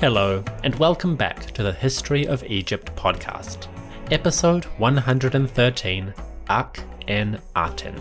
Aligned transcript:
Hello, 0.00 0.44
and 0.62 0.74
welcome 0.76 1.16
back 1.16 1.50
to 1.52 1.62
the 1.62 1.72
History 1.72 2.26
of 2.26 2.44
Egypt 2.44 2.94
podcast, 2.94 3.66
episode 4.12 4.64
113 4.78 6.14
Ak 6.48 6.84
en 7.08 7.40
Aten. 7.56 7.94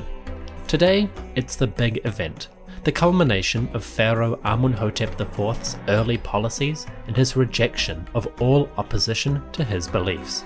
Today, 0.67 1.09
it's 1.35 1.55
the 1.55 1.65
big 1.65 2.05
event, 2.05 2.49
the 2.87 2.91
culmination 2.93 3.67
of 3.73 3.83
Pharaoh 3.83 4.37
Amunhotep 4.45 5.19
IV's 5.19 5.75
early 5.89 6.17
policies 6.19 6.87
and 7.07 7.17
his 7.17 7.35
rejection 7.35 8.07
of 8.15 8.29
all 8.39 8.69
opposition 8.77 9.43
to 9.51 9.61
his 9.65 9.89
beliefs. 9.89 10.45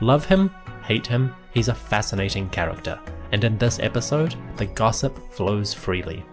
Love 0.00 0.24
him, 0.24 0.50
hate 0.82 1.06
him, 1.06 1.32
he's 1.54 1.68
a 1.68 1.74
fascinating 1.74 2.48
character, 2.48 2.98
and 3.30 3.44
in 3.44 3.56
this 3.56 3.78
episode, 3.78 4.34
the 4.56 4.66
gossip 4.66 5.16
flows 5.32 5.72
freely. 5.72 6.26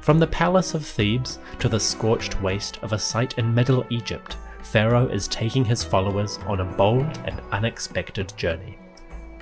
From 0.00 0.18
the 0.18 0.26
palace 0.26 0.74
of 0.74 0.84
Thebes 0.84 1.38
to 1.60 1.68
the 1.68 1.78
scorched 1.78 2.42
waste 2.42 2.78
of 2.82 2.92
a 2.92 2.98
site 2.98 3.38
in 3.38 3.54
Middle 3.54 3.86
Egypt, 3.90 4.36
Pharaoh 4.64 5.06
is 5.06 5.28
taking 5.28 5.64
his 5.64 5.84
followers 5.84 6.40
on 6.48 6.58
a 6.58 6.64
bold 6.64 7.20
and 7.24 7.40
unexpected 7.52 8.32
journey. 8.36 8.76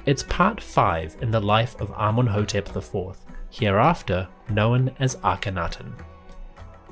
It's 0.04 0.22
part 0.24 0.60
5 0.60 1.16
in 1.22 1.30
the 1.30 1.40
life 1.40 1.80
of 1.80 1.88
Amunhotep 1.92 2.76
IV, 2.76 3.16
hereafter 3.58 4.28
known 4.50 4.94
as 4.98 5.16
Akhenaten. 5.16 5.92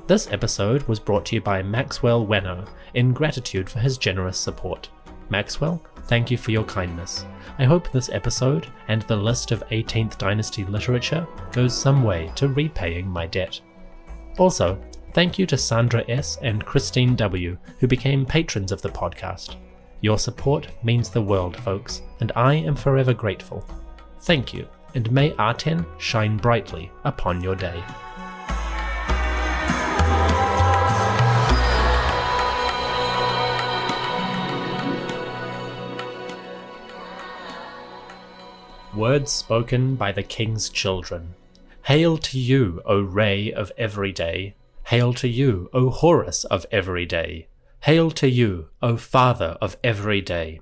This 0.07 0.31
episode 0.31 0.83
was 0.83 0.99
brought 0.99 1.25
to 1.27 1.35
you 1.35 1.41
by 1.41 1.61
Maxwell 1.61 2.25
Wenner 2.25 2.67
in 2.93 3.13
gratitude 3.13 3.69
for 3.69 3.79
his 3.79 3.97
generous 3.97 4.37
support. 4.37 4.89
Maxwell, 5.29 5.81
thank 6.03 6.29
you 6.29 6.37
for 6.37 6.51
your 6.51 6.63
kindness. 6.63 7.25
I 7.57 7.65
hope 7.65 7.91
this 7.91 8.09
episode 8.09 8.67
and 8.87 9.01
the 9.03 9.15
list 9.15 9.51
of 9.51 9.67
18th 9.69 10.17
Dynasty 10.17 10.63
literature 10.65 11.27
goes 11.51 11.75
some 11.75 12.03
way 12.03 12.31
to 12.35 12.49
repaying 12.49 13.07
my 13.07 13.25
debt. 13.27 13.59
Also, 14.37 14.79
thank 15.13 15.39
you 15.39 15.45
to 15.45 15.57
Sandra 15.57 16.03
S. 16.07 16.37
and 16.41 16.65
Christine 16.65 17.15
W., 17.15 17.57
who 17.79 17.87
became 17.87 18.25
patrons 18.25 18.71
of 18.71 18.81
the 18.81 18.89
podcast. 18.89 19.55
Your 20.01 20.19
support 20.19 20.67
means 20.83 21.09
the 21.09 21.21
world, 21.21 21.57
folks, 21.57 22.01
and 22.19 22.31
I 22.35 22.55
am 22.55 22.75
forever 22.75 23.13
grateful. 23.13 23.65
Thank 24.21 24.53
you, 24.53 24.67
and 24.95 25.11
may 25.11 25.35
Aten 25.37 25.85
shine 25.97 26.37
brightly 26.37 26.91
upon 27.03 27.41
your 27.41 27.55
day. 27.55 27.83
Words 38.95 39.29
spoken 39.29 39.95
by 39.95 40.13
the 40.13 40.23
king's 40.23 40.69
children. 40.69 41.35
Hail 41.83 42.17
to 42.17 42.39
you, 42.39 42.81
O 42.85 43.01
ray 43.01 43.51
of 43.51 43.71
every 43.77 44.13
day. 44.13 44.55
Hail 44.85 45.13
to 45.15 45.27
you, 45.27 45.69
O 45.73 45.89
Horus 45.89 46.45
of 46.45 46.65
every 46.71 47.05
day. 47.05 47.47
Hail 47.81 48.09
to 48.11 48.29
you, 48.29 48.69
O 48.81 48.95
Father 48.95 49.57
of 49.61 49.75
every 49.83 50.21
day. 50.21 50.61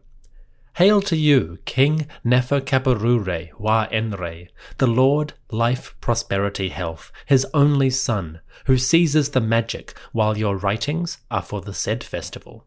Hail 0.75 1.01
to 1.03 1.15
you, 1.15 1.59
King 1.65 2.07
Nefer 2.23 2.59
Kaperure 2.59 3.51
Wa 3.59 3.87
Enre, 3.89 4.49
the 4.79 4.87
Lord, 4.87 5.33
life, 5.51 5.95
prosperity, 6.01 6.69
health, 6.69 7.11
his 7.25 7.45
only 7.53 7.89
son, 7.89 8.41
who 8.65 8.77
seizes 8.77 9.29
the 9.29 9.41
magic 9.41 9.97
while 10.11 10.37
your 10.37 10.57
writings 10.57 11.19
are 11.29 11.43
for 11.43 11.61
the 11.61 11.73
Sed 11.73 12.03
festival 12.03 12.65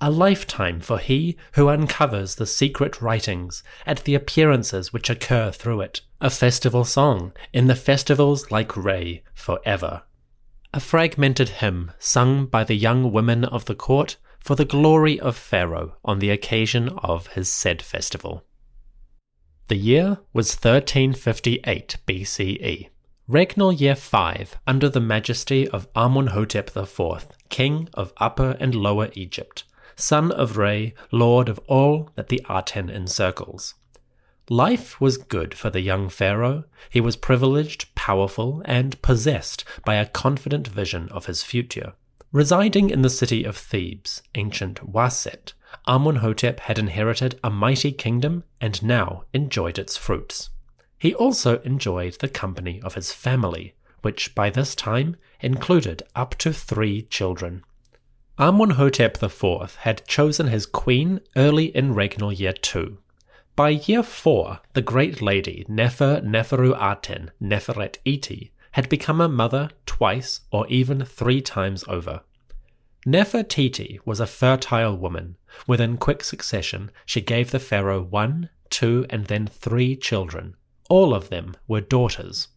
a 0.00 0.10
lifetime 0.10 0.80
for 0.80 0.98
he 0.98 1.36
who 1.52 1.68
uncovers 1.68 2.34
the 2.34 2.46
secret 2.46 3.00
writings 3.00 3.62
at 3.86 4.04
the 4.04 4.14
appearances 4.14 4.92
which 4.92 5.08
occur 5.08 5.50
through 5.50 5.80
it, 5.80 6.02
a 6.20 6.28
festival 6.28 6.84
song 6.84 7.32
in 7.52 7.66
the 7.66 7.74
festivals 7.74 8.50
like 8.50 8.76
Re 8.76 9.22
forever. 9.34 10.02
A 10.74 10.80
fragmented 10.80 11.48
hymn 11.48 11.92
sung 11.98 12.46
by 12.46 12.62
the 12.64 12.76
young 12.76 13.10
women 13.10 13.44
of 13.44 13.64
the 13.64 13.74
court 13.74 14.16
for 14.46 14.54
the 14.54 14.64
glory 14.64 15.18
of 15.20 15.36
Pharaoh 15.36 15.96
on 16.04 16.20
the 16.20 16.30
occasion 16.30 16.88
of 17.02 17.26
his 17.28 17.50
Sed 17.50 17.82
festival. 17.82 18.44
The 19.68 19.76
year 19.76 20.18
was 20.32 20.54
1358 20.54 21.96
BCE. 22.06 22.88
Regnal 23.28 23.72
year 23.72 23.96
5 23.96 24.56
under 24.66 24.88
the 24.88 25.00
majesty 25.00 25.66
of 25.68 25.92
Amunhotep 25.94 26.76
IV, 26.76 27.26
king 27.48 27.88
of 27.94 28.12
Upper 28.18 28.56
and 28.60 28.74
Lower 28.74 29.10
Egypt 29.14 29.64
son 29.96 30.30
of 30.30 30.56
Re, 30.56 30.94
lord 31.10 31.48
of 31.48 31.58
all 31.66 32.10
that 32.14 32.28
the 32.28 32.44
Aten 32.48 32.90
encircles. 32.90 33.74
Life 34.48 35.00
was 35.00 35.16
good 35.16 35.54
for 35.54 35.70
the 35.70 35.80
young 35.80 36.08
pharaoh. 36.08 36.64
He 36.88 37.00
was 37.00 37.16
privileged, 37.16 37.92
powerful, 37.94 38.62
and 38.64 39.00
possessed 39.02 39.64
by 39.84 39.96
a 39.96 40.06
confident 40.06 40.68
vision 40.68 41.08
of 41.10 41.26
his 41.26 41.42
future. 41.42 41.94
Residing 42.36 42.90
in 42.90 43.00
the 43.00 43.08
city 43.08 43.44
of 43.44 43.56
Thebes, 43.56 44.20
ancient 44.34 44.92
Waset, 44.92 45.54
Amunhotep 45.88 46.60
had 46.60 46.78
inherited 46.78 47.40
a 47.42 47.48
mighty 47.48 47.92
kingdom 47.92 48.44
and 48.60 48.82
now 48.82 49.24
enjoyed 49.32 49.78
its 49.78 49.96
fruits. 49.96 50.50
He 50.98 51.14
also 51.14 51.60
enjoyed 51.62 52.18
the 52.20 52.28
company 52.28 52.78
of 52.82 52.92
his 52.92 53.10
family, 53.10 53.74
which 54.02 54.34
by 54.34 54.50
this 54.50 54.74
time 54.74 55.16
included 55.40 56.02
up 56.14 56.34
to 56.40 56.52
three 56.52 57.00
children. 57.04 57.64
Amunhotep 58.38 59.22
IV 59.22 59.76
had 59.76 60.06
chosen 60.06 60.48
his 60.48 60.66
queen 60.66 61.22
early 61.36 61.74
in 61.74 61.94
regnal 61.94 62.38
year 62.38 62.52
2. 62.52 62.98
By 63.56 63.70
year 63.70 64.02
4, 64.02 64.60
the 64.74 64.82
great 64.82 65.22
lady 65.22 65.64
Nefer 65.68 66.20
Neferu 66.20 66.76
Aten 66.78 67.30
Neferet 67.40 67.96
Iti 68.04 68.52
had 68.76 68.90
become 68.90 69.22
a 69.22 69.28
mother 69.42 69.70
twice 69.86 70.40
or 70.50 70.66
even 70.68 71.02
three 71.02 71.40
times 71.40 71.82
over. 71.88 72.20
Nefertiti 73.06 73.98
was 74.04 74.20
a 74.20 74.26
fertile 74.26 74.94
woman. 74.94 75.38
Within 75.66 75.96
quick 75.96 76.22
succession, 76.22 76.90
she 77.06 77.22
gave 77.22 77.52
the 77.52 77.58
pharaoh 77.58 78.02
one, 78.02 78.50
two, 78.68 79.06
and 79.08 79.28
then 79.28 79.46
three 79.46 79.96
children. 79.96 80.56
All 80.90 81.14
of 81.14 81.30
them 81.30 81.56
were 81.66 81.80
daughters. 81.80 82.48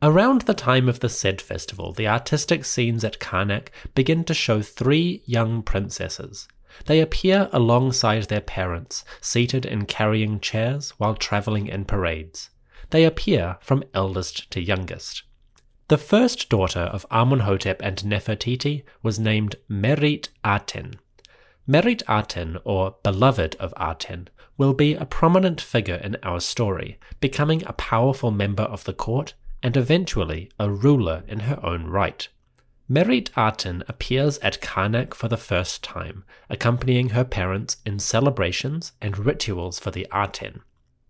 Around 0.00 0.42
the 0.42 0.54
time 0.54 0.88
of 0.88 1.00
the 1.00 1.08
Sed 1.08 1.40
festival, 1.40 1.92
the 1.92 2.06
artistic 2.06 2.64
scenes 2.64 3.02
at 3.02 3.18
Karnak 3.18 3.70
begin 3.96 4.22
to 4.26 4.34
show 4.34 4.62
three 4.62 5.24
young 5.26 5.64
princesses. 5.64 6.46
They 6.86 7.00
appear 7.00 7.48
alongside 7.52 8.28
their 8.28 8.40
parents, 8.40 9.04
seated 9.20 9.66
in 9.66 9.86
carrying 9.86 10.38
chairs 10.38 10.90
while 10.98 11.16
traveling 11.16 11.66
in 11.66 11.84
parades. 11.84 12.50
They 12.90 13.04
appear 13.04 13.56
from 13.60 13.82
eldest 13.92 14.48
to 14.52 14.62
youngest. 14.62 15.24
The 15.88 15.98
first 15.98 16.48
daughter 16.48 16.80
of 16.80 17.06
Amunhotep 17.10 17.80
and 17.80 17.96
Nefertiti 18.04 18.84
was 19.02 19.18
named 19.18 19.56
Merit 19.68 20.28
Aten. 20.44 20.94
Merit 21.66 22.02
Aten, 22.08 22.58
or 22.64 22.96
Beloved 23.02 23.56
of 23.56 23.74
Aten, 23.78 24.28
will 24.56 24.74
be 24.74 24.94
a 24.94 25.04
prominent 25.04 25.60
figure 25.60 25.96
in 25.96 26.16
our 26.22 26.40
story, 26.40 26.98
becoming 27.20 27.62
a 27.66 27.72
powerful 27.72 28.30
member 28.30 28.62
of 28.62 28.84
the 28.84 28.92
court 28.92 29.34
and 29.62 29.76
eventually 29.76 30.50
a 30.58 30.70
ruler 30.70 31.24
in 31.28 31.40
her 31.40 31.58
own 31.64 31.84
right. 31.84 32.28
Merit 32.88 33.30
Aten 33.36 33.82
appears 33.88 34.38
at 34.38 34.60
Karnak 34.60 35.14
for 35.14 35.28
the 35.28 35.36
first 35.36 35.82
time, 35.82 36.24
accompanying 36.50 37.10
her 37.10 37.24
parents 37.24 37.78
in 37.86 37.98
celebrations 37.98 38.92
and 39.00 39.18
rituals 39.18 39.78
for 39.78 39.90
the 39.90 40.06
Aten. 40.14 40.62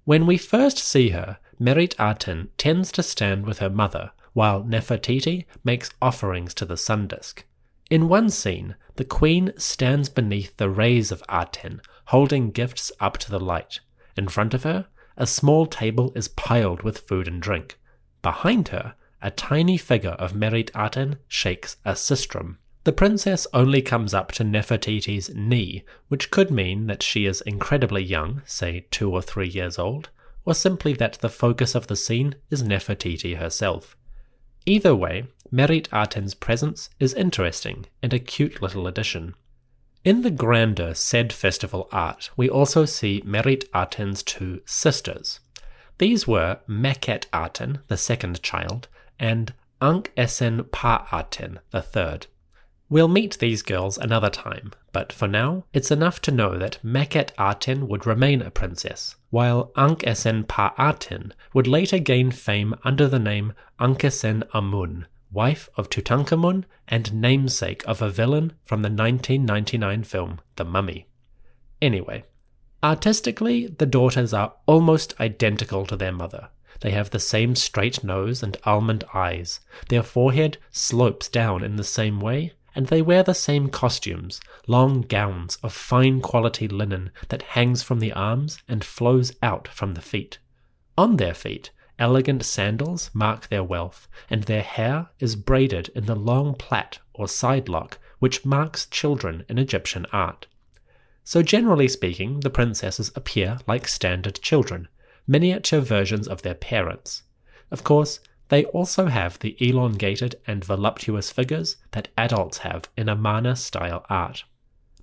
When 0.05 0.27
we 0.27 0.37
first 0.37 0.79
see 0.79 1.11
her, 1.11 1.39
Merit 1.59 1.95
Aten 1.99 2.51
tends 2.59 2.93
to 2.93 3.03
stand 3.03 3.47
with 3.47 3.59
her 3.59 3.71
mother, 3.71 4.13
while 4.33 4.63
Nefertiti 4.65 5.45
makes 5.63 5.91
offerings 6.01 6.55
to 6.55 6.65
the 6.65 6.77
sun 6.77 7.07
disk. 7.07 7.45
In 7.91 8.09
one 8.09 8.31
scene, 8.31 8.77
the 8.97 9.05
queen 9.05 9.53
stands 9.57 10.09
beneath 10.09 10.57
the 10.57 10.71
rays 10.71 11.13
of 11.13 11.23
Aten, 11.31 11.81
holding 12.07 12.51
gifts 12.51 12.91
up 13.01 13.19
to 13.19 13.31
the 13.31 13.41
light. 13.41 13.81
In 14.17 14.29
front 14.29 14.55
of 14.55 14.63
her, 14.63 14.87
a 15.17 15.27
small 15.27 15.67
table 15.67 16.13
is 16.15 16.29
piled 16.29 16.83
with 16.83 17.07
food 17.07 17.29
and 17.29 17.41
drink. 17.41 17.79
Behind 18.23 18.69
her, 18.69 18.95
a 19.21 19.31
tiny 19.31 19.77
figure 19.77 20.11
of 20.19 20.35
Merit 20.35 20.71
Aten 20.75 21.17
shakes 21.29 21.77
a 21.85 21.93
sistrum. 21.93 22.57
The 22.85 22.93
princess 22.93 23.47
only 23.55 23.81
comes 23.83 24.13
up 24.13 24.33
to 24.33 24.45
Nefertiti's 24.45 25.33
knee, 25.35 25.85
which 26.09 26.31
could 26.31 26.51
mean 26.51 26.87
that 26.89 27.03
she 27.03 27.27
is 27.27 27.41
incredibly 27.43 28.03
young, 28.03 28.43
say 28.45 28.87
two 28.91 29.13
or 29.13 29.23
three 29.23 29.49
years 29.49 29.79
old, 29.79 30.11
or 30.45 30.55
simply 30.55 30.93
that 30.95 31.19
the 31.21 31.29
focus 31.29 31.75
of 31.75 31.87
the 31.87 31.97
scene 31.97 32.35
is 32.51 32.63
Nefertiti 32.63 33.37
herself. 33.37 33.97
Either 34.65 34.95
way, 34.95 35.27
Merit 35.51 35.89
Aten's 35.93 36.35
presence 36.35 36.89
is 37.01 37.15
interesting 37.15 37.87
and 38.03 38.13
a 38.13 38.19
cute 38.19 38.63
little 38.63 38.87
addition. 38.87 39.35
In 40.05 40.23
the 40.23 40.31
grander 40.31 40.95
Sed 40.95 41.33
Festival 41.33 41.89
art, 41.93 42.31
we 42.37 42.49
also 42.49 42.85
see 42.85 43.23
Merit 43.25 43.65
Aten's 43.75 44.23
two 44.23 44.61
sisters. 44.65 45.41
These 45.99 46.27
were 46.27 46.61
Meket 46.69 47.27
Aten, 47.33 47.81
the 47.89 47.97
second 47.97 48.43
child, 48.43 48.89
and 49.19 49.53
Ankh 49.81 50.13
Esen 50.17 50.71
Pa 50.71 51.07
Aten, 51.13 51.61
the 51.71 51.83
third. 51.83 52.27
We'll 52.93 53.09
meet 53.09 53.39
these 53.39 53.63
girls 53.63 53.97
another 53.97 54.29
time, 54.29 54.73
but 54.93 55.15
for 55.15 55.27
now, 55.27 55.65
it's 55.73 55.91
enough 55.91 56.21
to 56.21 56.31
know 56.31 56.59
that 56.59 56.77
Meket 56.85 57.33
Aten 57.41 57.89
would 57.89 58.05
remain 58.05 58.43
a 58.43 58.51
princess, 58.51 59.17
while 59.31 59.73
Ankh-Esen 59.79 60.47
Pa-Aten 60.47 61.33
would 61.55 61.67
later 61.67 61.99
gain 61.99 62.31
fame 62.31 62.75
under 62.85 63.09
the 63.09 63.19
name 63.19 63.55
Ankh-Esen 63.81 64.43
Amun, 64.53 65.07
wife 65.31 65.71
of 65.75 65.89
Tutankhamun 65.89 66.65
and 66.87 67.15
namesake 67.15 67.83
of 67.87 68.03
a 68.03 68.11
villain 68.11 68.53
from 68.63 68.83
the 68.83 68.91
1999 68.91 70.05
film 70.05 70.43
The 70.57 70.67
Mummy. 70.67 71.07
Anyway, 71.81 72.25
artistically, 72.85 73.69
the 73.69 73.87
daughters 73.87 74.35
are 74.35 74.53
almost 74.67 75.19
identical 75.19 75.87
to 75.87 75.97
their 75.97 76.13
mother. 76.13 76.51
They 76.83 76.91
have 76.91 77.09
the 77.09 77.19
same 77.19 77.55
straight 77.55 78.05
nose 78.05 78.43
and 78.43 78.59
almond 78.65 79.05
eyes. 79.15 79.61
Their 79.89 80.03
forehead 80.03 80.59
slopes 80.71 81.31
down 81.31 81.65
in 81.65 81.77
the 81.77 81.85
same 81.85 82.21
way, 82.21 82.53
and 82.75 82.87
they 82.87 83.03
wear 83.03 83.23
the 83.23 83.35
same 83.35 83.69
costumes 83.69 84.41
long 84.67 85.03
gowns 85.03 85.57
of 85.63 85.73
fine 85.73 86.21
quality 86.21 86.69
linen 86.69 87.11
that 87.29 87.43
hangs 87.43 87.83
from 87.83 88.01
the 88.01 88.13
arms 88.13 88.59
and 88.69 88.85
flows 88.85 89.33
out 89.43 89.69
from 89.69 89.93
the 89.93 90.03
feet. 90.03 90.39
On 90.97 91.17
their 91.17 91.35
feet, 91.35 91.71
elegant 91.99 92.45
sandals 92.45 93.11
mark 93.15 93.49
their 93.49 93.65
wealth, 93.65 94.09
and 94.29 94.45
their 94.45 94.63
hair 94.63 95.09
is 95.19 95.37
braided 95.37 95.89
in 95.95 96.07
the 96.07 96.17
long 96.17 96.55
plait 96.55 96.99
or 97.15 97.29
side 97.29 97.69
lock 97.69 97.99
which 98.19 98.45
marks 98.45 98.87
children 98.87 99.45
in 99.49 99.59
Egyptian 99.59 100.07
art. 100.13 100.47
So, 101.25 101.43
generally 101.43 101.89
speaking, 101.89 102.41
the 102.41 102.51
princesses 102.51 103.13
appear 103.15 103.59
like 103.67 103.87
standard 103.87 104.41
children, 104.43 104.89
miniature 105.27 105.81
versions 105.81 106.27
of 106.27 106.43
their 106.43 106.55
parents. 106.55 107.23
Of 107.71 107.85
course, 107.85 108.21
they 108.53 108.67
also 108.67 109.07
have 109.07 109.39
the 109.39 109.57
elongated 109.67 110.35
and 110.47 110.63
voluptuous 110.63 111.31
figures 111.31 111.79
that 111.93 112.09
adults 112.19 112.59
have 112.59 112.87
in 112.99 113.09
Amarna 113.09 113.57
style 113.57 114.05
art. 114.11 114.45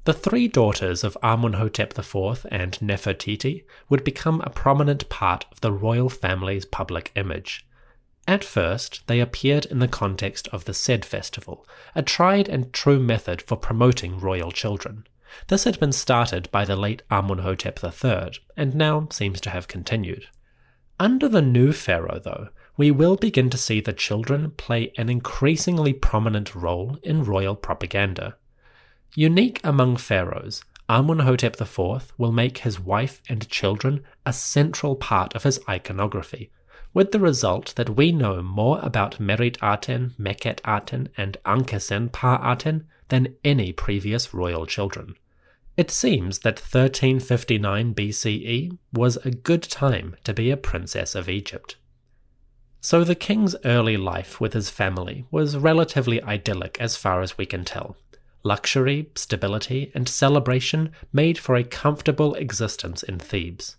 The 0.03 0.13
three 0.13 0.47
daughters 0.47 1.03
of 1.03 1.17
Amunhotep 1.23 1.97
IV 1.97 2.45
and 2.51 2.73
Nefertiti 2.73 3.63
would 3.89 4.03
become 4.03 4.41
a 4.41 4.51
prominent 4.51 5.09
part 5.09 5.45
of 5.51 5.61
the 5.61 5.71
royal 5.71 6.09
family's 6.09 6.65
public 6.65 7.11
image. 7.15 7.65
At 8.27 8.43
first, 8.43 9.01
they 9.07 9.19
appeared 9.19 9.65
in 9.65 9.79
the 9.79 9.87
context 9.87 10.47
of 10.49 10.65
the 10.65 10.73
Sed 10.75 11.03
festival, 11.03 11.67
a 11.95 12.03
tried 12.03 12.47
and 12.47 12.71
true 12.71 12.99
method 12.99 13.41
for 13.41 13.57
promoting 13.57 14.19
royal 14.19 14.51
children. 14.51 15.07
This 15.47 15.63
had 15.63 15.79
been 15.79 15.91
started 15.91 16.51
by 16.51 16.65
the 16.65 16.75
late 16.75 17.01
Amunhotep 17.09 17.83
III, 17.83 18.39
and 18.55 18.75
now 18.75 19.07
seems 19.09 19.41
to 19.41 19.49
have 19.49 19.67
continued. 19.67 20.27
Under 20.99 21.27
the 21.27 21.41
new 21.41 21.71
pharaoh, 21.71 22.19
though, 22.23 22.49
we 22.79 22.89
will 22.89 23.17
begin 23.17 23.49
to 23.49 23.57
see 23.57 23.81
the 23.81 23.91
children 23.91 24.51
play 24.51 24.89
an 24.97 25.09
increasingly 25.09 25.91
prominent 25.91 26.55
role 26.55 26.97
in 27.03 27.25
royal 27.25 27.53
propaganda. 27.53 28.37
Unique 29.15 29.59
among 29.65 29.97
pharaohs, 29.97 30.63
Amunhotep 30.87 31.59
IV 31.59 32.13
will 32.17 32.31
make 32.31 32.59
his 32.59 32.79
wife 32.79 33.21
and 33.27 33.49
children 33.49 34.01
a 34.25 34.31
central 34.31 34.95
part 34.95 35.35
of 35.35 35.43
his 35.43 35.59
iconography, 35.67 36.51
with 36.93 37.11
the 37.11 37.19
result 37.19 37.73
that 37.75 37.97
we 37.97 38.13
know 38.13 38.41
more 38.41 38.79
about 38.81 39.19
Merit 39.19 39.57
Aten, 39.61 40.15
Meket 40.17 40.61
Aten, 40.65 41.09
and 41.17 41.35
Ankh-Esen 41.45 42.13
Pa 42.13 42.39
Aten 42.49 42.87
than 43.09 43.35
any 43.43 43.73
previous 43.73 44.33
royal 44.33 44.65
children. 44.65 45.15
It 45.75 45.91
seems 45.91 46.39
that 46.39 46.59
1359 46.59 47.93
BCE 47.93 48.77
was 48.93 49.17
a 49.17 49.31
good 49.31 49.63
time 49.63 50.15
to 50.23 50.33
be 50.33 50.49
a 50.49 50.55
princess 50.55 51.13
of 51.13 51.27
Egypt. 51.27 51.75
So 52.81 53.03
the 53.03 53.15
king's 53.15 53.55
early 53.65 53.97
life 53.97 54.39
with 54.39 54.53
his 54.53 54.69
family 54.69 55.25
was 55.31 55.57
relatively 55.57 56.23
idyllic 56.23 56.77
as 56.79 56.95
far 56.95 57.21
as 57.21 57.37
we 57.37 57.45
can 57.45 57.65
tell. 57.65 57.97
Luxury, 58.43 59.09
stability, 59.15 59.91
and 59.93 60.07
celebration 60.07 60.91
made 61.11 61.37
for 61.37 61.55
a 61.55 61.63
comfortable 61.63 62.35
existence 62.35 63.03
in 63.03 63.19
Thebes. 63.19 63.75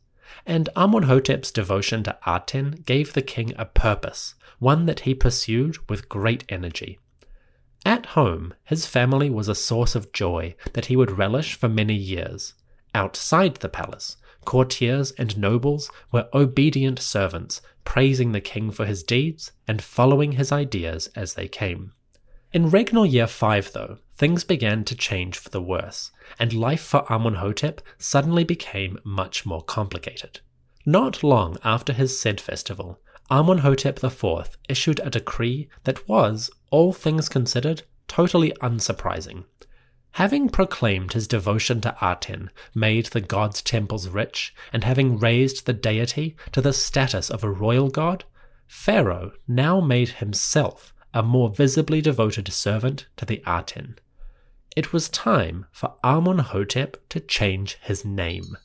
And 0.47 0.69
Amunhotep's 0.77 1.51
devotion 1.51 2.03
to 2.05 2.19
Aten 2.27 2.83
gave 2.85 3.15
the 3.15 3.23
king 3.23 3.55
a 3.57 3.65
purpose, 3.65 4.35
one 4.59 4.85
that 4.85 5.01
he 5.01 5.15
pursued 5.15 5.79
with 5.89 6.11
great 6.11 6.45
energy. 6.51 6.99
At 7.87 8.07
home, 8.07 8.53
his 8.65 8.85
family 8.85 9.31
was 9.31 9.49
a 9.49 9.55
source 9.55 9.95
of 9.95 10.13
joy 10.13 10.55
that 10.75 10.87
he 10.87 10.97
would 10.97 11.17
relish 11.17 11.55
for 11.55 11.69
many 11.69 11.95
years. 11.95 12.53
Outside 12.95 13.57
the 13.57 13.69
palace, 13.71 14.19
courtiers 14.45 15.13
and 15.13 15.37
nobles 15.37 15.91
were 16.13 16.29
obedient 16.33 16.99
servants, 16.99 17.61
praising 17.85 18.33
the 18.33 18.41
king 18.41 18.71
for 18.71 18.87
his 18.87 19.03
deeds 19.03 19.53
and 19.67 19.83
following 19.83 20.33
his 20.33 20.53
ideas 20.53 21.09
as 21.15 21.35
they 21.35 21.49
came. 21.49 21.93
In 22.53 22.71
regnal 22.71 23.11
year 23.11 23.27
5, 23.27 23.73
though, 23.73 23.99
things 24.17 24.43
began 24.43 24.85
to 24.85 24.97
change 24.97 25.39
for 25.39 25.51
the 25.51 25.63
worse, 25.63 26.11
and 26.39 26.53
life 26.53 26.83
for 26.83 27.05
Amunhotep 27.05 27.79
suddenly 27.97 28.45
became 28.45 28.99
much 29.05 29.47
more 29.47 29.63
complicated. 29.63 30.41
Not 30.85 31.23
long 31.23 31.59
after 31.63 31.93
his 31.93 32.21
Sed 32.21 32.41
festival, 32.41 32.99
Amunhotep 33.31 34.03
IV 34.03 34.57
issued 34.69 35.01
a 35.01 35.11
decree 35.11 35.69
that 35.85 36.09
was, 36.09 36.51
all 36.71 36.93
things 36.93 37.29
considered, 37.29 37.83
totally 38.09 38.53
unsurprising. 38.61 39.45
Having 40.15 40.51
proclaimed 40.51 41.13
his 41.13 41.29
devotion 41.29 41.81
to 41.81 41.97
Aten, 42.03 42.51
made 42.75 43.07
the 43.07 43.21
god's 43.21 43.63
temples 43.63 44.09
rich, 44.09 44.53
and 44.73 44.85
having 44.85 45.19
raised 45.19 45.65
the 45.67 45.73
deity 45.73 46.37
to 46.53 46.61
the 46.61 46.73
status 46.73 47.31
of 47.31 47.45
a 47.45 47.51
royal 47.51 47.89
god, 47.89 48.25
Pharaoh 48.67 49.33
now 49.49 49.81
made 49.81 50.09
himself 50.11 50.93
a 51.15 51.23
more 51.23 51.49
visibly 51.49 52.01
devoted 52.01 52.53
servant 52.53 53.07
to 53.17 53.25
the 53.25 53.43
Aten. 53.47 53.99
It 54.77 54.93
was 54.93 55.09
time 55.09 55.67
for 55.71 55.95
Amunhotep 56.05 56.97
to 57.09 57.21
change 57.21 57.79
his 57.81 58.05
name. 58.05 58.57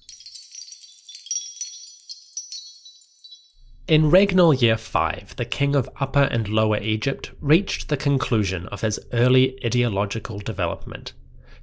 In 3.88 4.10
regnal 4.10 4.54
year 4.54 4.78
5, 4.78 5.36
the 5.36 5.46
king 5.46 5.76
of 5.76 5.90
Upper 6.00 6.24
and 6.24 6.50
Lower 6.50 6.80
Egypt 6.80 7.32
reached 7.40 7.88
the 7.88 7.98
conclusion 7.98 8.68
of 8.68 8.82
his 8.82 9.00
early 9.14 9.64
ideological 9.64 10.40
development 10.40 11.14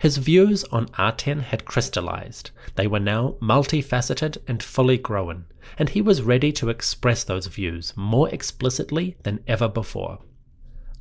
his 0.03 0.17
views 0.17 0.65
on 0.73 0.89
Aten 0.99 1.39
had 1.39 1.65
crystallized. 1.65 2.51
They 2.75 2.89
were 2.89 2.99
now 2.99 3.37
multifaceted 3.41 4.39
and 4.49 4.61
fully 4.61 4.99
grown, 4.99 5.45
and 5.79 5.91
he 5.91 6.03
was 6.03 6.23
ready 6.23 6.51
to 6.55 6.71
express 6.71 7.23
those 7.23 7.47
views 7.47 7.93
more 7.95 8.29
explicitly 8.31 9.17
than 9.23 9.45
ever 9.47 9.69
before. 9.69 10.19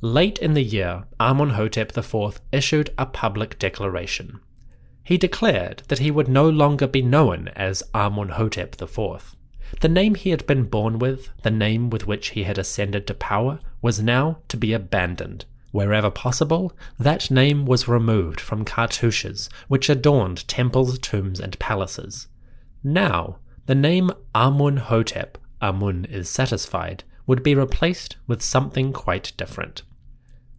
Late 0.00 0.38
in 0.38 0.54
the 0.54 0.62
year, 0.62 1.02
Amunhotep 1.18 1.98
IV 1.98 2.40
issued 2.52 2.90
a 2.96 3.04
public 3.04 3.58
declaration. 3.58 4.38
He 5.02 5.18
declared 5.18 5.82
that 5.88 5.98
he 5.98 6.12
would 6.12 6.28
no 6.28 6.48
longer 6.48 6.86
be 6.86 7.02
known 7.02 7.48
as 7.56 7.82
Amunhotep 7.92 8.80
IV. 8.80 9.34
The 9.80 9.88
name 9.88 10.14
he 10.14 10.30
had 10.30 10.46
been 10.46 10.66
born 10.66 11.00
with, 11.00 11.30
the 11.42 11.50
name 11.50 11.90
with 11.90 12.06
which 12.06 12.28
he 12.28 12.44
had 12.44 12.56
ascended 12.56 13.08
to 13.08 13.14
power, 13.14 13.58
was 13.80 14.00
now 14.00 14.38
to 14.46 14.56
be 14.56 14.72
abandoned, 14.72 15.44
Wherever 15.72 16.10
possible, 16.10 16.72
that 16.98 17.30
name 17.30 17.64
was 17.64 17.88
removed 17.88 18.40
from 18.40 18.64
cartouches 18.64 19.48
which 19.68 19.88
adorned 19.88 20.46
temples, 20.46 20.98
tombs, 20.98 21.40
and 21.40 21.58
palaces. 21.58 22.28
Now, 22.84 23.38
the 23.66 23.74
name 23.74 24.10
Amun 24.34 24.76
Hotep, 24.76 25.38
Amun 25.60 26.04
is 26.04 26.28
satisfied, 26.28 27.04
would 27.26 27.42
be 27.42 27.54
replaced 27.54 28.16
with 28.26 28.42
something 28.42 28.92
quite 28.92 29.32
different. 29.36 29.82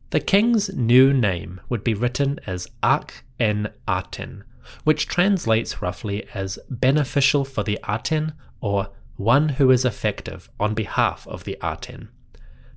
The 0.10 0.20
king's 0.20 0.74
new 0.74 1.14
name 1.14 1.62
would 1.70 1.84
be 1.84 1.94
written 1.94 2.40
as 2.48 2.68
Ak 2.82 3.24
en 3.40 3.70
Aten, 3.88 4.44
which 4.84 5.08
translates 5.08 5.82
roughly 5.82 6.28
as 6.34 6.58
beneficial 6.70 7.46
for 7.46 7.64
the 7.64 7.80
Aten 7.88 8.34
or 8.62 8.90
one 9.18 9.50
who 9.50 9.70
is 9.70 9.86
effective 9.86 10.50
on 10.60 10.74
behalf 10.74 11.28
of 11.28 11.44
the 11.44 11.58
Aten. 11.64 12.10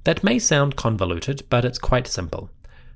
That 0.06 0.22
may 0.22 0.38
sound 0.38 0.76
convoluted, 0.76 1.42
but 1.50 1.64
it's 1.64 1.80
quite 1.80 2.06
simple. 2.06 2.48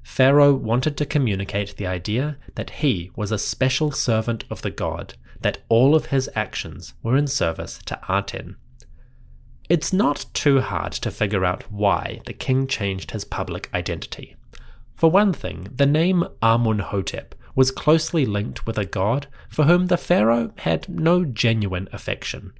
Pharaoh 0.05 0.55
wanted 0.55 0.97
to 0.97 1.05
communicate 1.05 1.77
the 1.77 1.89
idea 1.89 2.37
that 2.55 2.71
he 2.71 3.11
was 3.17 3.33
a 3.33 3.37
special 3.37 3.91
servant 3.91 4.45
of 4.49 4.63
the 4.63 4.71
god, 4.71 5.15
that 5.41 5.59
all 5.69 5.97
of 5.97 6.07
his 6.07 6.31
actions 6.37 6.95
were 7.03 7.17
in 7.17 7.27
service 7.27 7.81
to 7.87 7.99
Aten. 8.09 8.55
It's 9.69 9.93
not 9.93 10.27
too 10.35 10.61
hard 10.61 10.93
to 10.93 11.11
figure 11.11 11.45
out 11.45 11.65
why 11.73 12.21
the 12.27 12.33
king 12.33 12.69
changed 12.69 13.11
his 13.11 13.25
public 13.25 13.69
identity. 13.75 14.37
For 14.95 15.11
one 15.11 15.33
thing, 15.33 15.67
the 15.75 15.87
name 15.87 16.23
Amunhotep 16.41 17.35
was 17.57 17.73
closely 17.73 18.25
linked 18.25 18.69
with 18.69 18.79
a 18.79 18.85
god 18.85 19.27
for 19.49 19.65
whom 19.65 19.89
the 19.89 19.97
pharaoh 19.97 20.53
had 20.59 20.89
no 20.89 21.25
genuine 21.25 21.89
affection. 21.91 22.53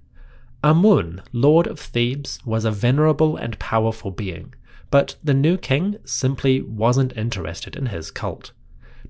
Amun, 0.63 1.23
lord 1.33 1.67
of 1.67 1.81
Thebes, 1.81 2.39
was 2.45 2.67
a 2.67 2.71
venerable 2.71 3.37
and 3.37 3.59
powerful 3.59 4.11
being, 4.11 4.55
but 4.91 5.17
the 5.25 5.33
new 5.33 5.57
king 5.57 5.97
simply 6.05 6.61
wasn't 6.61 7.17
interested 7.17 7.77
in 7.77 7.87
his 7.87 8.11
cult. 8.11 8.53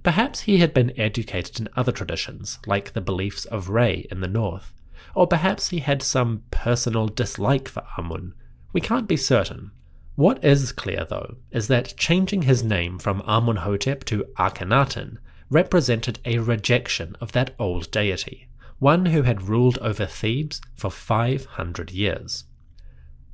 Perhaps 0.02 0.42
he 0.42 0.59
had 0.59 0.73
been 0.73 0.99
educated 0.99 1.59
in 1.59 1.69
other 1.76 1.92
traditions, 1.92 2.59
like 2.66 2.92
the 2.92 3.00
beliefs 3.00 3.47
of 3.47 3.69
Re 3.69 4.07
in 4.11 4.21
the 4.21 4.28
north, 4.28 4.73
or 5.14 5.26
perhaps 5.26 5.71
he 5.71 5.80
had 5.80 6.02
some 6.02 6.45
personal 6.50 7.09
dislike 7.09 7.69
for 7.69 7.83
Amun. 7.99 8.35
We 8.73 8.80
can't 8.80 9.09
be 9.09 9.16
certain. 9.16 9.73
What 10.14 10.45
is 10.45 10.71
clear, 10.71 11.04
though, 11.04 11.37
is 11.50 11.66
that 11.69 11.97
changing 11.97 12.42
his 12.42 12.62
name 12.62 12.99
from 12.99 13.23
Amunhotep 13.23 14.04
to 14.04 14.25
Akhenaten 14.38 15.19
represented 15.49 16.21
a 16.25 16.38
rejection 16.38 17.16
of 17.21 17.33
that 17.33 17.54
old 17.59 17.90
deity, 17.90 18.49
one 18.81 19.07
who 19.07 19.23
had 19.23 19.43
ruled 19.43 19.79
over 19.79 20.07
Thebes 20.07 20.61
for 20.75 20.91
500 20.91 21.93
years. 21.93 22.45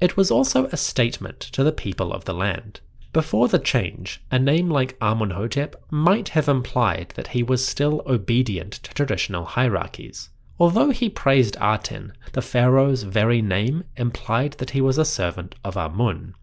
It 0.00 0.16
was 0.16 0.30
also 0.30 0.66
a 0.66 0.76
statement 0.76 1.40
to 1.40 1.64
the 1.64 1.72
people 1.72 2.12
of 2.12 2.26
the 2.26 2.34
land. 2.34 2.80
Before 3.12 3.48
the 3.48 3.58
change, 3.58 4.22
a 4.30 4.38
name 4.38 4.68
like 4.68 4.98
Amunhotep 4.98 5.74
might 5.90 6.28
have 6.30 6.48
implied 6.48 7.14
that 7.16 7.28
he 7.28 7.42
was 7.42 7.66
still 7.66 8.02
obedient 8.06 8.72
to 8.72 8.92
traditional 8.92 9.46
hierarchies. 9.46 10.28
Although 10.58 10.90
he 10.90 11.08
praised 11.08 11.56
Aten, 11.60 12.12
the 12.32 12.42
pharaoh's 12.42 13.04
very 13.04 13.40
name 13.40 13.84
implied 13.96 14.52
that 14.58 14.70
he 14.70 14.80
was 14.80 14.98
a 14.98 15.04
servant 15.04 15.54
of 15.64 15.76
Amun. 15.76 16.34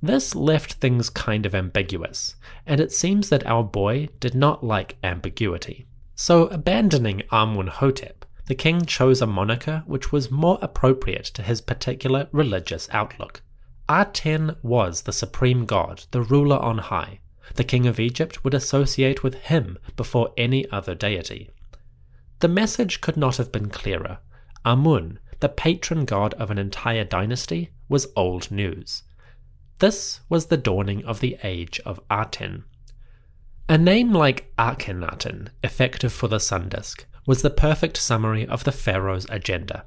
This 0.00 0.34
left 0.34 0.74
things 0.74 1.10
kind 1.10 1.46
of 1.46 1.54
ambiguous, 1.54 2.36
and 2.66 2.80
it 2.80 2.92
seems 2.92 3.28
that 3.28 3.46
our 3.46 3.64
boy 3.64 4.08
did 4.20 4.34
not 4.34 4.62
like 4.62 4.98
ambiguity. 5.02 5.86
So, 6.14 6.46
abandoning 6.48 7.22
Amunhotep, 7.30 8.21
the 8.46 8.54
king 8.54 8.84
chose 8.84 9.22
a 9.22 9.26
moniker 9.26 9.82
which 9.86 10.10
was 10.10 10.30
more 10.30 10.58
appropriate 10.60 11.26
to 11.26 11.42
his 11.42 11.60
particular 11.60 12.28
religious 12.32 12.88
outlook. 12.90 13.42
Aten 13.90 14.56
was 14.62 15.02
the 15.02 15.12
supreme 15.12 15.64
god, 15.64 16.04
the 16.10 16.22
ruler 16.22 16.58
on 16.58 16.78
high. 16.78 17.20
The 17.54 17.64
king 17.64 17.86
of 17.86 18.00
Egypt 18.00 18.44
would 18.44 18.54
associate 18.54 19.22
with 19.22 19.34
him 19.34 19.78
before 19.96 20.32
any 20.36 20.68
other 20.70 20.94
deity. 20.94 21.50
The 22.40 22.48
message 22.48 23.00
could 23.00 23.16
not 23.16 23.36
have 23.36 23.52
been 23.52 23.68
clearer. 23.68 24.18
Amun, 24.64 25.18
the 25.40 25.48
patron 25.48 26.04
god 26.04 26.34
of 26.34 26.50
an 26.50 26.58
entire 26.58 27.04
dynasty, 27.04 27.70
was 27.88 28.06
old 28.16 28.50
news. 28.50 29.02
This 29.80 30.20
was 30.28 30.46
the 30.46 30.56
dawning 30.56 31.04
of 31.04 31.20
the 31.20 31.36
age 31.42 31.80
of 31.84 32.00
Aten. 32.10 32.64
A 33.68 33.76
name 33.76 34.12
like 34.12 34.52
Akhenaten, 34.56 35.48
effective 35.62 36.12
for 36.12 36.28
the 36.28 36.40
sun 36.40 36.68
disk, 36.68 37.06
was 37.26 37.42
the 37.42 37.50
perfect 37.50 37.96
summary 37.96 38.46
of 38.46 38.64
the 38.64 38.72
pharaoh's 38.72 39.26
agenda. 39.30 39.84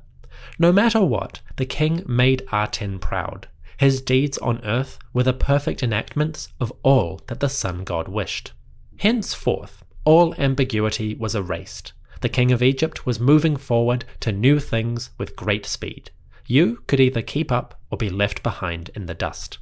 No 0.57 0.71
matter 0.71 1.03
what, 1.03 1.41
the 1.57 1.65
king 1.65 2.03
made 2.07 2.47
Aten 2.53 2.99
proud. 2.99 3.47
His 3.77 4.01
deeds 4.01 4.37
on 4.37 4.63
earth 4.63 4.99
were 5.13 5.23
the 5.23 5.33
perfect 5.33 5.83
enactments 5.83 6.49
of 6.59 6.71
all 6.81 7.21
that 7.27 7.39
the 7.39 7.49
sun 7.49 7.83
god 7.83 8.07
wished. 8.07 8.53
Henceforth, 8.97 9.83
all 10.05 10.33
ambiguity 10.35 11.15
was 11.15 11.35
erased. 11.35 11.93
The 12.21 12.29
king 12.29 12.51
of 12.51 12.63
Egypt 12.63 13.05
was 13.05 13.19
moving 13.19 13.57
forward 13.57 14.05
to 14.21 14.31
new 14.31 14.59
things 14.59 15.09
with 15.17 15.35
great 15.35 15.65
speed. 15.65 16.11
You 16.47 16.83
could 16.87 16.99
either 16.99 17.21
keep 17.21 17.51
up 17.51 17.79
or 17.89 17.97
be 17.97 18.09
left 18.09 18.43
behind 18.43 18.91
in 18.95 19.07
the 19.07 19.13
dust. 19.13 19.57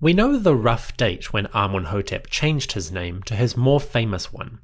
We 0.00 0.12
know 0.12 0.38
the 0.38 0.54
rough 0.54 0.96
date 0.96 1.32
when 1.32 1.46
Amunhotep 1.48 2.28
changed 2.28 2.72
his 2.72 2.90
name 2.90 3.22
to 3.24 3.36
his 3.36 3.56
more 3.56 3.80
famous 3.80 4.32
one. 4.32 4.60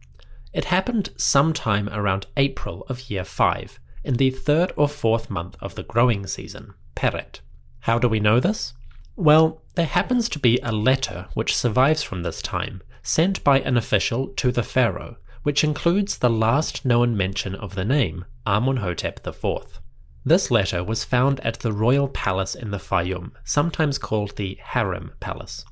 It 0.53 0.65
happened 0.65 1.11
sometime 1.17 1.89
around 1.89 2.27
April 2.37 2.85
of 2.89 3.09
year 3.09 3.25
5, 3.25 3.79
in 4.03 4.15
the 4.15 4.31
third 4.31 4.73
or 4.77 4.89
fourth 4.89 5.31
month 5.31 5.57
of 5.61 5.77
the 5.77 5.85
growing 5.85 6.27
season, 6.27 6.75
Peret. 6.97 7.41
How 7.81 8.01
do 8.01 8.09
we 8.09 8.19
know 8.19 8.41
this? 8.41 8.75
Well, 9.15 9.63
there 9.77 9.87
happens 9.87 10.29
to 10.31 10.39
be 10.39 10.59
a 10.63 10.73
letter 10.73 11.29
which 11.35 11.57
survives 11.57 12.03
from 12.03 12.23
this 12.23 12.43
time, 12.43 12.83
sent 13.03 13.45
by 13.45 13.61
an 13.61 13.77
official 13.77 14.29
to 14.29 14.51
the 14.51 14.65
pharaoh, 14.65 15.19
which 15.45 15.63
includes 15.63 16.19
the 16.19 16.31
last 16.31 16.85
known 16.85 17.17
mention 17.17 17.55
of 17.55 17.77
the 17.77 17.85
name, 17.85 18.25
Amunhotep 18.47 19.25
IV. 19.27 19.81
This 20.25 20.51
letter 20.51 20.83
was 20.83 21.05
found 21.05 21.39
at 21.41 21.61
the 21.61 21.73
royal 21.73 22.09
palace 22.09 22.55
in 22.57 22.73
the 22.73 22.79
Fayum, 22.79 23.33
sometimes 23.45 23.99
called 23.99 24.37
the 24.37 24.59
Harem 24.61 25.13
Palace. 25.21 25.65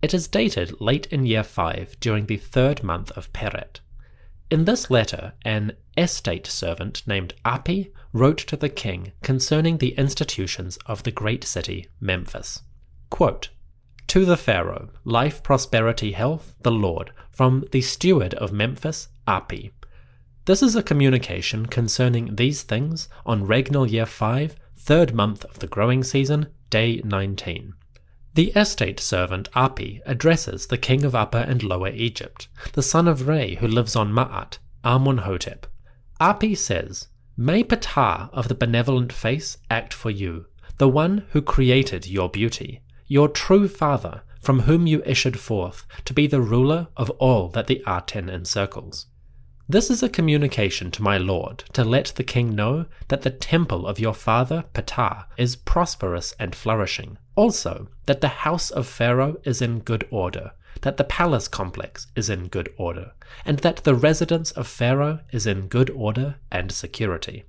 It 0.00 0.14
is 0.14 0.26
dated 0.26 0.80
late 0.80 1.06
in 1.06 1.26
year 1.26 1.44
5 1.44 2.00
during 2.00 2.26
the 2.26 2.36
third 2.36 2.82
month 2.82 3.10
of 3.12 3.32
Peret. 3.32 3.80
In 4.48 4.64
this 4.64 4.90
letter, 4.90 5.32
an 5.44 5.72
estate 5.96 6.46
servant 6.46 7.02
named 7.06 7.34
Api 7.44 7.92
wrote 8.12 8.38
to 8.38 8.56
the 8.56 8.68
king 8.68 9.12
concerning 9.22 9.78
the 9.78 9.94
institutions 9.98 10.78
of 10.86 11.02
the 11.02 11.10
great 11.10 11.42
city, 11.42 11.88
Memphis. 12.00 12.62
Quote, 13.10 13.48
to 14.06 14.24
the 14.24 14.36
Pharaoh, 14.36 14.90
life, 15.04 15.42
prosperity, 15.42 16.12
health, 16.12 16.54
the 16.62 16.70
Lord, 16.70 17.10
from 17.32 17.64
the 17.72 17.80
steward 17.80 18.34
of 18.34 18.52
Memphis, 18.52 19.08
Api. 19.26 19.72
This 20.44 20.62
is 20.62 20.76
a 20.76 20.82
communication 20.82 21.66
concerning 21.66 22.36
these 22.36 22.62
things 22.62 23.08
on 23.24 23.48
regnal 23.48 23.90
year 23.90 24.06
5, 24.06 24.54
third 24.76 25.12
month 25.12 25.44
of 25.46 25.58
the 25.58 25.66
growing 25.66 26.04
season, 26.04 26.46
day 26.70 27.00
19. 27.04 27.74
The 28.36 28.52
estate 28.54 29.00
servant 29.00 29.48
Api 29.54 30.02
addresses 30.04 30.66
the 30.66 30.76
king 30.76 31.06
of 31.06 31.14
Upper 31.14 31.38
and 31.38 31.62
Lower 31.62 31.88
Egypt, 31.88 32.48
the 32.74 32.82
son 32.82 33.08
of 33.08 33.26
Re 33.26 33.54
who 33.54 33.66
lives 33.66 33.96
on 33.96 34.12
Ma'at, 34.12 34.58
Amunhotep. 34.84 35.64
Api 36.20 36.54
says, 36.54 37.08
May 37.34 37.64
Ptah 37.64 38.28
of 38.34 38.48
the 38.48 38.54
benevolent 38.54 39.10
face 39.10 39.56
act 39.70 39.94
for 39.94 40.10
you, 40.10 40.44
the 40.76 40.86
one 40.86 41.24
who 41.30 41.40
created 41.40 42.06
your 42.06 42.28
beauty, 42.28 42.82
your 43.06 43.28
true 43.28 43.68
father, 43.68 44.20
from 44.42 44.60
whom 44.60 44.86
you 44.86 45.02
issued 45.06 45.40
forth, 45.40 45.86
to 46.04 46.12
be 46.12 46.26
the 46.26 46.42
ruler 46.42 46.88
of 46.94 47.08
all 47.12 47.48
that 47.48 47.68
the 47.68 47.82
Aten 47.88 48.28
encircles. 48.28 49.06
This 49.68 49.90
is 49.90 50.00
a 50.00 50.08
communication 50.08 50.92
to 50.92 51.02
my 51.02 51.18
lord, 51.18 51.64
to 51.72 51.82
let 51.82 52.12
the 52.14 52.22
king 52.22 52.54
know 52.54 52.86
that 53.08 53.22
the 53.22 53.30
temple 53.30 53.84
of 53.84 53.98
your 53.98 54.14
father 54.14 54.64
Ptah 54.74 55.24
is 55.36 55.56
prosperous 55.56 56.32
and 56.38 56.54
flourishing. 56.54 57.18
Also, 57.34 57.88
that 58.04 58.20
the 58.20 58.46
house 58.46 58.70
of 58.70 58.86
Pharaoh 58.86 59.38
is 59.42 59.60
in 59.60 59.80
good 59.80 60.06
order, 60.08 60.52
that 60.82 60.98
the 60.98 61.04
palace 61.04 61.48
complex 61.48 62.06
is 62.14 62.30
in 62.30 62.46
good 62.46 62.72
order, 62.76 63.10
and 63.44 63.58
that 63.58 63.78
the 63.78 63.96
residence 63.96 64.52
of 64.52 64.68
Pharaoh 64.68 65.18
is 65.32 65.48
in 65.48 65.66
good 65.66 65.90
order 65.90 66.36
and 66.52 66.70
security. 66.70 67.42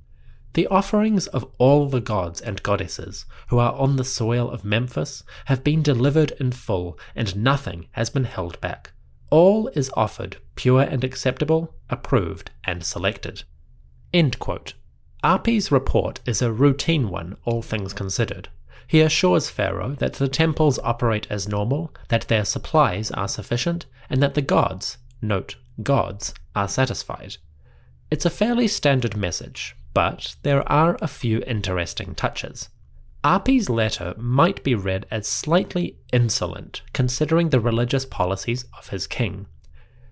The 0.53 0.65
offerings 0.67 1.27
of 1.27 1.45
all 1.59 1.87
the 1.87 2.01
gods 2.01 2.41
and 2.41 2.63
goddesses 2.63 3.27
who 3.49 3.59
are 3.59 3.73
on 3.73 3.97
the 3.97 4.03
soil 4.03 4.49
of 4.49 4.65
Memphis 4.65 5.21
have 5.45 5.63
been 5.63 5.83
delivered 5.83 6.31
in 6.39 6.51
full, 6.51 6.97
and 7.15 7.35
nothing 7.35 7.89
has 7.91 8.09
been 8.09 8.23
held 8.23 8.59
back. 8.59 8.93
All 9.29 9.67
is 9.69 9.91
offered 9.95 10.37
pure 10.55 10.81
and 10.81 11.03
acceptable, 11.03 11.75
approved 11.89 12.51
and 12.63 12.83
selected. 12.83 13.43
End 14.13 14.39
quote. 14.39 14.73
Api's 15.23 15.71
report 15.71 16.19
is 16.25 16.41
a 16.41 16.51
routine 16.51 17.09
one, 17.09 17.35
all 17.43 17.61
things 17.61 17.93
considered. 17.93 18.49
He 18.87 19.01
assures 19.01 19.49
Pharaoh 19.49 19.95
that 19.95 20.13
the 20.13 20.29
temples 20.29 20.79
operate 20.79 21.27
as 21.29 21.47
normal, 21.47 21.93
that 22.07 22.27
their 22.29 22.45
supplies 22.45 23.11
are 23.11 23.27
sufficient, 23.27 23.85
and 24.09 24.23
that 24.23 24.33
the 24.33 24.41
gods, 24.41 24.97
note, 25.21 25.57
gods, 25.83 26.33
are 26.55 26.69
satisfied. 26.69 27.35
It's 28.09 28.25
a 28.25 28.29
fairly 28.29 28.67
standard 28.69 29.17
message, 29.17 29.75
but 29.93 30.35
there 30.43 30.69
are 30.71 30.97
a 31.01 31.07
few 31.07 31.43
interesting 31.45 32.15
touches. 32.15 32.69
Api's 33.27 33.69
letter 33.69 34.15
might 34.17 34.63
be 34.63 34.73
read 34.73 35.05
as 35.11 35.27
slightly 35.27 35.97
insolent, 36.13 36.81
considering 36.93 37.49
the 37.49 37.59
religious 37.59 38.05
policies 38.05 38.63
of 38.77 38.87
his 38.87 39.05
king. 39.05 39.47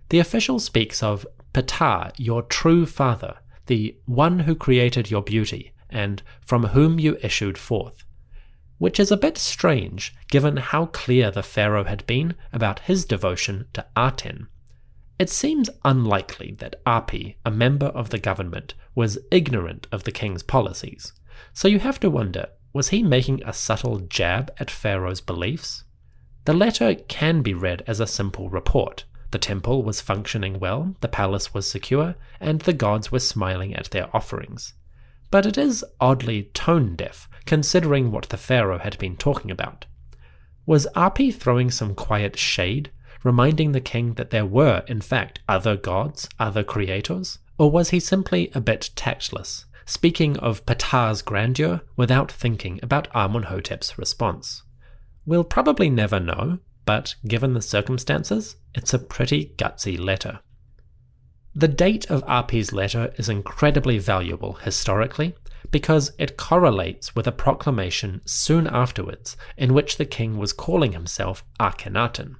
The 0.09 0.19
official 0.19 0.59
speaks 0.59 1.01
of 1.01 1.25
Ptah, 1.53 2.11
your 2.17 2.41
true 2.41 2.85
father, 2.85 3.37
the 3.67 3.95
one 4.05 4.39
who 4.39 4.53
created 4.53 5.09
your 5.09 5.21
beauty, 5.21 5.71
and 5.89 6.21
from 6.41 6.65
whom 6.65 6.99
you 6.99 7.17
issued 7.21 7.57
forth, 7.57 8.03
which 8.79 8.99
is 8.99 9.13
a 9.13 9.23
bit 9.25 9.37
strange 9.37 10.13
given 10.27 10.57
how 10.57 10.87
clear 10.87 11.31
the 11.31 11.41
pharaoh 11.41 11.85
had 11.85 12.05
been 12.05 12.35
about 12.51 12.79
his 12.79 13.05
devotion 13.05 13.65
to 13.71 13.85
Aten. 13.97 14.49
It 15.17 15.29
seems 15.29 15.69
unlikely 15.85 16.57
that 16.59 16.81
Api, 16.85 17.37
a 17.45 17.49
member 17.49 17.87
of 17.87 18.09
the 18.09 18.19
government, 18.19 18.73
was 18.93 19.19
ignorant 19.31 19.87
of 19.89 20.03
the 20.03 20.11
king's 20.11 20.43
policies, 20.43 21.13
so 21.53 21.69
you 21.69 21.79
have 21.79 22.01
to 22.01 22.09
wonder 22.09 22.49
was 22.75 22.89
he 22.89 23.01
making 23.01 23.41
a 23.45 23.53
subtle 23.53 23.99
jab 23.99 24.51
at 24.59 24.69
Pharaoh's 24.69 25.21
beliefs? 25.21 25.85
The 26.43 26.51
letter 26.51 26.93
can 26.93 27.41
be 27.41 27.53
read 27.53 27.85
as 27.87 28.01
a 28.01 28.05
simple 28.05 28.49
report. 28.49 29.05
The 29.31 29.39
temple 29.39 29.81
was 29.81 30.01
functioning 30.01 30.59
well, 30.59 30.93
the 30.99 31.07
palace 31.07 31.53
was 31.53 31.71
secure, 31.71 32.15
and 32.41 32.59
the 32.59 32.73
gods 32.73 33.13
were 33.13 33.19
smiling 33.19 33.73
at 33.73 33.91
their 33.91 34.13
offerings. 34.13 34.73
But 35.31 35.45
it 35.45 35.57
is 35.57 35.85
oddly 36.01 36.49
tone 36.53 36.97
deaf, 36.97 37.29
considering 37.45 38.11
what 38.11 38.27
the 38.27 38.35
Pharaoh 38.35 38.79
had 38.79 38.97
been 38.97 39.15
talking 39.15 39.51
about. 39.51 39.85
Was 40.65 40.85
Api 40.97 41.31
throwing 41.31 41.71
some 41.71 41.95
quiet 41.95 42.37
shade, 42.37 42.91
reminding 43.23 43.71
the 43.71 43.79
king 43.79 44.15
that 44.15 44.31
there 44.31 44.45
were, 44.45 44.83
in 44.85 44.99
fact, 44.99 45.39
other 45.47 45.77
gods, 45.77 46.27
other 46.39 46.65
creators? 46.65 47.39
Or 47.57 47.71
was 47.71 47.91
he 47.91 48.01
simply 48.01 48.51
a 48.53 48.59
bit 48.59 48.89
tactless, 48.97 49.63
speaking 49.85 50.37
of 50.37 50.65
Ptah's 50.65 51.21
grandeur 51.21 51.81
without 51.95 52.31
thinking 52.31 52.79
about 52.83 53.07
ah 53.13 53.27
Amenhotep's 53.27 53.97
response? 53.97 54.63
We'll 55.25 55.43
probably 55.43 55.89
never 55.89 56.19
know, 56.19 56.59
but 56.85 57.15
given 57.27 57.53
the 57.53 57.61
circumstances, 57.61 58.55
it's 58.73 58.93
a 58.93 58.99
pretty 58.99 59.53
gutsy 59.57 59.97
letter. 59.99 60.39
The 61.53 61.67
date 61.67 62.09
of 62.11 62.23
ah 62.27 62.43
Api's 62.43 62.73
letter 62.73 63.13
is 63.17 63.29
incredibly 63.29 63.97
valuable 63.97 64.53
historically 64.53 65.35
because 65.71 66.11
it 66.17 66.37
correlates 66.37 67.15
with 67.15 67.27
a 67.27 67.31
proclamation 67.31 68.21
soon 68.25 68.67
afterwards 68.67 69.37
in 69.57 69.73
which 69.73 69.97
the 69.97 70.05
king 70.05 70.37
was 70.37 70.53
calling 70.53 70.91
himself 70.91 71.43
ah 71.59 71.71
Akhenaten. 71.71 72.35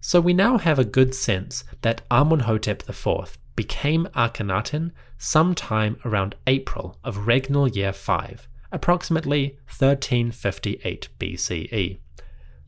So 0.00 0.20
we 0.20 0.34
now 0.34 0.58
have 0.58 0.78
a 0.78 0.84
good 0.84 1.14
sense 1.14 1.64
that 1.82 2.02
Amenhotep 2.10 2.88
IV 2.88 3.38
became 3.56 4.06
Akhenaten 4.14 4.92
sometime 5.18 5.96
around 6.04 6.34
April 6.46 6.98
of 7.04 7.26
regnal 7.26 7.68
year 7.68 7.92
5, 7.92 8.48
approximately 8.72 9.58
1358 9.66 11.08
BCE. 11.18 11.98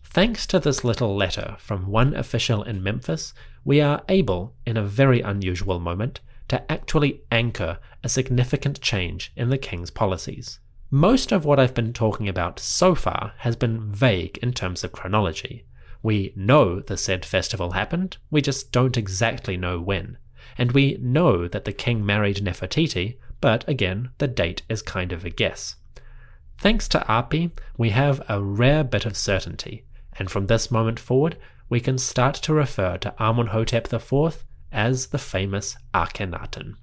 Thanks 0.05 0.47
to 0.47 0.59
this 0.59 0.85
little 0.85 1.17
letter 1.17 1.57
from 1.59 1.89
one 1.89 2.15
official 2.15 2.63
in 2.63 2.83
Memphis, 2.83 3.35
we 3.65 3.81
are 3.81 4.03
able, 4.09 4.55
in 4.65 4.77
a 4.77 4.83
very 4.83 5.21
unusual 5.21 5.81
moment, 5.81 6.21
to 6.49 6.71
actually 6.71 7.23
anchor 7.33 7.79
a 8.05 8.09
significant 8.09 8.81
change 8.81 9.33
in 9.37 9.51
the 9.51 9.59
king's 9.59 9.91
policies. 9.91 10.61
Most 10.91 11.33
of 11.33 11.45
what 11.45 11.59
I've 11.59 11.75
been 11.75 11.93
talking 11.93 12.29
about 12.29 12.61
so 12.61 12.95
far 12.95 13.33
has 13.39 13.57
been 13.57 13.93
vague 13.93 14.39
in 14.39 14.53
terms 14.53 14.85
of 14.85 14.93
chronology. 14.93 15.67
We 16.03 16.33
know 16.37 16.79
the 16.79 16.97
Sed 16.97 17.25
festival 17.25 17.73
happened, 17.73 18.19
we 18.31 18.41
just 18.41 18.71
don't 18.71 18.97
exactly 18.97 19.57
know 19.57 19.81
when. 19.81 20.19
And 20.59 20.73
we 20.73 20.99
know 21.01 21.49
that 21.49 21.65
the 21.65 21.73
king 21.73 22.05
married 22.05 22.39
Nefertiti, 22.39 23.17
but 23.41 23.69
again, 23.69 24.11
the 24.19 24.29
date 24.29 24.63
is 24.69 24.83
kind 24.83 25.13
of 25.13 25.25
a 25.25 25.31
guess. 25.31 25.77
Thanks 26.59 26.89
to 26.89 27.11
Api, 27.11 27.51
we 27.77 27.91
have 27.91 28.23
a 28.29 28.43
rare 28.43 28.83
bit 28.83 29.05
of 29.05 29.17
certainty, 29.17 29.85
and 30.19 30.31
from 30.31 30.47
this 30.47 30.71
moment 30.71 30.99
forward, 30.99 31.37
we 31.69 31.81
can 31.81 31.99
start 31.99 32.35
to 32.37 32.55
refer 32.55 32.97
to 32.99 33.15
Amenhotep 33.19 33.93
IV 33.93 34.45
as 34.73 35.09
the 35.09 35.19
famous 35.19 35.77
Akhenaten. 35.93 36.77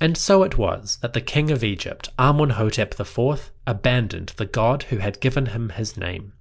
And 0.00 0.16
so 0.16 0.42
it 0.42 0.56
was 0.56 0.96
that 1.02 1.12
the 1.12 1.20
king 1.20 1.50
of 1.50 1.62
Egypt, 1.62 2.08
Amenhotep 2.18 2.98
IV, 2.98 3.52
abandoned 3.66 4.30
the 4.36 4.46
god 4.46 4.84
who 4.84 4.96
had 4.96 5.20
given 5.20 5.46
him 5.46 5.68
his 5.70 5.96
name. 5.96 6.32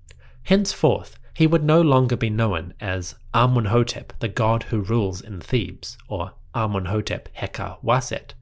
Henceforth, 0.44 1.20
he 1.34 1.46
would 1.46 1.64
no 1.64 1.82
longer 1.82 2.16
be 2.16 2.30
known 2.30 2.74
as 2.80 3.16
Amunhotep, 3.34 4.12
the 4.20 4.28
god 4.30 4.64
who 4.64 4.80
rules 4.82 5.22
in 5.22 5.42
Thebes, 5.42 5.98
or 6.08 6.34
Amunhotep 6.56 7.28
Heka 7.38 7.84
Waset. 7.84 8.34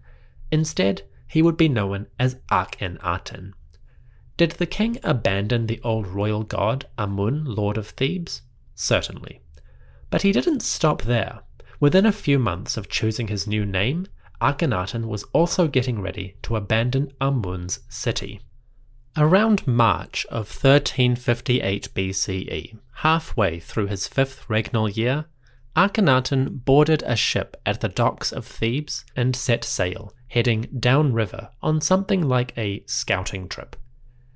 Instead, 0.52 1.02
he 1.28 1.42
would 1.42 1.58
be 1.58 1.68
known 1.68 2.08
as 2.20 2.36
Akhenaten. 2.52 3.54
Did 4.38 4.52
the 4.52 4.66
king 4.66 5.00
abandon 5.04 5.66
the 5.66 5.82
old 5.84 6.08
royal 6.08 6.44
god 6.44 6.86
Amun, 6.98 7.44
lord 7.44 7.78
of 7.78 7.90
Thebes? 7.90 8.44
Certainly. 8.76 9.42
But 10.10 10.22
he 10.22 10.32
didn't 10.32 10.62
stop 10.62 11.02
there. 11.02 11.42
Within 11.80 12.06
a 12.06 12.12
few 12.12 12.40
months 12.40 12.78
of 12.78 12.88
choosing 12.88 13.28
his 13.28 13.48
new 13.48 13.66
name, 13.66 14.08
Akhenaten 14.42 15.06
was 15.06 15.24
also 15.34 15.68
getting 15.68 16.02
ready 16.02 16.36
to 16.44 16.56
abandon 16.56 17.12
Amun's 17.20 17.80
city. 17.90 18.42
Around 19.16 19.66
March 19.66 20.26
of 20.30 20.48
1358 20.48 21.90
BCE, 21.96 22.78
halfway 22.98 23.60
through 23.60 23.88
his 23.88 24.08
fifth 24.08 24.46
regnal 24.48 24.96
year, 24.96 25.26
Akhenaten 25.76 26.64
boarded 26.66 27.04
a 27.04 27.16
ship 27.16 27.60
at 27.66 27.82
the 27.82 27.88
docks 27.88 28.32
of 28.32 28.46
Thebes 28.46 29.06
and 29.16 29.36
set 29.36 29.64
sail, 29.64 30.14
heading 30.28 30.68
downriver 30.80 31.50
on 31.62 31.82
something 31.82 32.22
like 32.28 32.56
a 32.58 32.84
scouting 32.86 33.48
trip. 33.48 33.76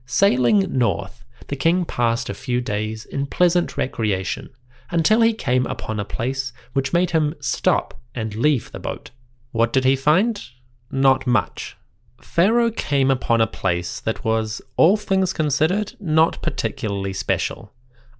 Sailing 0.06 0.78
north, 0.78 1.24
the 1.48 1.56
king 1.56 1.86
passed 1.86 2.30
a 2.30 2.34
few 2.34 2.60
days 2.60 3.06
in 3.06 3.26
pleasant 3.28 3.78
recreation 3.78 4.50
until 4.90 5.22
he 5.22 5.34
came 5.34 5.66
upon 5.68 6.00
a 6.00 6.06
place 6.06 6.54
which 6.74 6.94
made 6.94 7.12
him 7.12 7.36
stop 7.40 8.00
and 8.14 8.36
leave 8.36 8.72
the 8.72 8.80
boat. 8.80 9.12
What 9.52 9.74
did 9.74 9.84
he 9.84 9.96
find? 9.96 10.42
Not 10.90 11.28
much. 11.28 11.78
Pharaoh 12.22 12.72
came 12.72 13.10
upon 13.10 13.42
a 13.42 13.48
place 13.48 14.00
that 14.02 14.24
was, 14.24 14.62
all 14.78 14.98
things 14.98 15.34
considered, 15.34 15.94
not 16.00 16.42
particularly 16.42 17.14
special. 17.14 17.74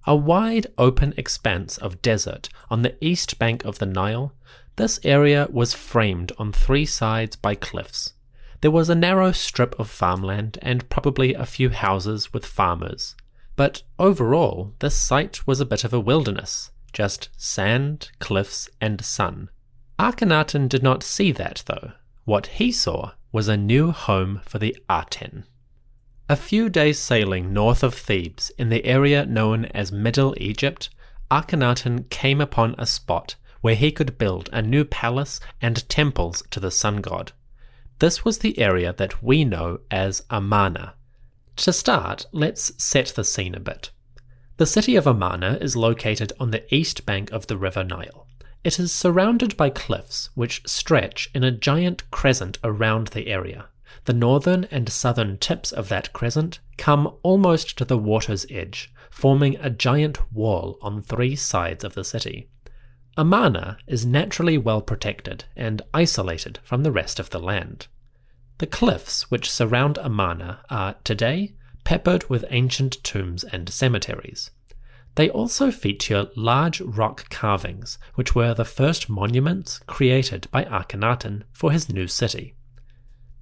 A 0.04 0.16
wide 0.16 0.66
open 0.76 1.14
expanse 1.16 1.78
of 1.78 2.02
desert 2.02 2.48
on 2.68 2.82
the 2.82 2.96
east 3.00 3.38
bank 3.38 3.64
of 3.64 3.78
the 3.78 3.86
Nile, 3.86 4.34
this 4.76 4.98
area 5.04 5.46
was 5.50 5.74
framed 5.74 6.32
on 6.38 6.50
three 6.50 6.84
sides 6.84 7.36
by 7.36 7.54
cliffs. 7.54 8.14
There 8.62 8.70
was 8.70 8.88
a 8.88 8.94
narrow 8.94 9.32
strip 9.32 9.78
of 9.78 9.88
farmland 9.88 10.58
and 10.62 10.88
probably 10.88 11.34
a 11.34 11.46
few 11.46 11.70
houses 11.70 12.32
with 12.32 12.44
farmers. 12.44 13.14
But 13.54 13.82
overall, 13.98 14.74
this 14.80 14.96
site 14.96 15.46
was 15.46 15.60
a 15.60 15.66
bit 15.66 15.84
of 15.84 15.92
a 15.92 16.00
wilderness 16.00 16.70
just 16.92 17.30
sand, 17.38 18.10
cliffs, 18.18 18.68
and 18.80 19.02
sun. 19.02 19.48
Akhenaten 19.98 20.68
did 20.68 20.82
not 20.82 21.02
see 21.02 21.32
that, 21.32 21.62
though. 21.66 21.92
What 22.24 22.46
he 22.46 22.72
saw 22.72 23.12
was 23.32 23.48
a 23.48 23.56
new 23.56 23.90
home 23.90 24.40
for 24.44 24.58
the 24.58 24.76
Aten. 24.90 25.44
A 26.28 26.36
few 26.36 26.68
days 26.68 26.98
sailing 26.98 27.52
north 27.52 27.82
of 27.82 27.94
Thebes, 27.94 28.50
in 28.56 28.68
the 28.68 28.84
area 28.84 29.26
known 29.26 29.66
as 29.66 29.92
Middle 29.92 30.34
Egypt, 30.38 30.90
Akhenaten 31.30 32.08
came 32.10 32.40
upon 32.40 32.74
a 32.78 32.86
spot 32.86 33.36
where 33.60 33.74
he 33.74 33.90
could 33.90 34.18
build 34.18 34.48
a 34.52 34.60
new 34.62 34.84
palace 34.84 35.40
and 35.60 35.88
temples 35.88 36.42
to 36.50 36.60
the 36.60 36.70
sun 36.70 37.00
god. 37.00 37.32
This 37.98 38.24
was 38.24 38.38
the 38.38 38.58
area 38.58 38.92
that 38.92 39.22
we 39.22 39.44
know 39.44 39.80
as 39.90 40.22
Amarna. 40.30 40.94
To 41.56 41.72
start, 41.72 42.26
let's 42.32 42.72
set 42.82 43.08
the 43.08 43.24
scene 43.24 43.54
a 43.54 43.60
bit. 43.60 43.90
The 44.56 44.66
city 44.66 44.96
of 44.96 45.06
Amarna 45.06 45.58
is 45.60 45.76
located 45.76 46.32
on 46.40 46.50
the 46.50 46.64
east 46.74 47.06
bank 47.06 47.30
of 47.30 47.46
the 47.46 47.56
River 47.56 47.84
Nile. 47.84 48.26
It 48.64 48.78
is 48.78 48.92
surrounded 48.92 49.56
by 49.56 49.70
cliffs 49.70 50.30
which 50.34 50.62
stretch 50.66 51.28
in 51.34 51.42
a 51.42 51.50
giant 51.50 52.08
crescent 52.12 52.58
around 52.62 53.08
the 53.08 53.26
area. 53.26 53.66
The 54.04 54.12
northern 54.12 54.64
and 54.70 54.88
southern 54.88 55.38
tips 55.38 55.72
of 55.72 55.88
that 55.88 56.12
crescent 56.12 56.60
come 56.78 57.12
almost 57.22 57.76
to 57.78 57.84
the 57.84 57.98
water's 57.98 58.46
edge, 58.50 58.92
forming 59.10 59.56
a 59.56 59.68
giant 59.68 60.32
wall 60.32 60.78
on 60.80 61.02
three 61.02 61.34
sides 61.34 61.82
of 61.82 61.94
the 61.94 62.04
city. 62.04 62.48
Amarna 63.16 63.78
is 63.86 64.06
naturally 64.06 64.56
well 64.58 64.80
protected 64.80 65.44
and 65.56 65.82
isolated 65.92 66.60
from 66.62 66.84
the 66.84 66.92
rest 66.92 67.18
of 67.18 67.30
the 67.30 67.40
land. 67.40 67.88
The 68.58 68.66
cliffs 68.68 69.30
which 69.30 69.50
surround 69.50 69.98
Amarna 69.98 70.60
are 70.70 70.94
today 71.02 71.54
peppered 71.84 72.30
with 72.30 72.44
ancient 72.48 73.02
tombs 73.02 73.42
and 73.42 73.68
cemeteries. 73.68 74.50
They 75.14 75.28
also 75.28 75.70
feature 75.70 76.28
large 76.36 76.80
rock 76.80 77.28
carvings, 77.28 77.98
which 78.14 78.34
were 78.34 78.54
the 78.54 78.64
first 78.64 79.10
monuments 79.10 79.78
created 79.86 80.48
by 80.50 80.64
Akhenaten 80.64 81.42
for 81.52 81.70
his 81.70 81.92
new 81.92 82.06
city. 82.06 82.54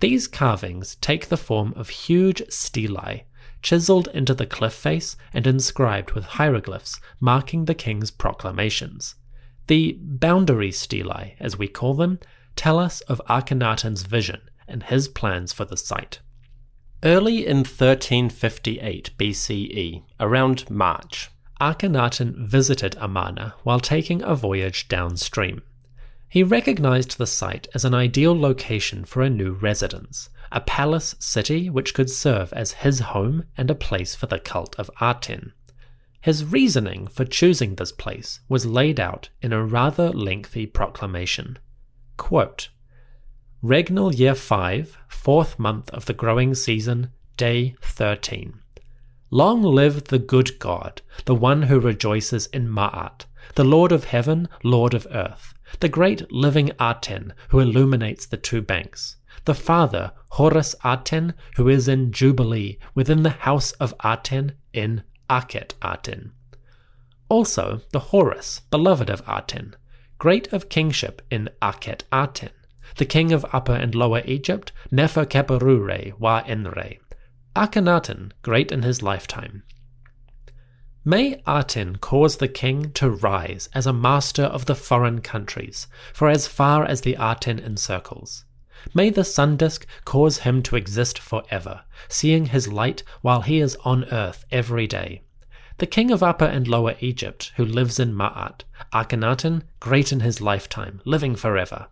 These 0.00 0.26
carvings 0.26 0.96
take 0.96 1.28
the 1.28 1.37
form 1.37 1.72
of 1.76 1.90
huge 1.90 2.42
stelae, 2.48 3.26
chiseled 3.62 4.09
into 4.09 4.35
the 4.35 4.46
cliff 4.46 4.72
face 4.72 5.16
and 5.33 5.46
inscribed 5.46 6.12
with 6.12 6.24
hieroglyphs 6.24 6.98
marking 7.20 7.66
the 7.66 7.74
king's 7.74 8.11
proclamations. 8.11 9.14
The 9.66 9.96
boundary 10.00 10.72
stelae, 10.72 11.37
as 11.38 11.56
we 11.56 11.68
call 11.68 11.94
them, 11.94 12.18
tell 12.56 12.78
us 12.78 13.00
of 13.02 13.20
Akhenaten's 13.28 14.02
vision 14.02 14.40
and 14.66 14.83
his 14.83 15.06
plans 15.06 15.52
for 15.52 15.64
the 15.64 15.76
site. 15.76 16.20
Early 17.04 17.46
in 17.46 17.59
1358 17.59 19.11
BCE, 19.16 20.02
around 20.18 20.68
March, 20.68 21.30
Akhenaten 21.61 22.46
visited 22.46 22.96
Amarna 22.99 23.55
while 23.64 23.81
taking 23.81 24.23
a 24.23 24.35
voyage 24.35 24.88
downstream. 24.88 25.62
He 26.29 26.42
recognized 26.42 27.18
the 27.18 27.27
site 27.27 27.68
as 27.75 27.85
an 27.85 27.92
ideal 27.92 28.38
location 28.38 29.05
for 29.05 29.20
a 29.20 29.29
new 29.29 29.53
residence, 29.53 30.31
a 30.53 30.61
palace 30.61 31.16
city 31.18 31.68
which 31.68 31.92
could 31.92 32.09
serve 32.09 32.53
as 32.53 32.73
his 32.73 33.01
home 33.01 33.44
and 33.57 33.70
a 33.70 33.75
place 33.75 34.14
for 34.14 34.27
the 34.27 34.38
cult 34.38 34.75
of 34.79 34.90
Aten. 35.03 35.53
His 36.20 36.44
reasoning 36.44 37.09
for 37.09 37.25
choosing 37.25 37.75
this 37.75 37.92
place 37.92 38.40
was 38.49 38.64
laid 38.64 39.01
out 39.01 39.31
in 39.42 39.53
a 39.53 39.64
rather 39.64 40.11
lengthy 40.11 40.66
proclamation. 40.66 41.59
Quote, 42.16 42.68
Regnal 43.62 44.14
Year 44.14 44.35
5, 44.35 44.99
fourth 45.09 45.59
month 45.59 45.90
of 45.90 46.07
the 46.07 46.14
growing 46.14 46.55
season, 46.55 47.11
day 47.37 47.75
13. 47.83 48.61
Long 49.32 49.62
live 49.62 50.04
the 50.04 50.18
good 50.18 50.58
God, 50.58 51.02
the 51.24 51.36
one 51.36 51.62
who 51.62 51.78
rejoices 51.78 52.48
in 52.48 52.66
Ma'at, 52.68 53.26
the 53.54 53.62
Lord 53.62 53.92
of 53.92 54.02
heaven, 54.02 54.48
Lord 54.64 54.92
of 54.92 55.06
earth, 55.12 55.54
the 55.78 55.88
great 55.88 56.32
living 56.32 56.72
Aten 56.80 57.32
who 57.50 57.60
illuminates 57.60 58.26
the 58.26 58.36
two 58.36 58.60
banks, 58.60 59.18
the 59.44 59.54
father 59.54 60.10
Horus 60.30 60.74
Aten, 60.84 61.34
who 61.54 61.68
is 61.68 61.86
in 61.86 62.10
Jubilee 62.10 62.78
within 62.96 63.22
the 63.22 63.30
house 63.30 63.70
of 63.72 63.94
Aten 64.04 64.54
in 64.72 65.04
Akhet 65.28 65.74
Aten. 65.80 66.32
Also 67.28 67.82
the 67.92 68.00
Horus, 68.10 68.62
beloved 68.72 69.08
of 69.08 69.22
Aten, 69.28 69.76
great 70.18 70.52
of 70.52 70.68
kingship 70.68 71.22
in 71.30 71.48
Akhet 71.62 72.02
Aten, 72.12 72.50
the 72.96 73.06
king 73.06 73.32
of 73.32 73.46
Upper 73.52 73.74
and 73.74 73.94
Lower 73.94 74.22
Egypt, 74.24 74.72
Nefer 74.90 75.24
Keperure 75.24 76.18
wa 76.18 76.42
Enre, 76.42 76.98
Akhenaten, 77.56 78.30
great 78.42 78.70
in 78.70 78.82
his 78.82 79.02
lifetime. 79.02 79.64
May 81.04 81.42
Aten 81.48 81.96
cause 81.96 82.36
the 82.36 82.46
king 82.48 82.92
to 82.92 83.10
rise 83.10 83.68
as 83.74 83.86
a 83.86 83.92
master 83.92 84.44
of 84.44 84.66
the 84.66 84.76
foreign 84.76 85.20
countries, 85.20 85.88
for 86.12 86.28
as 86.28 86.46
far 86.46 86.84
as 86.84 87.00
the 87.00 87.16
Aten 87.18 87.58
encircles. 87.58 88.44
May 88.94 89.10
the 89.10 89.24
sun 89.24 89.56
disk 89.56 89.84
cause 90.04 90.38
him 90.38 90.62
to 90.62 90.76
exist 90.76 91.18
forever, 91.18 91.82
seeing 92.08 92.46
his 92.46 92.68
light 92.68 93.02
while 93.20 93.40
he 93.42 93.58
is 93.58 93.76
on 93.84 94.04
earth 94.12 94.44
every 94.52 94.86
day. 94.86 95.22
The 95.78 95.86
king 95.86 96.12
of 96.12 96.22
Upper 96.22 96.44
and 96.44 96.68
Lower 96.68 96.94
Egypt, 97.00 97.52
who 97.56 97.64
lives 97.64 97.98
in 97.98 98.14
Ma'at, 98.14 98.62
Akhenaten, 98.92 99.62
great 99.80 100.12
in 100.12 100.20
his 100.20 100.40
lifetime, 100.40 101.00
living 101.04 101.34
forever. 101.34 101.88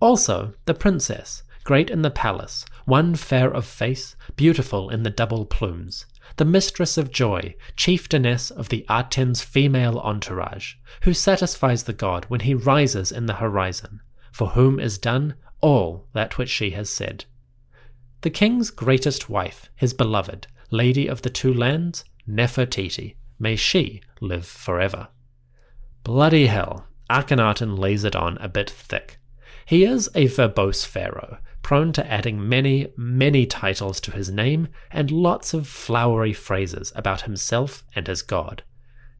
Also, 0.00 0.54
the 0.64 0.74
princess, 0.74 1.43
great 1.64 1.90
in 1.90 2.02
the 2.02 2.10
palace, 2.10 2.64
one 2.84 3.14
fair 3.14 3.50
of 3.50 3.64
face, 3.64 4.14
beautiful 4.36 4.90
in 4.90 5.02
the 5.02 5.10
double 5.10 5.44
plumes, 5.46 6.06
the 6.36 6.44
mistress 6.44 6.96
of 6.96 7.10
joy, 7.10 7.54
chieftainess 7.76 8.50
of 8.50 8.68
the 8.68 8.84
Aten's 8.88 9.42
female 9.42 9.98
entourage, 9.98 10.74
who 11.02 11.12
satisfies 11.14 11.84
the 11.84 11.92
god 11.92 12.24
when 12.28 12.40
he 12.40 12.54
rises 12.54 13.10
in 13.10 13.26
the 13.26 13.34
horizon, 13.34 14.00
for 14.32 14.48
whom 14.48 14.78
is 14.78 14.98
done 14.98 15.34
all 15.60 16.06
that 16.12 16.38
which 16.38 16.50
she 16.50 16.70
has 16.70 16.90
said. 16.90 17.24
The 18.20 18.30
king's 18.30 18.70
greatest 18.70 19.28
wife, 19.28 19.70
his 19.74 19.94
beloved, 19.94 20.46
lady 20.70 21.06
of 21.06 21.22
the 21.22 21.30
two 21.30 21.52
lands, 21.52 22.04
Nefertiti, 22.28 23.16
may 23.38 23.56
she 23.56 24.02
live 24.20 24.46
forever. 24.46 25.08
Bloody 26.02 26.46
hell, 26.46 26.86
Akhenaten 27.10 27.78
lays 27.78 28.04
it 28.04 28.16
on 28.16 28.38
a 28.38 28.48
bit 28.48 28.68
thick. 28.68 29.18
He 29.66 29.84
is 29.84 30.08
a 30.14 30.26
verbose 30.26 30.84
pharaoh, 30.84 31.38
prone 31.64 31.92
to 31.94 32.06
adding 32.06 32.48
many, 32.48 32.92
many 32.96 33.46
titles 33.46 33.98
to 33.98 34.12
his 34.12 34.30
name 34.30 34.68
and 34.92 35.10
lots 35.10 35.52
of 35.52 35.66
flowery 35.66 36.32
phrases 36.32 36.92
about 36.94 37.22
himself 37.22 37.82
and 37.96 38.06
his 38.06 38.22
god. 38.22 38.62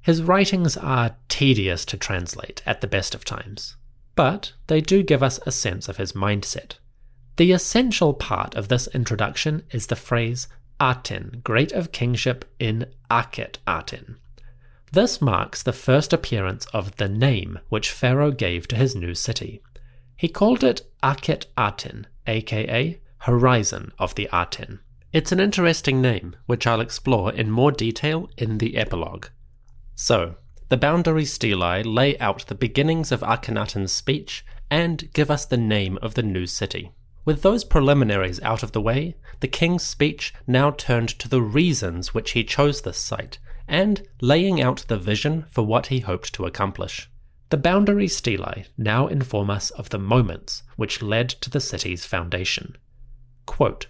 His 0.02 0.22
writings 0.22 0.76
are 0.76 1.16
tedious 1.28 1.86
to 1.86 1.96
translate 1.96 2.62
at 2.66 2.82
the 2.82 2.86
best 2.86 3.14
of 3.14 3.24
times, 3.24 3.76
but 4.14 4.52
they 4.66 4.82
do 4.82 5.02
give 5.02 5.22
us 5.22 5.40
a 5.46 5.50
sense 5.50 5.88
of 5.88 5.96
his 5.96 6.12
mindset. 6.12 6.74
The 7.36 7.50
essential 7.50 8.12
part 8.12 8.54
of 8.54 8.68
this 8.68 8.86
introduction 8.88 9.62
is 9.72 9.86
the 9.86 9.96
phrase 9.96 10.46
Aten, 10.80 11.40
great 11.42 11.72
of 11.72 11.92
kingship 11.92 12.44
in 12.58 12.86
Akhet 13.10 13.56
Aten. 13.66 14.18
This 14.92 15.22
marks 15.22 15.62
the 15.62 15.72
first 15.72 16.12
appearance 16.12 16.66
of 16.66 16.96
the 16.96 17.08
name 17.08 17.58
which 17.70 17.90
Pharaoh 17.90 18.30
gave 18.30 18.68
to 18.68 18.76
his 18.76 18.94
new 18.94 19.14
city. 19.14 19.62
He 20.14 20.28
called 20.28 20.62
it 20.62 20.82
Akhet 21.02 21.46
Aten, 21.58 22.06
aka 22.26 23.00
Horizon 23.18 23.92
of 23.98 24.14
the 24.14 24.28
Aten. 24.32 24.80
It's 25.12 25.32
an 25.32 25.40
interesting 25.40 26.02
name, 26.02 26.36
which 26.46 26.66
I'll 26.66 26.80
explore 26.80 27.32
in 27.32 27.50
more 27.50 27.72
detail 27.72 28.28
in 28.36 28.58
the 28.58 28.76
epilogue. 28.76 29.28
So, 29.94 30.36
the 30.68 30.76
boundary 30.76 31.24
stelae 31.24 31.84
lay 31.84 32.18
out 32.18 32.46
the 32.46 32.54
beginnings 32.54 33.12
of 33.12 33.20
Akhenaten's 33.22 33.92
speech 33.92 34.44
and 34.70 35.12
give 35.12 35.30
us 35.30 35.46
the 35.46 35.56
name 35.56 35.98
of 36.02 36.14
the 36.14 36.22
new 36.22 36.46
city. 36.46 36.92
With 37.24 37.42
those 37.42 37.64
preliminaries 37.64 38.40
out 38.42 38.62
of 38.62 38.72
the 38.72 38.80
way, 38.80 39.16
the 39.40 39.48
king's 39.48 39.84
speech 39.84 40.34
now 40.46 40.70
turned 40.70 41.08
to 41.20 41.28
the 41.28 41.40
reasons 41.40 42.12
which 42.12 42.32
he 42.32 42.44
chose 42.44 42.82
this 42.82 42.98
site, 42.98 43.38
and 43.68 44.06
laying 44.20 44.60
out 44.60 44.84
the 44.88 44.98
vision 44.98 45.46
for 45.48 45.62
what 45.62 45.86
he 45.86 46.00
hoped 46.00 46.34
to 46.34 46.44
accomplish. 46.44 47.08
The 47.54 47.60
boundary 47.60 48.08
stelae 48.08 48.66
now 48.76 49.06
inform 49.06 49.48
us 49.48 49.70
of 49.70 49.90
the 49.90 49.98
moments 50.00 50.64
which 50.74 51.00
led 51.00 51.28
to 51.28 51.48
the 51.48 51.60
city's 51.60 52.04
foundation. 52.04 52.76
Quote, 53.46 53.86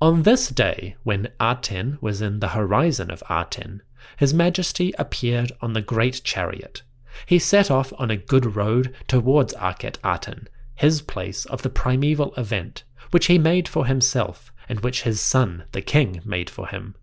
on 0.00 0.22
this 0.22 0.48
day, 0.48 0.96
when 1.02 1.28
Aten 1.38 1.98
was 2.00 2.22
in 2.22 2.40
the 2.40 2.56
horizon 2.56 3.10
of 3.10 3.22
Aten, 3.28 3.82
His 4.16 4.32
Majesty 4.32 4.94
appeared 4.98 5.52
on 5.60 5.74
the 5.74 5.82
great 5.82 6.24
chariot. 6.24 6.80
He 7.26 7.38
set 7.38 7.70
off 7.70 7.92
on 7.98 8.10
a 8.10 8.16
good 8.16 8.56
road 8.56 8.94
towards 9.06 9.52
Akhet 9.56 9.98
Aten, 10.02 10.48
his 10.74 11.02
place 11.02 11.44
of 11.44 11.60
the 11.60 11.68
primeval 11.68 12.32
event, 12.38 12.84
which 13.10 13.26
he 13.26 13.36
made 13.36 13.68
for 13.68 13.84
himself, 13.84 14.50
and 14.66 14.80
which 14.80 15.02
his 15.02 15.20
son, 15.20 15.64
the 15.72 15.82
king, 15.82 16.22
made 16.24 16.48
for 16.48 16.68
him. 16.68 16.94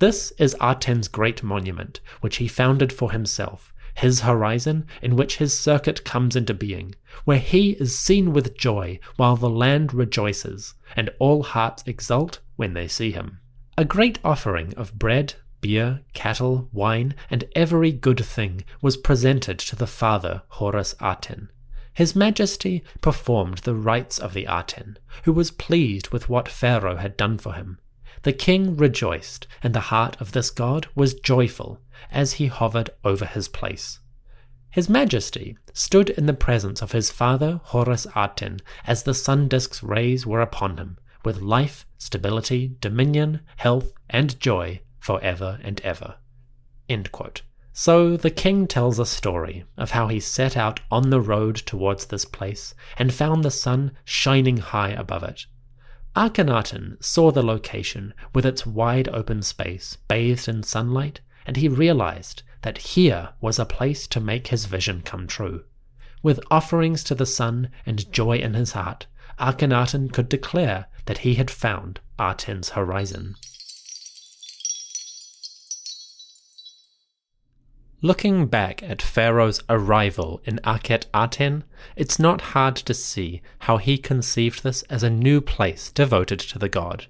This 0.00 0.32
is 0.32 0.54
Aten's 0.60 1.08
great 1.08 1.42
monument, 1.42 2.00
which 2.20 2.36
he 2.36 2.46
founded 2.46 2.92
for 2.92 3.12
himself, 3.12 3.72
his 3.96 4.20
horizon 4.20 4.86
in 5.00 5.16
which 5.16 5.38
his 5.38 5.58
circuit 5.58 6.04
comes 6.04 6.36
into 6.36 6.52
being, 6.52 6.94
where 7.24 7.38
he 7.38 7.70
is 7.72 7.98
seen 7.98 8.32
with 8.32 8.56
joy 8.56 9.00
while 9.16 9.36
the 9.36 9.50
land 9.50 9.94
rejoices, 9.94 10.74
and 10.94 11.08
all 11.18 11.42
hearts 11.42 11.82
exult 11.86 12.40
when 12.56 12.74
they 12.74 12.86
see 12.86 13.10
him. 13.10 13.40
A 13.78 13.84
great 13.84 14.18
offering 14.22 14.74
of 14.74 14.98
bread, 14.98 15.34
beer, 15.62 16.02
cattle, 16.12 16.68
wine, 16.72 17.14
and 17.30 17.44
every 17.56 17.90
good 17.90 18.24
thing 18.24 18.64
was 18.82 18.98
presented 18.98 19.58
to 19.58 19.74
the 19.74 19.86
father 19.86 20.42
Horus 20.48 20.94
Aten. 21.02 21.50
His 21.94 22.14
Majesty 22.14 22.84
performed 23.00 23.58
the 23.58 23.74
rites 23.74 24.18
of 24.18 24.34
the 24.34 24.46
Aten, 24.46 24.98
who 25.24 25.32
was 25.32 25.50
pleased 25.50 26.10
with 26.10 26.28
what 26.28 26.50
Pharaoh 26.50 26.96
had 26.96 27.16
done 27.16 27.38
for 27.38 27.54
him. 27.54 27.78
The 28.22 28.34
king 28.34 28.76
rejoiced, 28.76 29.46
and 29.62 29.74
the 29.74 29.88
heart 29.88 30.20
of 30.20 30.32
this 30.32 30.50
god 30.50 30.88
was 30.94 31.14
joyful 31.14 31.80
as 32.10 32.34
he 32.34 32.46
hovered 32.46 32.90
over 33.04 33.24
his 33.24 33.48
place. 33.48 34.00
His 34.70 34.88
Majesty 34.88 35.56
stood 35.72 36.10
in 36.10 36.26
the 36.26 36.34
presence 36.34 36.82
of 36.82 36.92
his 36.92 37.10
father 37.10 37.60
Horus 37.64 38.06
Aten 38.14 38.60
as 38.86 39.02
the 39.02 39.14
sun 39.14 39.48
disk's 39.48 39.82
rays 39.82 40.26
were 40.26 40.42
upon 40.42 40.76
him, 40.76 40.98
with 41.24 41.40
life, 41.40 41.86
stability, 41.96 42.76
dominion, 42.80 43.40
health, 43.56 43.92
and 44.10 44.38
joy 44.38 44.80
for 45.00 45.20
ever 45.22 45.58
and 45.62 45.80
ever. 45.80 46.16
So 47.72 48.16
the 48.16 48.30
king 48.30 48.66
tells 48.66 48.98
a 48.98 49.06
story 49.06 49.64
of 49.76 49.90
how 49.90 50.08
he 50.08 50.20
set 50.20 50.56
out 50.56 50.80
on 50.90 51.10
the 51.10 51.20
road 51.20 51.56
towards 51.56 52.06
this 52.06 52.24
place 52.24 52.74
and 52.96 53.12
found 53.12 53.44
the 53.44 53.50
sun 53.50 53.92
shining 54.04 54.56
high 54.56 54.90
above 54.90 55.22
it. 55.22 55.46
Akhenaten 56.14 56.96
saw 57.02 57.30
the 57.30 57.42
location 57.42 58.14
with 58.34 58.46
its 58.46 58.64
wide 58.64 59.08
open 59.08 59.42
space 59.42 59.98
bathed 60.08 60.48
in 60.48 60.62
sunlight 60.62 61.20
and 61.46 61.56
he 61.56 61.68
realized 61.68 62.42
that 62.62 62.78
here 62.78 63.30
was 63.40 63.58
a 63.58 63.64
place 63.64 64.06
to 64.08 64.20
make 64.20 64.48
his 64.48 64.64
vision 64.64 65.02
come 65.02 65.26
true. 65.26 65.64
With 66.22 66.40
offerings 66.50 67.04
to 67.04 67.14
the 67.14 67.26
sun 67.26 67.70
and 67.84 68.10
joy 68.12 68.38
in 68.38 68.54
his 68.54 68.72
heart, 68.72 69.06
Akhenaten 69.38 70.12
could 70.12 70.28
declare 70.28 70.86
that 71.04 71.18
he 71.18 71.34
had 71.34 71.50
found 71.50 72.00
Aten's 72.18 72.70
horizon. 72.70 73.36
Looking 78.02 78.46
back 78.46 78.82
at 78.82 79.00
Pharaoh's 79.00 79.62
arrival 79.68 80.40
in 80.44 80.60
Akhet 80.64 81.06
Aten, 81.14 81.64
it's 81.96 82.18
not 82.18 82.52
hard 82.52 82.76
to 82.76 82.94
see 82.94 83.40
how 83.60 83.78
he 83.78 83.96
conceived 83.96 84.62
this 84.62 84.82
as 84.82 85.02
a 85.02 85.10
new 85.10 85.40
place 85.40 85.90
devoted 85.90 86.38
to 86.40 86.58
the 86.58 86.68
god. 86.68 87.06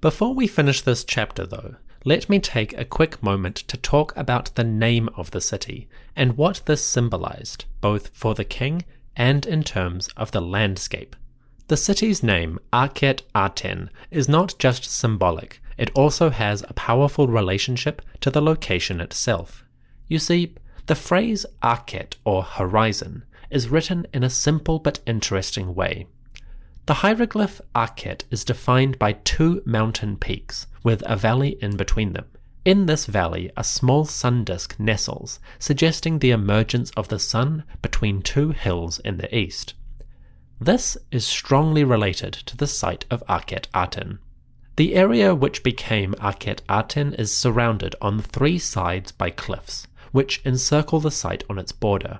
Before 0.00 0.34
we 0.34 0.46
finish 0.46 0.80
this 0.80 1.02
chapter, 1.02 1.44
though, 1.44 1.76
let 2.04 2.28
me 2.28 2.38
take 2.38 2.76
a 2.78 2.84
quick 2.84 3.22
moment 3.22 3.56
to 3.56 3.76
talk 3.76 4.16
about 4.16 4.54
the 4.54 4.64
name 4.64 5.08
of 5.16 5.30
the 5.32 5.40
city 5.40 5.88
and 6.14 6.36
what 6.36 6.62
this 6.66 6.84
symbolized, 6.84 7.64
both 7.80 8.08
for 8.08 8.34
the 8.34 8.44
king 8.44 8.84
and 9.16 9.44
in 9.44 9.64
terms 9.64 10.08
of 10.16 10.30
the 10.30 10.40
landscape. 10.40 11.16
The 11.66 11.76
city's 11.76 12.22
name, 12.22 12.58
Akhet 12.72 13.22
Aten, 13.34 13.90
is 14.10 14.28
not 14.28 14.54
just 14.58 14.84
symbolic, 14.84 15.60
it 15.76 15.90
also 15.94 16.30
has 16.30 16.62
a 16.62 16.74
powerful 16.74 17.28
relationship 17.28 18.00
to 18.20 18.30
the 18.30 18.40
location 18.40 19.00
itself. 19.00 19.64
You 20.06 20.18
see, 20.18 20.54
the 20.86 20.94
phrase 20.94 21.44
Akhet 21.62 22.14
or 22.24 22.42
horizon 22.42 23.24
is 23.50 23.68
written 23.68 24.06
in 24.14 24.22
a 24.22 24.30
simple 24.30 24.78
but 24.78 25.00
interesting 25.04 25.74
way. 25.74 26.06
The 26.86 26.94
hieroglyph 26.94 27.60
Akhet 27.74 28.22
is 28.30 28.44
defined 28.44 28.98
by 28.98 29.12
two 29.12 29.62
mountain 29.66 30.16
peaks, 30.16 30.66
with 30.82 31.02
a 31.06 31.16
valley 31.16 31.56
in 31.60 31.76
between 31.76 32.12
them. 32.12 32.26
In 32.64 32.86
this 32.86 33.06
valley, 33.06 33.50
a 33.56 33.64
small 33.64 34.04
sun 34.04 34.44
disk 34.44 34.78
nestles, 34.78 35.40
suggesting 35.58 36.18
the 36.18 36.32
emergence 36.32 36.90
of 36.96 37.08
the 37.08 37.18
sun 37.18 37.64
between 37.80 38.20
two 38.20 38.50
hills 38.50 38.98
in 38.98 39.16
the 39.16 39.34
east. 39.34 39.74
This 40.60 40.98
is 41.10 41.24
strongly 41.24 41.84
related 41.84 42.32
to 42.32 42.56
the 42.56 42.66
site 42.66 43.04
of 43.10 43.22
Akhet 43.28 43.68
Aten. 43.74 44.18
The 44.76 44.94
area 44.94 45.34
which 45.34 45.62
became 45.62 46.14
Akhet 46.14 46.60
Aten 46.68 47.14
is 47.14 47.34
surrounded 47.34 47.94
on 48.02 48.20
three 48.20 48.58
sides 48.58 49.12
by 49.12 49.30
cliffs, 49.30 49.86
which 50.12 50.40
encircle 50.44 51.00
the 51.00 51.10
site 51.10 51.44
on 51.48 51.58
its 51.58 51.72
border. 51.72 52.18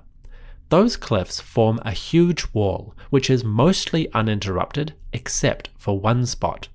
Those 0.69 0.97
cliffs 0.97 1.39
form 1.39 1.79
a 1.83 1.91
huge 1.91 2.45
wall 2.53 2.95
which 3.09 3.29
is 3.29 3.43
mostly 3.43 4.11
uninterrupted 4.13 4.93
except 5.13 5.69
for 5.77 5.99
one 5.99 6.25
spot. 6.25 6.69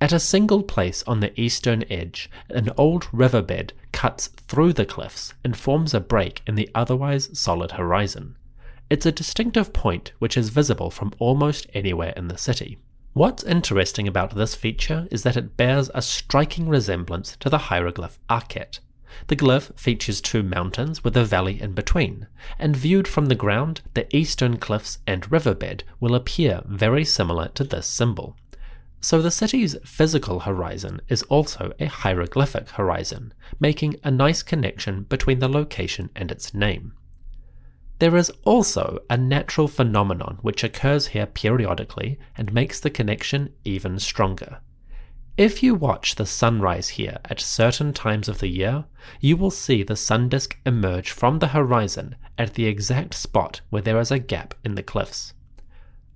At 0.00 0.12
a 0.12 0.20
single 0.20 0.62
place 0.62 1.02
on 1.06 1.20
the 1.20 1.38
eastern 1.40 1.84
edge, 1.90 2.28
an 2.50 2.70
old 2.76 3.06
riverbed 3.12 3.72
cuts 3.92 4.28
through 4.28 4.72
the 4.74 4.84
cliffs 4.84 5.32
and 5.42 5.56
forms 5.56 5.94
a 5.94 6.00
break 6.00 6.42
in 6.46 6.56
the 6.56 6.68
otherwise 6.74 7.30
solid 7.38 7.72
horizon. 7.72 8.36
It's 8.90 9.06
a 9.06 9.12
distinctive 9.12 9.72
point 9.72 10.12
which 10.18 10.36
is 10.36 10.50
visible 10.50 10.90
from 10.90 11.14
almost 11.18 11.66
anywhere 11.74 12.12
in 12.16 12.28
the 12.28 12.36
city. 12.36 12.78
What's 13.14 13.44
interesting 13.44 14.08
about 14.08 14.34
this 14.34 14.54
feature 14.54 15.06
is 15.10 15.22
that 15.22 15.36
it 15.36 15.56
bears 15.56 15.88
a 15.94 16.02
striking 16.02 16.68
resemblance 16.68 17.36
to 17.36 17.48
the 17.48 17.58
hieroglyph 17.58 18.18
Akhet. 18.28 18.80
The 19.28 19.36
glyph 19.36 19.78
features 19.78 20.20
two 20.20 20.42
mountains 20.42 21.04
with 21.04 21.16
a 21.16 21.24
valley 21.24 21.62
in 21.62 21.72
between, 21.72 22.26
and 22.58 22.76
viewed 22.76 23.06
from 23.06 23.26
the 23.26 23.36
ground, 23.36 23.80
the 23.94 24.14
eastern 24.14 24.56
cliffs 24.56 24.98
and 25.06 25.30
riverbed 25.30 25.84
will 26.00 26.16
appear 26.16 26.62
very 26.66 27.04
similar 27.04 27.48
to 27.54 27.62
this 27.62 27.86
symbol. 27.86 28.36
So 29.04 29.20
the 29.20 29.30
city's 29.30 29.76
physical 29.84 30.40
horizon 30.40 31.02
is 31.08 31.24
also 31.24 31.74
a 31.78 31.84
hieroglyphic 31.84 32.70
horizon, 32.70 33.34
making 33.60 33.96
a 34.02 34.10
nice 34.10 34.42
connection 34.42 35.02
between 35.02 35.40
the 35.40 35.48
location 35.48 36.08
and 36.16 36.32
its 36.32 36.54
name. 36.54 36.94
There 37.98 38.16
is 38.16 38.32
also 38.44 39.00
a 39.10 39.18
natural 39.18 39.68
phenomenon 39.68 40.38
which 40.40 40.64
occurs 40.64 41.08
here 41.08 41.26
periodically 41.26 42.18
and 42.38 42.54
makes 42.54 42.80
the 42.80 42.88
connection 42.88 43.52
even 43.62 43.98
stronger. 43.98 44.60
If 45.36 45.62
you 45.62 45.74
watch 45.74 46.14
the 46.14 46.24
sunrise 46.24 46.88
here 46.88 47.18
at 47.26 47.40
certain 47.40 47.92
times 47.92 48.26
of 48.26 48.38
the 48.38 48.48
year, 48.48 48.86
you 49.20 49.36
will 49.36 49.50
see 49.50 49.82
the 49.82 49.96
sun 49.96 50.30
disk 50.30 50.56
emerge 50.64 51.10
from 51.10 51.40
the 51.40 51.48
horizon 51.48 52.16
at 52.38 52.54
the 52.54 52.64
exact 52.64 53.12
spot 53.12 53.60
where 53.68 53.82
there 53.82 54.00
is 54.00 54.10
a 54.10 54.18
gap 54.18 54.54
in 54.64 54.76
the 54.76 54.82
cliffs. 54.82 55.34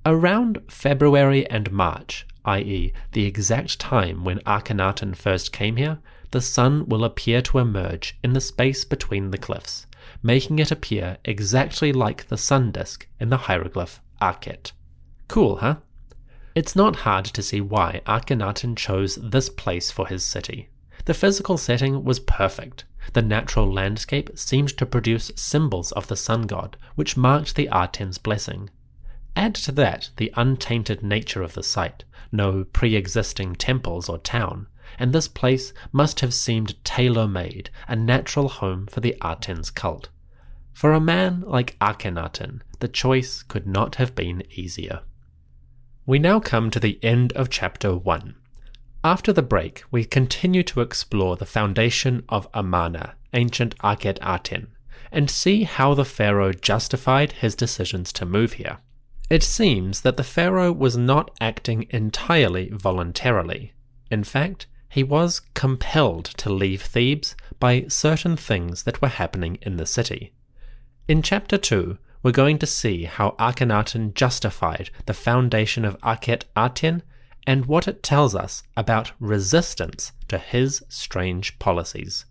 Around 0.07 0.62
February 0.70 1.46
and 1.51 1.70
March, 1.70 2.27
i.e., 2.48 2.92
the 3.12 3.24
exact 3.24 3.78
time 3.78 4.24
when 4.24 4.38
Akhenaten 4.40 5.14
first 5.14 5.52
came 5.52 5.76
here, 5.76 5.98
the 6.30 6.40
sun 6.40 6.87
will 6.88 7.04
appear 7.04 7.40
to 7.42 7.58
emerge 7.58 8.18
in 8.22 8.32
the 8.32 8.40
space 8.40 8.84
between 8.84 9.30
the 9.30 9.38
cliffs 9.38 9.87
making 10.22 10.58
it 10.58 10.70
appear 10.70 11.18
exactly 11.24 11.92
like 11.92 12.28
the 12.28 12.37
sun 12.37 12.72
disk 12.72 13.06
in 13.20 13.28
the 13.28 13.37
hieroglyph 13.37 14.00
Akhet. 14.20 14.72
Cool, 15.28 15.56
huh? 15.56 15.76
It's 16.54 16.74
not 16.74 16.96
hard 16.96 17.24
to 17.26 17.42
see 17.42 17.61
why 17.61 18.00
Akhenaten 18.06 18.76
chose 18.76 19.16
this 19.16 19.48
place 19.48 19.90
for 19.90 20.06
his 20.06 20.24
city. 20.24 20.68
The 21.04 21.14
physical 21.14 21.56
setting 21.56 22.04
was 22.04 22.20
perfect. 22.20 22.84
The 23.12 23.22
natural 23.22 23.72
landscape 23.72 24.37
seemed 24.37 24.76
to 24.76 24.87
produce 24.87 25.30
symbols 25.37 25.92
of 25.92 26.08
the 26.08 26.16
sun 26.16 26.42
god, 26.42 26.76
which 26.94 27.16
marked 27.16 27.54
the 27.54 27.68
Aten's 27.70 28.18
blessing. 28.18 28.70
Add 29.36 29.54
to 29.56 29.72
that 29.72 30.10
the 30.16 30.32
untainted 30.36 31.02
nature 31.02 31.42
of 31.42 31.54
the 31.54 31.62
site, 31.62 32.04
no 32.32 32.64
pre 32.64 32.94
existing 32.94 33.54
temples 33.54 34.08
or 34.08 34.18
town, 34.18 34.66
and 34.98 35.12
this 35.12 35.28
place 35.28 35.72
must 35.92 36.20
have 36.20 36.34
seemed 36.34 36.82
tailor 36.84 37.28
made, 37.28 37.70
a 37.86 37.96
natural 37.96 38.48
home 38.48 38.86
for 38.86 39.00
the 39.00 39.16
Aten's 39.22 39.70
cult. 39.70 40.08
For 40.72 40.92
a 40.92 41.00
man 41.00 41.42
like 41.46 41.76
Akhenaten, 41.80 42.60
the 42.80 42.88
choice 42.88 43.42
could 43.42 43.66
not 43.66 43.96
have 43.96 44.14
been 44.14 44.42
easier. 44.50 45.00
We 46.06 46.18
now 46.18 46.40
come 46.40 46.70
to 46.70 46.80
the 46.80 46.98
end 47.02 47.32
of 47.32 47.50
chapter 47.50 47.96
1. 47.96 48.34
After 49.04 49.32
the 49.32 49.42
break, 49.42 49.82
we 49.90 50.04
continue 50.04 50.62
to 50.64 50.80
explore 50.80 51.36
the 51.36 51.46
foundation 51.46 52.24
of 52.28 52.48
Amarna, 52.54 53.14
ancient 53.32 53.76
Akhet 53.78 54.18
Aten, 54.22 54.68
and 55.12 55.30
see 55.30 55.64
how 55.64 55.94
the 55.94 56.04
pharaoh 56.04 56.52
justified 56.52 57.32
his 57.32 57.54
decisions 57.54 58.12
to 58.14 58.26
move 58.26 58.54
here. 58.54 58.78
It 59.30 59.42
seems 59.42 60.00
that 60.00 60.16
the 60.16 60.24
pharaoh 60.24 60.72
was 60.72 60.96
not 60.96 61.30
acting 61.40 61.86
entirely 61.90 62.70
voluntarily. 62.70 63.74
In 64.10 64.24
fact, 64.24 64.66
he 64.88 65.02
was 65.02 65.42
compelled 65.52 66.24
to 66.38 66.50
leave 66.50 66.80
Thebes 66.80 67.36
by 67.60 67.84
certain 67.88 68.36
things 68.36 68.84
that 68.84 69.02
were 69.02 69.08
happening 69.08 69.58
in 69.60 69.76
the 69.76 69.84
city. 69.84 70.32
In 71.06 71.20
chapter 71.20 71.58
2, 71.58 71.98
we're 72.22 72.32
going 72.32 72.58
to 72.58 72.66
see 72.66 73.04
how 73.04 73.36
Akhenaten 73.38 74.14
justified 74.14 74.90
the 75.06 75.14
foundation 75.14 75.84
of 75.84 76.00
Akhet 76.00 76.44
Aten 76.56 77.02
and 77.46 77.66
what 77.66 77.86
it 77.86 78.02
tells 78.02 78.34
us 78.34 78.62
about 78.76 79.12
resistance 79.20 80.12
to 80.28 80.38
his 80.38 80.82
strange 80.88 81.58
policies. 81.58 82.24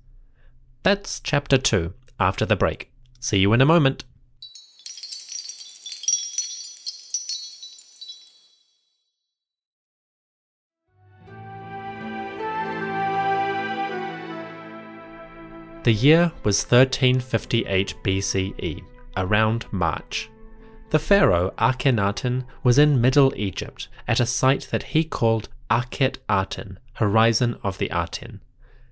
That's 0.84 1.20
chapter 1.20 1.58
2 1.58 1.94
after 2.20 2.46
the 2.46 2.56
break. 2.56 2.92
See 3.20 3.40
you 3.40 3.54
in 3.54 3.62
a 3.62 3.66
moment. 3.66 4.04
The 15.88 15.94
year 15.94 16.34
was 16.44 16.66
1358 16.66 17.96
BCE, 18.04 18.84
around 19.16 19.68
March. 19.72 20.30
The 20.90 21.00
pharaoh 21.00 21.54
Akhenaten 21.58 22.44
was 22.62 22.78
in 22.78 23.00
Middle 23.00 23.32
Egypt 23.38 23.88
at 24.06 24.20
a 24.20 24.26
site 24.26 24.68
that 24.72 24.92
he 24.92 25.06
called 25.06 25.48
Akhet 25.72 26.18
Aten, 26.30 26.78
Horizon 26.96 27.56
of 27.64 27.78
the 27.78 27.90
Aten. 27.90 28.42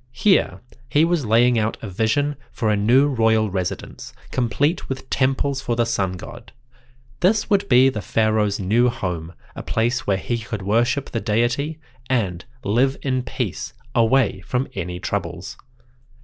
Here, 0.10 0.62
he 0.88 1.04
was 1.04 1.26
laying 1.26 1.60
out 1.60 1.76
a 1.82 1.90
vision 1.90 2.38
for 2.54 2.70
a 2.70 2.78
new 2.78 3.10
royal 3.10 3.50
residence, 3.50 4.14
complete 4.32 4.88
with 4.88 5.10
temples 5.10 5.60
for 5.60 5.76
the 5.76 5.86
sun 5.86 6.14
god. 6.14 6.54
This 7.20 7.50
would 7.50 7.68
be 7.68 7.90
the 7.90 8.02
pharaoh's 8.02 8.58
new 8.58 8.88
home, 8.88 9.34
a 9.54 9.64
place 9.64 10.08
where 10.08 10.16
he 10.16 10.38
could 10.38 10.62
worship 10.62 11.10
the 11.10 11.20
deity 11.20 11.78
and 12.10 12.46
live 12.64 12.96
in 13.02 13.24
peace 13.24 13.74
away 13.94 14.40
from 14.48 14.70
any 14.76 15.02
troubles. 15.02 15.58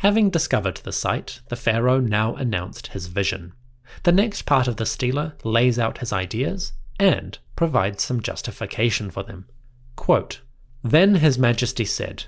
Having 0.02 0.32
discovered 0.32 0.78
the 0.78 0.92
site, 0.92 1.42
the 1.50 1.56
pharaoh 1.56 2.00
now 2.00 2.34
announced 2.34 2.88
his 2.88 3.06
vision. 3.06 3.54
The 4.02 4.12
next 4.12 4.48
part 4.48 4.68
of 4.68 4.78
the 4.78 4.86
stela 4.88 5.36
lays 5.44 5.78
out 5.78 6.00
his 6.00 6.12
ideas 6.12 6.74
and 7.00 7.38
provides 7.56 8.02
some 8.02 8.20
justification 8.20 9.12
for 9.12 9.22
them. 9.22 9.46
Quote, 9.96 10.42
then 10.84 11.14
His 11.14 11.38
Majesty 11.38 11.86
said, 11.86 12.24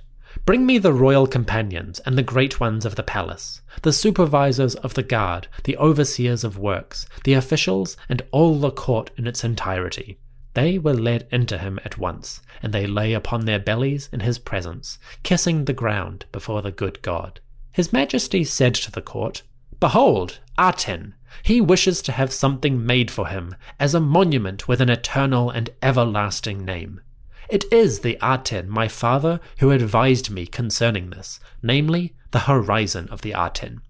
Bring 0.45 0.67
me 0.67 0.77
the 0.77 0.93
royal 0.93 1.25
companions 1.25 1.99
and 2.01 2.15
the 2.15 2.21
great 2.21 2.59
ones 2.59 2.85
of 2.85 2.93
the 2.93 3.01
palace, 3.01 3.63
the 3.81 3.91
supervisors 3.91 4.75
of 4.75 4.93
the 4.93 5.01
guard, 5.01 5.47
the 5.63 5.75
overseers 5.77 6.43
of 6.43 6.59
works, 6.59 7.07
the 7.23 7.33
officials, 7.33 7.97
and 8.07 8.21
all 8.29 8.59
the 8.59 8.69
court 8.69 9.09
in 9.17 9.25
its 9.25 9.43
entirety. 9.43 10.19
They 10.53 10.77
were 10.77 10.93
led 10.93 11.27
into 11.31 11.57
him 11.57 11.79
at 11.83 11.97
once, 11.97 12.39
and 12.61 12.71
they 12.71 12.85
lay 12.85 13.13
upon 13.13 13.45
their 13.45 13.57
bellies 13.57 14.09
in 14.13 14.19
his 14.19 14.37
presence, 14.37 14.99
kissing 15.23 15.65
the 15.65 15.73
ground 15.73 16.25
before 16.31 16.61
the 16.61 16.71
good 16.71 17.01
God. 17.01 17.39
His 17.73 17.91
Majesty 17.91 18.43
said 18.43 18.75
to 18.75 18.91
the 18.91 19.01
court, 19.01 19.41
Behold, 19.79 20.39
Aten, 20.59 21.15
he 21.41 21.59
wishes 21.59 22.03
to 22.03 22.11
have 22.11 22.31
something 22.31 22.85
made 22.85 23.09
for 23.09 23.27
him 23.27 23.55
as 23.79 23.95
a 23.95 23.99
monument 23.99 24.67
with 24.67 24.79
an 24.79 24.89
eternal 24.89 25.49
and 25.49 25.71
everlasting 25.81 26.63
name. 26.63 27.01
It 27.49 27.65
is 27.73 28.01
the 28.01 28.17
Aten, 28.23 28.69
my 28.69 28.87
father, 28.87 29.39
who 29.57 29.71
advised 29.71 30.29
me 30.29 30.45
concerning 30.45 31.09
this, 31.09 31.39
namely, 31.63 32.13
the 32.29 32.41
horizon 32.41 33.07
of 33.09 33.23
the 33.23 33.33
Aten. 33.33 33.81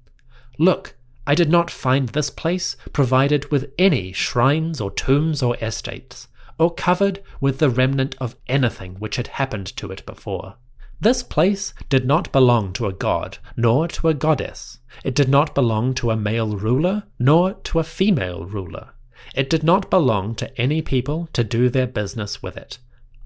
Look, 0.57 0.95
I 1.27 1.35
did 1.35 1.49
not 1.49 1.69
find 1.69 2.09
this 2.09 2.29
place 2.29 2.77
provided 2.93 3.51
with 3.51 3.73
any 3.77 4.13
shrines 4.13 4.79
or 4.79 4.91
tombs 4.91 5.43
or 5.43 5.57
estates, 5.57 6.29
or 6.57 6.73
covered 6.73 7.21
with 7.41 7.59
the 7.59 7.69
remnant 7.69 8.15
of 8.21 8.37
anything 8.47 8.95
which 8.95 9.17
had 9.17 9.27
happened 9.27 9.67
to 9.75 9.91
it 9.91 10.05
before. 10.05 10.55
This 11.03 11.21
place 11.21 11.73
did 11.89 12.05
not 12.05 12.31
belong 12.31 12.71
to 12.73 12.87
a 12.87 12.93
god, 12.93 13.37
nor 13.57 13.89
to 13.89 14.07
a 14.07 14.13
goddess. 14.13 14.79
It 15.03 15.13
did 15.13 15.27
not 15.27 15.53
belong 15.53 15.93
to 15.95 16.11
a 16.11 16.15
male 16.15 16.55
ruler, 16.55 17.03
nor 17.19 17.55
to 17.55 17.79
a 17.79 17.83
female 17.83 18.45
ruler. 18.45 18.91
It 19.35 19.49
did 19.49 19.65
not 19.65 19.89
belong 19.89 20.33
to 20.35 20.57
any 20.57 20.81
people 20.81 21.27
to 21.33 21.43
do 21.43 21.67
their 21.67 21.87
business 21.87 22.41
with 22.41 22.55
it. 22.55 22.77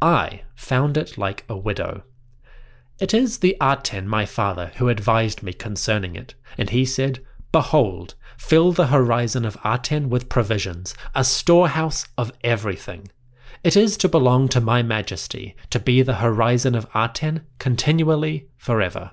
I 0.02 0.42
found 0.56 0.98
it 0.98 1.20
like 1.20 1.46
a 1.48 1.56
widow. 1.56 2.02
It 3.00 3.14
is 3.14 3.38
the 3.38 3.56
Aten, 3.62 4.08
my 4.08 4.26
father, 4.26 4.72
who 4.78 4.90
advised 4.90 5.44
me 5.44 5.54
concerning 5.54 6.16
it, 6.16 6.34
and 6.58 6.72
he 6.72 6.84
said, 6.84 7.24
Behold, 7.52 8.16
fill 8.40 8.72
the 8.72 8.88
horizon 8.88 9.46
of 9.46 9.58
Aten 9.64 10.10
with 10.10 10.30
provisions, 10.30 10.96
a 11.14 11.24
storehouse 11.24 12.08
of 12.18 12.32
everything. 12.44 13.10
It 13.68 13.76
is 13.76 13.98
to 13.98 14.08
belong 14.08 14.48
to 14.50 14.62
my 14.62 14.82
majesty, 14.82 15.54
to 15.72 15.80
be 15.82 16.02
the 16.02 16.24
horizon 16.24 16.74
of 16.74 16.88
Aten 16.96 17.42
continually, 17.60 18.48
forever. 18.56 19.12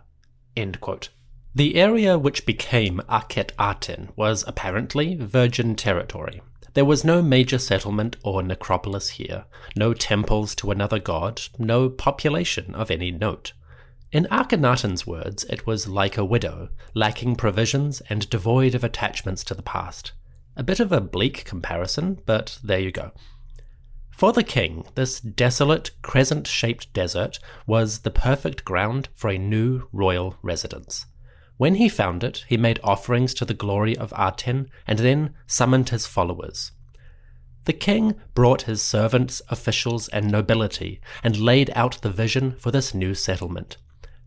The 1.56 1.74
area 1.74 2.16
which 2.16 2.46
became 2.46 3.02
Akhet 3.08 3.50
Aten 3.58 4.10
was 4.14 4.44
apparently 4.46 5.16
virgin 5.16 5.74
territory. 5.74 6.40
There 6.74 6.84
was 6.84 7.02
no 7.02 7.20
major 7.20 7.58
settlement 7.58 8.16
or 8.22 8.44
necropolis 8.44 9.08
here, 9.18 9.46
no 9.74 9.92
temples 9.92 10.54
to 10.54 10.70
another 10.70 11.00
god, 11.00 11.42
no 11.58 11.88
population 11.90 12.76
of 12.76 12.92
any 12.92 13.10
note. 13.10 13.54
In 14.12 14.28
Akhenaten's 14.30 15.04
words, 15.04 15.42
it 15.50 15.66
was 15.66 15.88
like 15.88 16.16
a 16.16 16.24
widow, 16.24 16.68
lacking 16.94 17.34
provisions 17.34 18.02
and 18.08 18.30
devoid 18.30 18.76
of 18.76 18.84
attachments 18.84 19.42
to 19.42 19.54
the 19.54 19.64
past. 19.64 20.12
A 20.54 20.62
bit 20.62 20.78
of 20.78 20.92
a 20.92 21.00
bleak 21.00 21.44
comparison, 21.44 22.20
but 22.24 22.60
there 22.62 22.78
you 22.78 22.92
go. 22.92 23.10
For 24.16 24.32
the 24.32 24.44
king, 24.44 24.86
this 24.94 25.20
desolate, 25.20 25.90
crescent 26.02 26.46
shaped 26.46 26.92
desert 26.92 27.40
was 27.66 28.00
the 28.00 28.10
perfect 28.12 28.64
ground 28.64 29.08
for 29.14 29.28
a 29.28 29.38
new 29.38 29.88
royal 29.92 30.36
residence. 30.40 31.06
When 31.56 31.74
he 31.76 31.88
found 31.88 32.22
it, 32.22 32.44
he 32.48 32.56
made 32.56 32.78
offerings 32.84 33.34
to 33.34 33.44
the 33.44 33.54
glory 33.54 33.96
of 33.96 34.12
Aten 34.16 34.70
and 34.86 35.00
then 35.00 35.34
summoned 35.46 35.88
his 35.88 36.06
followers. 36.06 36.72
The 37.64 37.72
king 37.72 38.14
brought 38.34 38.62
his 38.62 38.82
servants, 38.82 39.42
officials, 39.48 40.08
and 40.08 40.30
nobility 40.30 41.00
and 41.22 41.36
laid 41.36 41.70
out 41.74 42.00
the 42.02 42.10
vision 42.10 42.54
for 42.58 42.70
this 42.70 42.94
new 42.94 43.14
settlement. 43.14 43.78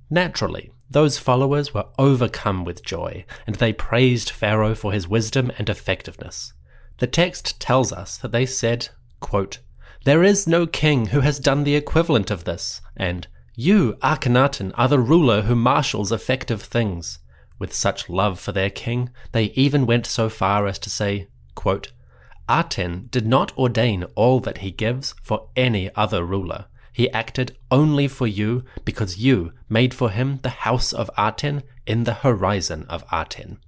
Naturally, 0.10 0.72
those 0.90 1.18
followers 1.18 1.74
were 1.74 1.88
overcome 1.98 2.64
with 2.66 2.84
joy, 2.84 3.26
and 3.46 3.56
they 3.56 3.74
praised 3.74 4.30
Pharaoh 4.32 4.76
for 4.76 4.92
his 4.92 5.08
wisdom 5.08 5.52
and 5.58 5.70
effectiveness. 5.70 6.54
The 6.98 7.08
text 7.08 7.60
tells 7.60 7.94
us 7.94 8.18
that 8.18 8.32
they 8.32 8.46
said, 8.46 8.90
quote, 9.20 9.60
there 10.08 10.24
is 10.24 10.48
no 10.48 10.66
king 10.66 11.08
who 11.08 11.20
has 11.20 11.38
done 11.38 11.66
the 11.66 11.76
equivalent 11.76 12.32
of 12.32 12.46
this, 12.46 12.80
and 12.96 13.28
you, 13.56 13.94
Akhenaten, 14.02 14.72
are 14.76 14.88
the 14.88 15.02
ruler 15.02 15.42
who 15.42 15.54
marshals 15.54 16.14
effective 16.14 16.62
things. 16.62 17.20
With 17.60 17.74
such 17.74 18.08
love 18.08 18.40
for 18.40 18.54
their 18.54 18.70
king, 18.70 19.10
they 19.34 19.48
even 19.48 19.86
went 19.86 20.06
so 20.06 20.30
far 20.30 20.66
as 20.66 20.80
to 20.80 20.90
say, 20.90 21.28
quote, 21.56 21.92
Aten 22.50 23.10
did 23.12 23.28
not 23.28 23.52
ordain 23.58 24.06
all 24.16 24.40
that 24.40 24.60
he 24.60 24.72
gives 24.72 25.14
for 25.22 25.50
any 25.58 25.94
other 25.94 26.24
ruler. 26.24 26.68
He 26.94 27.12
acted 27.12 27.58
only 27.70 28.08
for 28.08 28.28
you 28.28 28.64
because 28.86 29.18
you 29.18 29.52
made 29.68 29.94
for 29.94 30.10
him 30.10 30.40
the 30.42 30.64
house 30.64 30.94
of 30.94 31.12
Aten 31.20 31.64
in 31.86 32.06
the 32.06 32.14
horizon 32.14 32.86
of 32.88 33.04
Aten. 33.12 33.60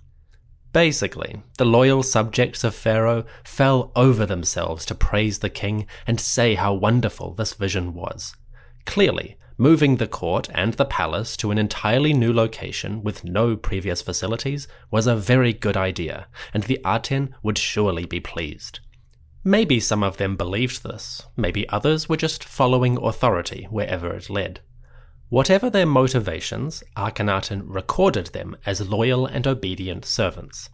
Basically, 0.71 1.41
the 1.57 1.65
loyal 1.65 2.03
subjects 2.03 2.63
of 2.63 2.75
Pharaoh 2.75 3.25
fell 3.43 3.91
over 3.95 4.25
themselves 4.25 4.85
to 4.85 4.95
praise 4.95 5.39
the 5.39 5.49
king 5.49 5.87
and 6.05 6.19
say 6.19 6.55
how 6.55 6.73
wonderful 6.73 7.33
this 7.33 7.53
vision 7.53 7.93
was. 7.95 8.35
Clearly, 8.85 9.37
moving 9.57 9.97
the 9.97 10.07
court 10.07 10.47
and 10.53 10.73
the 10.75 10.85
palace 10.85 11.35
to 11.37 11.51
an 11.51 11.57
entirely 11.57 12.13
new 12.13 12.31
location 12.31 13.03
with 13.03 13.23
no 13.23 13.55
previous 13.57 14.01
facilities 14.01 14.67
was 14.91 15.07
a 15.07 15.15
very 15.15 15.53
good 15.53 15.75
idea, 15.75 16.27
and 16.53 16.63
the 16.63 16.79
Aten 16.85 17.33
would 17.41 17.57
surely 17.57 18.05
be 18.05 18.19
pleased. 18.19 18.79
Maybe 19.43 19.79
some 19.79 20.03
of 20.03 20.17
them 20.17 20.35
believed 20.35 20.83
this, 20.83 21.23
maybe 21.35 21.67
others 21.69 22.07
were 22.07 22.17
just 22.17 22.43
following 22.43 22.97
authority 22.97 23.67
wherever 23.71 24.13
it 24.15 24.29
led. 24.29 24.61
Whatever 25.29 25.69
their 25.69 25.85
motivations, 25.85 26.83
Akhenaten 26.97 27.61
recorded 27.65 28.27
them 28.27 28.57
as 28.65 28.89
loyal 28.89 29.27
and 29.27 29.45
obedient 29.45 30.03
servants. 30.03 30.69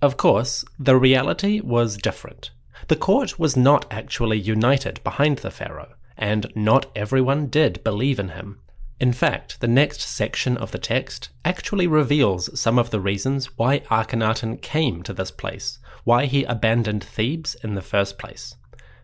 Of 0.00 0.16
course, 0.16 0.64
the 0.78 0.96
reality 0.96 1.60
was 1.60 1.98
different. 1.98 2.52
The 2.88 2.96
court 2.96 3.38
was 3.38 3.58
not 3.58 3.84
actually 3.90 4.38
united 4.38 5.04
behind 5.04 5.38
the 5.38 5.50
pharaoh, 5.50 5.94
and 6.16 6.50
not 6.54 6.86
everyone 6.96 7.48
did 7.48 7.84
believe 7.84 8.18
in 8.18 8.30
him. 8.30 8.60
In 8.98 9.12
fact, 9.12 9.60
the 9.60 9.68
next 9.68 10.00
section 10.00 10.56
of 10.56 10.72
the 10.72 10.78
text 10.78 11.28
actually 11.44 11.86
reveals 11.86 12.58
some 12.58 12.78
of 12.78 12.90
the 12.90 13.00
reasons 13.00 13.58
why 13.58 13.80
Akhenaten 13.90 14.60
came 14.62 15.02
to 15.02 15.12
this 15.12 15.30
place, 15.30 15.78
why 16.04 16.24
he 16.24 16.44
abandoned 16.44 17.04
Thebes 17.04 17.56
in 17.62 17.74
the 17.74 17.82
first 17.82 18.18
place. 18.18 18.56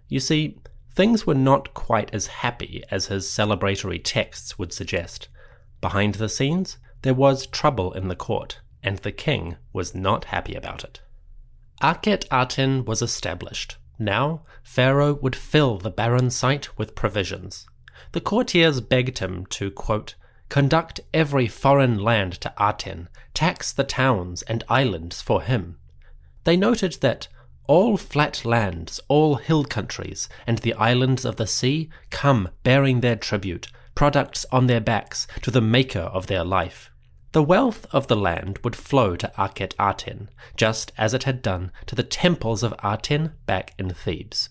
You 0.09 0.21
see, 0.21 0.59
things 0.97 1.27
were 1.27 1.35
not 1.35 1.75
quite 1.75 2.13
as 2.15 2.27
happy 2.27 2.83
as 2.91 3.07
his 3.07 3.27
celebratory 3.27 4.01
texts 4.03 4.59
would 4.59 4.73
suggest. 4.73 5.29
Behind 5.83 6.15
the 6.15 6.29
scenes, 6.29 6.79
there 7.03 7.15
was 7.15 7.47
trouble 7.47 7.93
in 7.93 8.09
the 8.09 8.17
court, 8.17 8.61
and 8.83 8.97
the 8.99 9.13
king 9.13 9.57
was 9.75 9.95
not 9.95 10.25
happy 10.27 10.55
about 10.55 10.83
it. 10.83 11.03
Akhet 11.83 12.25
Aten 12.33 12.87
was 12.87 13.03
established. 13.03 13.77
Now, 13.99 14.43
Pharaoh 14.63 15.19
would 15.21 15.37
fill 15.37 15.77
the 15.79 15.91
barren 15.91 16.31
site 16.31 16.77
with 16.79 16.95
provisions. 16.95 17.67
The 18.13 18.21
courtiers 18.23 18.81
begged 18.81 19.19
him 19.19 19.45
to, 19.47 19.71
quote, 19.71 20.15
conduct 20.49 21.01
every 21.13 21.47
foreign 21.47 21.99
land 21.99 22.33
to 22.41 22.55
Aten, 22.59 23.09
tax 23.35 23.73
the 23.73 23.85
towns 23.85 24.43
and 24.43 24.65
islands 24.69 25.21
for 25.21 25.43
him. 25.43 25.79
They 26.45 26.57
noted 26.57 26.95
that 27.01 27.29
all 27.67 27.97
flat 27.97 28.45
lands, 28.45 29.01
all 29.09 29.37
hill 29.37 29.65
countries, 29.65 30.29
and 30.47 30.59
the 30.59 30.75
islands 30.75 31.25
of 31.25 31.37
the 31.37 31.47
sea 31.47 31.91
come 32.11 32.49
bearing 32.63 33.01
their 33.01 33.17
tribute, 33.17 33.69
products 33.95 34.47
on 34.53 34.67
their 34.67 34.81
backs, 34.81 35.27
to 35.43 35.51
the 35.51 35.61
maker 35.61 36.01
of 36.01 36.27
their 36.27 36.45
life. 36.45 36.91
The 37.33 37.43
wealth 37.43 37.87
of 37.93 38.07
the 38.07 38.17
land 38.17 38.61
would 38.65 38.77
flow 38.77 39.17
to 39.17 39.33
Akhet 39.37 39.75
Aten, 39.79 40.31
just 40.57 40.93
as 40.97 41.13
it 41.13 41.25
had 41.25 41.43
done 41.43 41.71
to 41.87 41.95
the 41.95 42.03
temples 42.03 42.63
of 42.63 42.75
Aten 42.83 43.33
back 43.45 43.75
in 43.79 43.91
Thebes. 43.91 44.49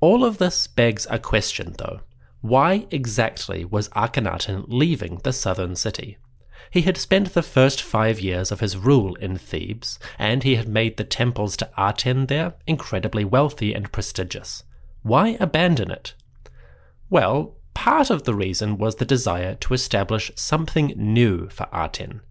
All 0.00 0.24
of 0.24 0.38
this 0.38 0.66
begs 0.66 1.06
a 1.08 1.18
question, 1.18 1.74
though. 1.78 2.00
Why 2.40 2.86
exactly 2.90 3.64
was 3.64 3.88
Akhenaten 3.90 4.64
leaving 4.66 5.20
the 5.22 5.32
southern 5.32 5.76
city? 5.76 6.18
He 6.72 6.82
had 6.82 6.96
spent 6.96 7.34
the 7.34 7.42
first 7.42 7.82
five 7.82 8.18
years 8.18 8.50
of 8.50 8.60
his 8.60 8.78
rule 8.78 9.14
in 9.16 9.36
Thebes, 9.36 9.98
and 10.18 10.42
he 10.42 10.56
had 10.56 10.66
made 10.66 10.96
the 10.96 11.04
temples 11.04 11.54
to 11.58 11.68
Aten 11.78 12.26
there 12.26 12.54
incredibly 12.66 13.26
wealthy 13.26 13.74
and 13.74 13.92
prestigious. 13.92 14.64
Why 15.02 15.36
abandon 15.38 15.90
it? 15.90 16.14
Well, 17.10 17.56
part 17.74 18.08
of 18.08 18.22
the 18.22 18.34
reason 18.34 18.78
was 18.78 18.96
the 18.96 19.04
desire 19.04 19.54
to 19.56 19.74
establish 19.74 20.32
something 20.34 20.94
new 20.96 21.50
for 21.50 21.68
Aten. 21.74 22.22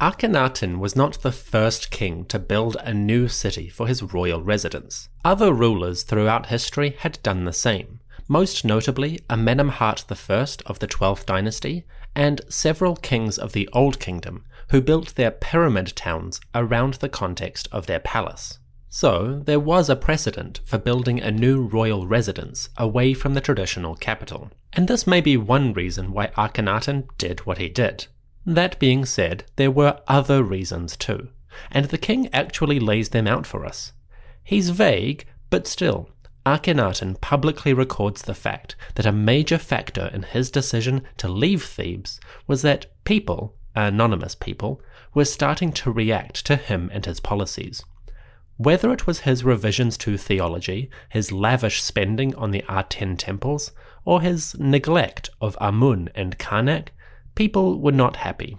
Akhenaten 0.00 0.78
was 0.78 0.96
not 0.96 1.20
the 1.20 1.30
first 1.30 1.90
king 1.90 2.24
to 2.24 2.38
build 2.38 2.76
a 2.76 2.94
new 2.94 3.28
city 3.28 3.68
for 3.68 3.86
his 3.86 4.02
royal 4.02 4.40
residence. 4.40 5.10
Other 5.26 5.52
rulers 5.52 6.04
throughout 6.04 6.46
history 6.46 6.96
had 7.00 7.22
done 7.22 7.44
the 7.44 7.52
same, 7.52 8.00
most 8.28 8.64
notably 8.64 9.18
Amenemhat 9.28 10.04
I 10.08 10.62
of 10.70 10.78
the 10.78 10.88
12th 10.88 11.26
dynasty 11.26 11.84
and 12.14 12.40
several 12.48 12.96
kings 12.96 13.38
of 13.38 13.52
the 13.52 13.68
Old 13.72 14.00
Kingdom 14.00 14.44
who 14.70 14.80
built 14.80 15.14
their 15.14 15.30
pyramid 15.30 15.94
towns 15.96 16.40
around 16.54 16.94
the 16.94 17.08
context 17.08 17.68
of 17.72 17.86
their 17.86 18.00
palace. 18.00 18.58
So, 18.88 19.40
there 19.44 19.60
was 19.60 19.88
a 19.88 19.94
precedent 19.94 20.60
for 20.64 20.76
building 20.76 21.20
a 21.20 21.30
new 21.30 21.62
royal 21.62 22.06
residence 22.08 22.70
away 22.76 23.14
from 23.14 23.34
the 23.34 23.40
traditional 23.40 23.94
capital. 23.94 24.50
And 24.72 24.88
this 24.88 25.06
may 25.06 25.20
be 25.20 25.36
one 25.36 25.72
reason 25.72 26.12
why 26.12 26.28
Akhenaten 26.28 27.06
did 27.16 27.46
what 27.46 27.58
he 27.58 27.68
did. 27.68 28.06
That 28.44 28.78
being 28.80 29.04
said, 29.04 29.44
there 29.56 29.70
were 29.70 30.00
other 30.08 30.42
reasons 30.42 30.96
too, 30.96 31.28
and 31.70 31.86
the 31.86 31.98
king 31.98 32.28
actually 32.32 32.80
lays 32.80 33.10
them 33.10 33.28
out 33.28 33.46
for 33.46 33.64
us. 33.64 33.92
He's 34.42 34.70
vague, 34.70 35.24
but 35.50 35.66
still, 35.66 36.10
Akhenaten 36.50 37.20
publicly 37.20 37.72
records 37.72 38.22
the 38.22 38.34
fact 38.34 38.74
that 38.96 39.06
a 39.06 39.12
major 39.12 39.56
factor 39.56 40.10
in 40.12 40.24
his 40.24 40.50
decision 40.50 41.02
to 41.18 41.28
leave 41.28 41.62
Thebes 41.62 42.18
was 42.48 42.62
that 42.62 42.86
people, 43.04 43.54
anonymous 43.76 44.34
people, 44.34 44.82
were 45.14 45.24
starting 45.24 45.70
to 45.74 45.92
react 45.92 46.44
to 46.46 46.56
him 46.56 46.90
and 46.92 47.06
his 47.06 47.20
policies. 47.20 47.84
Whether 48.56 48.92
it 48.92 49.06
was 49.06 49.20
his 49.20 49.44
revisions 49.44 49.96
to 49.98 50.18
theology, 50.18 50.90
his 51.08 51.30
lavish 51.30 51.82
spending 51.82 52.34
on 52.34 52.50
the 52.50 52.64
Aten 52.68 53.16
temples, 53.16 53.70
or 54.04 54.20
his 54.20 54.58
neglect 54.58 55.30
of 55.40 55.56
Amun 55.60 56.08
and 56.16 56.36
Karnak, 56.36 56.88
people 57.36 57.78
were 57.78 57.92
not 57.92 58.16
happy. 58.16 58.58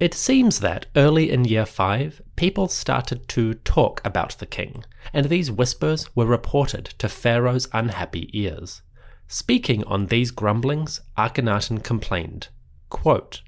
It 0.00 0.14
seems 0.14 0.60
that 0.60 0.86
early 0.96 1.30
in 1.30 1.44
year 1.44 1.66
5, 1.66 2.22
people 2.34 2.68
started 2.68 3.28
to 3.28 3.52
talk 3.52 4.00
about 4.02 4.30
the 4.38 4.46
king, 4.46 4.82
and 5.12 5.26
these 5.26 5.50
whispers 5.50 6.08
were 6.16 6.24
reported 6.24 6.86
to 6.96 7.06
Pharaoh's 7.06 7.68
unhappy 7.74 8.30
ears. 8.32 8.80
Speaking 9.28 9.84
on 9.84 10.06
these 10.06 10.30
grumblings, 10.30 11.02
Akhenaten 11.18 11.84
complained, 11.84 12.48
quote, 12.88 13.42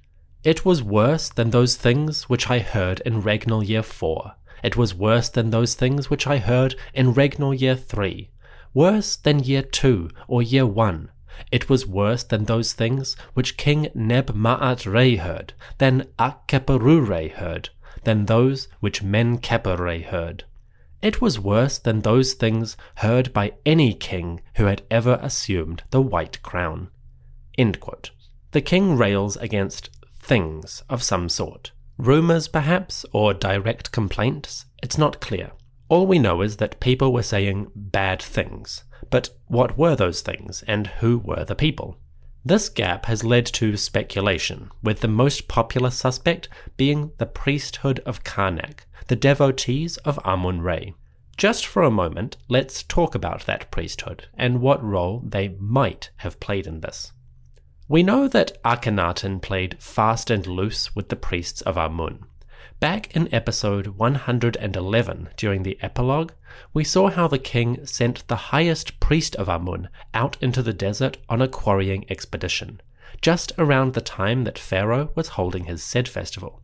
It 0.44 0.62
was 0.62 0.82
worse 0.82 1.30
than 1.30 1.52
those 1.52 1.76
things 1.76 2.28
which 2.28 2.50
I 2.50 2.58
heard 2.58 3.00
in 3.06 3.22
regnal 3.22 3.66
year 3.66 3.82
4. 3.82 4.34
It 4.62 4.76
was 4.76 4.94
worse 4.94 5.30
than 5.30 5.48
those 5.48 5.74
things 5.74 6.10
which 6.10 6.26
I 6.26 6.36
heard 6.36 6.74
in 6.92 7.14
regnal 7.14 7.58
year 7.58 7.76
3. 7.76 8.28
Worse 8.74 9.16
than 9.16 9.42
year 9.42 9.62
2 9.62 10.10
or 10.28 10.42
year 10.42 10.66
1 10.66 11.11
it 11.50 11.68
was 11.68 11.86
worse 11.86 12.22
than 12.22 12.44
those 12.44 12.72
things 12.72 13.16
which 13.34 13.56
King 13.56 13.88
Neb 13.94 14.34
Maat 14.34 14.86
Re 14.86 15.16
heard, 15.16 15.54
than 15.78 16.08
Akheperure 16.18 17.32
heard, 17.32 17.70
than 18.04 18.26
those 18.26 18.68
which 18.80 19.02
Men 19.02 19.38
Kepere 19.38 20.04
heard. 20.04 20.44
It 21.02 21.20
was 21.20 21.40
worse 21.40 21.78
than 21.78 22.00
those 22.00 22.34
things 22.34 22.76
heard 22.96 23.32
by 23.32 23.54
any 23.66 23.92
king 23.92 24.40
who 24.54 24.66
had 24.66 24.82
ever 24.90 25.18
assumed 25.20 25.82
the 25.90 26.00
white 26.00 26.42
crown. 26.42 26.90
The 28.52 28.60
king 28.60 28.96
rails 28.96 29.36
against 29.36 29.90
things 30.20 30.82
of 30.88 31.02
some 31.02 31.28
sort. 31.28 31.72
Rumours, 31.98 32.48
perhaps, 32.48 33.04
or 33.12 33.34
direct 33.34 33.92
complaints? 33.92 34.66
It's 34.82 34.98
not 34.98 35.20
clear. 35.20 35.52
All 35.88 36.06
we 36.06 36.18
know 36.18 36.40
is 36.40 36.56
that 36.56 36.80
people 36.80 37.12
were 37.12 37.22
saying 37.22 37.70
bad 37.74 38.22
things, 38.22 38.84
but 39.12 39.28
what 39.46 39.76
were 39.76 39.94
those 39.94 40.22
things, 40.22 40.64
and 40.66 40.86
who 40.86 41.18
were 41.18 41.44
the 41.44 41.54
people? 41.54 41.98
This 42.46 42.70
gap 42.70 43.04
has 43.04 43.22
led 43.22 43.44
to 43.46 43.76
speculation, 43.76 44.70
with 44.82 45.00
the 45.00 45.06
most 45.06 45.48
popular 45.48 45.90
suspect 45.90 46.48
being 46.78 47.12
the 47.18 47.26
priesthood 47.26 48.00
of 48.06 48.24
Karnak, 48.24 48.86
the 49.08 49.14
devotees 49.14 49.98
of 49.98 50.18
Amun 50.24 50.62
Re. 50.62 50.94
Just 51.36 51.66
for 51.66 51.82
a 51.82 51.90
moment, 51.90 52.38
let's 52.48 52.82
talk 52.82 53.14
about 53.14 53.44
that 53.44 53.70
priesthood 53.70 54.28
and 54.34 54.62
what 54.62 54.82
role 54.82 55.22
they 55.24 55.56
might 55.60 56.10
have 56.16 56.40
played 56.40 56.66
in 56.66 56.80
this. 56.80 57.12
We 57.88 58.02
know 58.02 58.28
that 58.28 58.62
Akhenaten 58.64 59.42
played 59.42 59.76
fast 59.78 60.30
and 60.30 60.46
loose 60.46 60.96
with 60.96 61.10
the 61.10 61.16
priests 61.16 61.60
of 61.60 61.76
Amun. 61.76 62.24
Back 62.80 63.14
in 63.16 63.32
episode 63.32 63.86
111, 63.86 65.28
during 65.36 65.62
the 65.62 65.78
epilogue, 65.82 66.32
we 66.74 66.84
saw 66.84 67.08
how 67.08 67.28
the 67.28 67.38
king 67.38 67.86
sent 67.86 68.26
the 68.28 68.50
highest 68.52 68.98
priest 69.00 69.36
of 69.36 69.48
Amun 69.48 69.88
out 70.14 70.36
into 70.40 70.62
the 70.62 70.72
desert 70.72 71.18
on 71.28 71.40
a 71.40 71.48
quarrying 71.48 72.04
expedition, 72.10 72.80
just 73.20 73.52
around 73.58 73.94
the 73.94 74.00
time 74.00 74.44
that 74.44 74.58
Pharaoh 74.58 75.10
was 75.14 75.28
holding 75.28 75.64
his 75.64 75.82
Sed 75.82 76.08
festival. 76.08 76.60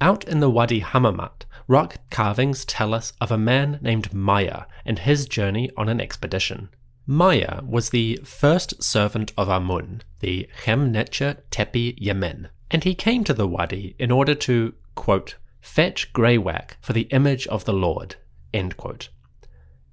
Out 0.00 0.24
in 0.24 0.40
the 0.40 0.50
Wadi 0.50 0.80
Hammamat, 0.80 1.46
rock 1.68 1.98
carvings 2.10 2.64
tell 2.64 2.92
us 2.92 3.12
of 3.20 3.30
a 3.30 3.38
man 3.38 3.78
named 3.80 4.12
Maya 4.12 4.64
and 4.84 4.98
his 4.98 5.26
journey 5.26 5.70
on 5.76 5.88
an 5.88 6.00
expedition. 6.00 6.68
Maya 7.06 7.60
was 7.64 7.90
the 7.90 8.18
first 8.24 8.82
servant 8.82 9.32
of 9.36 9.48
Amun, 9.48 10.02
the 10.20 10.48
Chemnetcher 10.62 11.38
Tepi 11.50 11.94
Yemen, 11.98 12.48
and 12.70 12.84
he 12.84 12.94
came 12.94 13.24
to 13.24 13.34
the 13.34 13.48
Wadi 13.48 13.94
in 13.98 14.10
order 14.10 14.34
to, 14.34 14.74
quote, 14.94 15.36
Fetch 15.60 16.12
Greywacke 16.12 16.76
for 16.80 16.92
the 16.92 17.08
image 17.10 17.46
of 17.48 17.64
the 17.64 17.72
Lord. 17.72 18.16
end 18.52 18.76
quote. 18.76 19.08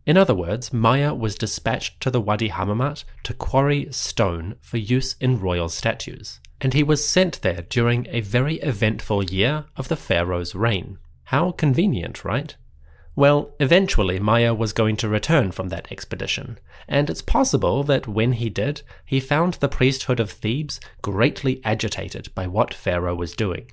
In 0.06 0.18
other 0.18 0.36
words, 0.36 0.74
Maya 0.74 1.14
was 1.14 1.36
dispatched 1.36 2.02
to 2.02 2.12
the 2.12 2.22
Wadi 2.22 2.50
Hammamat 2.50 3.04
to 3.24 3.34
quarry 3.34 3.88
stone 3.92 4.56
for 4.60 4.78
use 4.78 5.16
in 5.20 5.40
royal 5.40 5.70
statues, 5.70 6.40
and 6.60 6.74
he 6.74 6.84
was 6.84 7.08
sent 7.08 7.42
there 7.42 7.62
during 7.62 8.08
a 8.10 8.22
very 8.22 8.56
eventful 8.56 9.24
year 9.24 9.66
of 9.78 9.88
the 9.88 9.96
pharaoh's 9.96 10.56
reign. 10.56 10.98
How 11.26 11.52
convenient, 11.52 12.26
right? 12.26 12.56
Well, 13.16 13.54
eventually 13.60 14.20
Maya 14.20 14.54
was 14.54 14.74
going 14.74 14.98
to 14.98 15.10
return 15.10 15.52
from 15.52 15.70
that 15.70 15.92
expedition, 15.92 16.58
and 16.88 17.10
it's 17.10 17.22
possible 17.22 17.84
that 17.84 18.08
when 18.08 18.34
he 18.34 18.50
did, 18.50 18.82
he 19.06 19.20
found 19.20 19.56
the 19.56 19.70
priesthood 19.70 20.20
of 20.20 20.32
Thebes 20.32 20.80
greatly 21.02 21.62
agitated 21.64 22.34
by 22.34 22.48
what 22.48 22.74
Pharaoh 22.74 23.16
was 23.16 23.36
doing. 23.36 23.70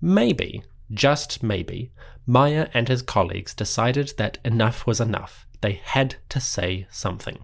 Maybe 0.00 0.62
just 0.92 1.42
maybe, 1.42 1.92
Maya 2.26 2.68
and 2.72 2.88
his 2.88 3.02
colleagues 3.02 3.54
decided 3.54 4.12
that 4.18 4.38
enough 4.44 4.86
was 4.86 5.00
enough. 5.00 5.46
They 5.60 5.80
had 5.84 6.16
to 6.28 6.40
say 6.40 6.86
something. 6.90 7.38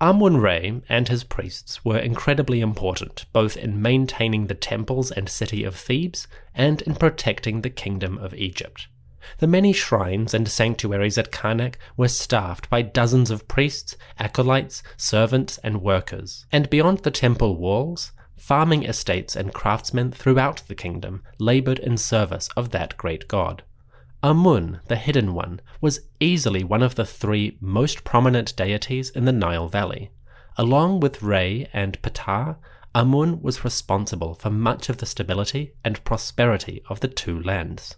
Amun 0.00 0.36
Re 0.36 0.82
and 0.88 1.08
his 1.08 1.24
priests 1.24 1.84
were 1.84 1.98
incredibly 1.98 2.60
important, 2.60 3.24
both 3.32 3.56
in 3.56 3.80
maintaining 3.80 4.46
the 4.46 4.54
temples 4.54 5.10
and 5.10 5.28
city 5.28 5.64
of 5.64 5.76
Thebes 5.76 6.26
and 6.54 6.82
in 6.82 6.94
protecting 6.94 7.62
the 7.62 7.70
kingdom 7.70 8.18
of 8.18 8.34
Egypt. 8.34 8.88
The 9.38 9.46
many 9.46 9.72
shrines 9.72 10.34
and 10.34 10.48
sanctuaries 10.48 11.18
at 11.18 11.30
Karnak 11.30 11.76
were 11.96 12.08
staffed 12.08 12.68
by 12.68 12.82
dozens 12.82 13.30
of 13.30 13.48
priests, 13.48 13.96
acolytes, 14.18 14.82
servants, 14.96 15.58
and 15.58 15.82
workers. 15.82 16.46
And 16.50 16.68
beyond 16.68 17.00
the 17.00 17.10
temple 17.10 17.56
walls, 17.56 18.12
farming 18.36 18.84
estates 18.84 19.36
and 19.36 19.54
craftsmen 19.54 20.10
throughout 20.10 20.62
the 20.66 20.74
kingdom 20.74 21.22
labored 21.38 21.78
in 21.78 21.96
service 21.96 22.48
of 22.56 22.70
that 22.70 22.96
great 22.96 23.28
god. 23.28 23.62
Amun, 24.24 24.80
the 24.86 24.96
Hidden 24.96 25.34
One, 25.34 25.60
was 25.80 26.00
easily 26.20 26.62
one 26.64 26.82
of 26.82 26.94
the 26.94 27.04
three 27.04 27.56
most 27.60 28.04
prominent 28.04 28.54
deities 28.56 29.10
in 29.10 29.24
the 29.24 29.32
Nile 29.32 29.68
Valley. 29.68 30.10
Along 30.56 31.00
with 31.00 31.22
Re 31.22 31.66
and 31.72 32.00
Ptah, 32.02 32.56
Amun 32.94 33.40
was 33.40 33.64
responsible 33.64 34.34
for 34.34 34.50
much 34.50 34.88
of 34.88 34.98
the 34.98 35.06
stability 35.06 35.72
and 35.82 36.04
prosperity 36.04 36.82
of 36.88 37.00
the 37.00 37.08
two 37.08 37.40
lands. 37.42 37.96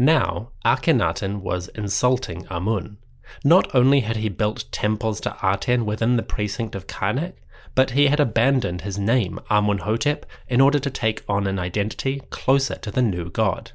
Now, 0.00 0.52
Akhenaten 0.64 1.40
was 1.40 1.66
insulting 1.74 2.46
Amun. 2.48 2.98
Not 3.42 3.74
only 3.74 4.00
had 4.00 4.16
he 4.16 4.28
built 4.28 4.66
temples 4.70 5.20
to 5.22 5.36
Aten 5.42 5.84
within 5.84 6.14
the 6.14 6.22
precinct 6.22 6.76
of 6.76 6.86
Karnak, 6.86 7.34
but 7.74 7.90
he 7.90 8.06
had 8.06 8.20
abandoned 8.20 8.82
his 8.82 8.96
name, 8.96 9.40
Amunhotep, 9.50 10.22
in 10.46 10.60
order 10.60 10.78
to 10.78 10.88
take 10.88 11.24
on 11.28 11.48
an 11.48 11.58
identity 11.58 12.22
closer 12.30 12.76
to 12.76 12.92
the 12.92 13.02
new 13.02 13.28
god. 13.28 13.72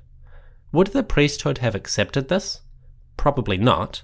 Would 0.71 0.87
the 0.87 1.03
priesthood 1.03 1.57
have 1.57 1.75
accepted 1.75 2.29
this? 2.29 2.61
Probably 3.17 3.57
not. 3.57 4.03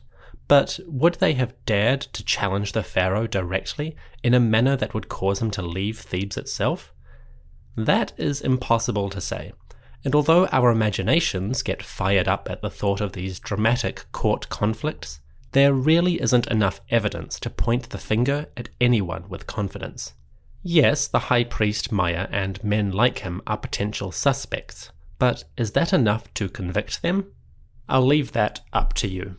But 0.50 0.78
would 0.88 1.16
they 1.16 1.36
have 1.36 1.56
dared 1.66 2.02
to 2.02 2.26
challenge 2.26 2.74
the 2.74 2.84
pharaoh 2.84 3.28
directly 3.28 3.96
in 4.24 4.34
a 4.34 4.42
manner 4.42 4.76
that 4.76 4.94
would 4.94 5.08
cause 5.08 5.42
him 5.42 5.52
to 5.52 5.62
leave 5.62 6.00
Thebes 6.00 6.36
itself? 6.36 6.94
That 7.78 8.12
is 8.18 8.42
impossible 8.42 9.10
to 9.10 9.22
say. 9.22 9.54
And 10.06 10.16
although 10.16 10.48
our 10.48 10.72
imaginations 10.72 11.62
get 11.62 11.84
fired 11.84 12.28
up 12.28 12.50
at 12.50 12.62
the 12.62 12.70
thought 12.70 13.02
of 13.02 13.12
these 13.12 13.40
dramatic 13.40 14.06
court 14.12 14.48
conflicts, 14.50 15.20
there 15.52 15.74
really 15.74 16.22
isn't 16.22 16.48
enough 16.48 16.80
evidence 16.90 17.40
to 17.40 17.50
point 17.50 17.90
the 17.90 17.98
finger 17.98 18.48
at 18.56 18.70
anyone 18.80 19.26
with 19.28 19.48
confidence. 19.48 20.14
Yes, 20.62 21.08
the 21.08 21.20
high 21.20 21.44
priest 21.44 21.92
Maya 21.92 22.28
and 22.32 22.64
men 22.64 22.92
like 22.92 23.20
him 23.20 23.42
are 23.48 23.58
potential 23.58 24.12
suspects, 24.12 24.92
but 25.18 25.44
is 25.58 25.72
that 25.72 25.94
enough 25.94 26.34
to 26.36 26.50
convict 26.50 27.02
them? 27.02 27.26
I'll 27.88 28.06
leave 28.06 28.34
that 28.34 28.62
up 28.72 28.94
to 28.96 29.08
you. 29.08 29.38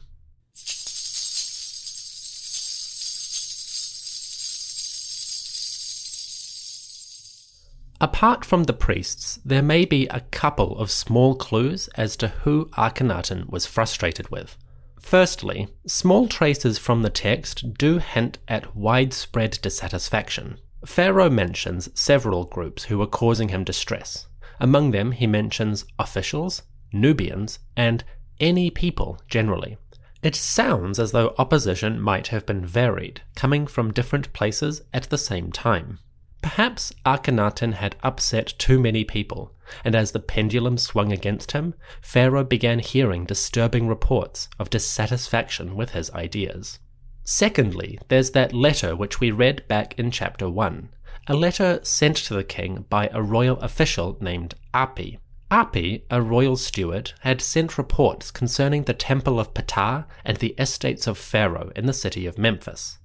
Apart 8.03 8.47
from 8.47 8.65
the 8.65 8.73
priests, 8.73 9.39
there 9.45 9.63
may 9.63 9.85
be 9.85 10.07
a 10.09 10.21
couple 10.21 10.79
of 10.79 10.91
small 10.91 11.35
clues 11.35 11.89
as 11.97 12.17
to 12.17 12.29
who 12.29 12.71
Akhenaten 12.79 13.49
was 13.51 13.67
frustrated 13.67 14.31
with. 14.31 14.57
Firstly, 14.99 15.69
small 15.87 16.27
traces 16.27 16.79
from 16.79 17.03
the 17.03 17.11
text 17.11 17.75
do 17.75 17.99
hint 17.99 18.39
at 18.49 18.75
widespread 18.75 19.59
dissatisfaction. 19.61 20.59
Pharaoh 20.87 21.29
mentions 21.29 21.91
several 21.99 22.45
groups 22.45 22.85
who 22.85 22.99
were 22.99 23.07
causing 23.07 23.51
him 23.51 23.65
distress. 23.65 24.29
Among 24.59 24.93
them, 24.93 25.13
he 25.13 25.27
mentions 25.27 25.85
officials, 25.99 26.63
Nubians, 26.93 27.59
and 27.77 28.03
any 28.39 28.71
people 28.71 29.21
generally. 29.29 29.77
It 30.23 30.35
sounds 30.35 30.99
as 30.99 31.13
though 31.13 31.35
opposition 31.39 32.01
might 32.01 32.29
have 32.29 32.47
been 32.47 32.65
varied, 32.65 33.21
coming 33.37 33.67
from 33.67 33.93
different 33.93 34.33
places 34.33 34.83
at 34.93 35.05
the 35.05 35.19
same 35.19 35.53
time. 35.53 35.99
Perhaps 36.43 36.95
Akhenaten 37.05 37.75
had 37.75 37.97
upset 38.03 38.55
too 38.57 38.81
many 38.81 39.05
people, 39.05 39.53
and 39.85 39.95
as 39.95 40.13
the 40.13 40.21
pendulum 40.21 40.79
swung 40.79 41.13
against 41.13 41.53
him, 41.53 41.75
Pharaoh 42.01 42.45
began 42.45 42.79
hearing 42.79 43.25
disturbing 43.27 43.87
reports 43.87 44.49
of 44.59 44.71
dissatisfaction 44.71 45.77
with 45.77 45.91
his 45.91 46.11
ideas. 46.13 46.79
Secondly, 47.25 47.99
there's 48.09 48.31
that 48.31 48.55
letter 48.55 48.97
which 48.97 49.21
we 49.21 49.31
read 49.31 49.69
back 49.69 49.99
in 49.99 50.11
chapter 50.11 50.49
1, 50.49 50.89
a 51.27 51.35
letter 51.35 51.79
sent 51.83 52.17
to 52.17 52.35
the 52.35 52.43
king 52.43 52.87
by 52.89 53.09
a 53.13 53.23
royal 53.23 53.59
official 53.59 54.17
named 54.21 54.55
Api. 54.73 55.19
Api, 55.51 56.05
a 56.11 56.23
royal 56.23 56.57
steward, 56.57 57.13
had 57.21 57.43
sent 57.43 57.77
reports 57.77 58.31
concerning 58.31 58.85
the 58.85 58.95
temple 58.95 59.39
of 59.39 59.53
Ptah 59.53 60.07
and 60.25 60.39
the 60.39 60.55
estates 60.59 61.07
of 61.07 61.19
Pharaoh 61.19 61.71
in 61.77 61.87
the 61.87 61.93
city 61.93 62.25
of 62.25 62.39
Memphis. 62.39 62.99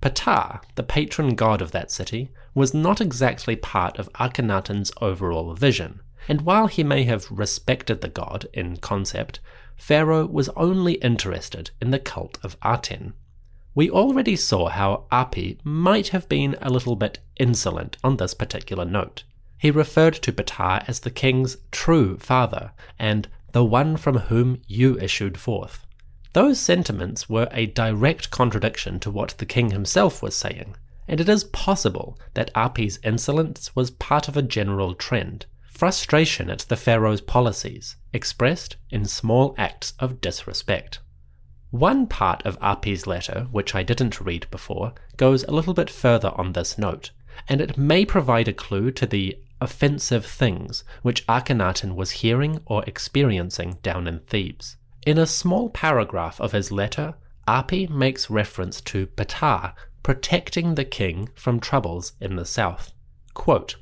Ptah, 0.00 0.60
the 0.76 0.82
patron 0.82 1.34
god 1.34 1.60
of 1.60 1.72
that 1.72 1.90
city, 1.90 2.32
was 2.54 2.74
not 2.74 3.00
exactly 3.00 3.56
part 3.56 3.98
of 3.98 4.12
Akhenaten's 4.14 4.90
overall 5.00 5.54
vision, 5.54 6.00
and 6.28 6.42
while 6.42 6.66
he 6.66 6.82
may 6.82 7.04
have 7.04 7.30
respected 7.30 8.00
the 8.00 8.08
god 8.08 8.46
in 8.52 8.76
concept, 8.76 9.40
Pharaoh 9.76 10.26
was 10.26 10.48
only 10.50 10.94
interested 10.94 11.70
in 11.80 11.90
the 11.90 11.98
cult 11.98 12.38
of 12.42 12.56
Aten. 12.64 13.14
We 13.74 13.88
already 13.88 14.36
saw 14.36 14.68
how 14.68 15.04
Api 15.12 15.58
might 15.64 16.08
have 16.08 16.28
been 16.28 16.56
a 16.60 16.70
little 16.70 16.96
bit 16.96 17.20
insolent 17.38 17.96
on 18.02 18.16
this 18.16 18.34
particular 18.34 18.84
note. 18.84 19.22
He 19.58 19.70
referred 19.70 20.14
to 20.14 20.32
Ptah 20.32 20.84
as 20.88 21.00
the 21.00 21.10
king's 21.10 21.56
true 21.70 22.18
father 22.18 22.72
and 22.98 23.28
the 23.52 23.64
one 23.64 23.96
from 23.96 24.18
whom 24.18 24.60
you 24.66 24.98
issued 24.98 25.38
forth. 25.38 25.86
Those 26.32 26.60
sentiments 26.60 27.28
were 27.28 27.48
a 27.52 27.66
direct 27.66 28.30
contradiction 28.30 29.00
to 29.00 29.10
what 29.10 29.34
the 29.38 29.46
king 29.46 29.70
himself 29.70 30.22
was 30.22 30.36
saying, 30.36 30.76
and 31.10 31.18
it 31.18 31.28
is 31.28 31.42
possible 31.42 32.16
that 32.34 32.52
Api's 32.54 33.00
insolence 33.02 33.74
was 33.74 33.90
part 33.90 34.28
of 34.28 34.36
a 34.36 34.42
general 34.42 34.94
trend 34.94 35.44
frustration 35.68 36.48
at 36.48 36.60
the 36.68 36.76
pharaoh's 36.76 37.20
policies, 37.20 37.96
expressed 38.12 38.76
in 38.90 39.04
small 39.04 39.52
acts 39.58 39.92
of 39.98 40.20
disrespect. 40.20 41.00
One 41.70 42.06
part 42.06 42.46
of 42.46 42.56
Api's 42.60 43.08
letter, 43.08 43.48
which 43.50 43.74
I 43.74 43.82
didn't 43.82 44.20
read 44.20 44.46
before, 44.52 44.92
goes 45.16 45.42
a 45.42 45.50
little 45.50 45.74
bit 45.74 45.90
further 45.90 46.32
on 46.36 46.52
this 46.52 46.78
note, 46.78 47.10
and 47.48 47.60
it 47.60 47.76
may 47.76 48.04
provide 48.04 48.46
a 48.46 48.52
clue 48.52 48.92
to 48.92 49.06
the 49.06 49.36
offensive 49.60 50.24
things 50.24 50.84
which 51.02 51.26
Akhenaten 51.26 51.96
was 51.96 52.22
hearing 52.22 52.60
or 52.66 52.84
experiencing 52.84 53.78
down 53.82 54.06
in 54.06 54.20
Thebes. 54.20 54.76
In 55.04 55.18
a 55.18 55.26
small 55.26 55.70
paragraph 55.70 56.40
of 56.40 56.52
his 56.52 56.70
letter, 56.70 57.14
Api 57.48 57.88
makes 57.88 58.30
reference 58.30 58.80
to 58.82 59.08
Ptah 59.08 59.72
protecting 60.02 60.74
the 60.74 60.84
king 60.84 61.28
from 61.34 61.60
troubles 61.60 62.12
in 62.20 62.36
the 62.36 62.44
south. 62.44 62.92
Quote, 63.34 63.76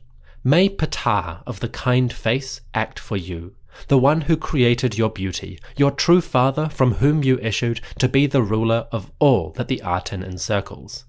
May 0.45 0.69
Ptah 0.69 1.43
of 1.47 1.61
the 1.61 1.69
kind 1.69 2.13
face 2.13 2.61
act 2.75 2.99
for 2.99 3.17
you. 3.17 3.55
the 3.87 3.99
one 3.99 4.23
who 4.23 4.37
created 4.37 4.99
your 4.99 5.11
beauty, 5.11 5.59
your 5.77 5.91
true 5.91 6.21
father 6.21 6.69
from 6.69 6.95
whom 6.95 7.23
you 7.23 7.39
issued 7.39 7.81
to 7.99 8.09
be 8.09 8.27
the 8.27 8.43
ruler 8.43 8.89
of 8.91 9.13
all 9.19 9.51
that 9.51 9.69
the 9.69 9.81
Aten 9.85 10.23
encircles. 10.23 11.05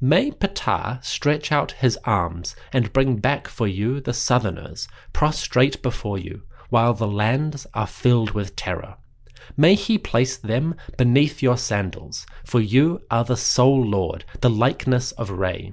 May 0.00 0.30
Ptah 0.30 1.00
stretch 1.02 1.50
out 1.50 1.72
his 1.72 1.98
arms 2.04 2.54
and 2.72 2.92
bring 2.92 3.16
back 3.16 3.48
for 3.48 3.66
you 3.66 4.00
the 4.00 4.12
southerners, 4.12 4.86
prostrate 5.12 5.82
before 5.82 6.18
you, 6.18 6.42
while 6.68 6.94
the 6.94 7.06
lands 7.08 7.66
are 7.74 7.86
filled 7.86 8.30
with 8.32 8.56
terror. 8.56 8.96
May 9.56 9.74
he 9.74 9.98
place 9.98 10.36
them 10.36 10.74
beneath 10.96 11.42
your 11.42 11.56
sandals, 11.56 12.26
for 12.44 12.60
you 12.60 13.00
are 13.10 13.24
the 13.24 13.36
sole 13.36 13.84
Lord, 13.84 14.24
the 14.40 14.50
likeness 14.50 15.12
of 15.12 15.30
Re. 15.30 15.72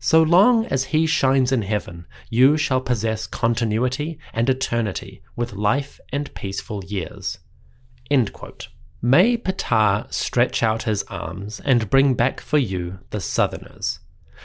So 0.00 0.22
long 0.22 0.66
as 0.66 0.84
he 0.84 1.06
shines 1.06 1.50
in 1.50 1.62
heaven, 1.62 2.06
you 2.30 2.56
shall 2.56 2.80
possess 2.80 3.26
continuity 3.26 4.18
and 4.32 4.48
eternity 4.48 5.22
with 5.34 5.54
life 5.54 5.98
and 6.12 6.32
peaceful 6.34 6.84
years. 6.84 7.38
May 9.02 9.36
Ptah 9.36 10.06
stretch 10.12 10.62
out 10.62 10.84
his 10.84 11.02
arms 11.04 11.60
and 11.64 11.90
bring 11.90 12.14
back 12.14 12.40
for 12.40 12.58
you 12.58 13.00
the 13.10 13.20
southerners. 13.20 13.98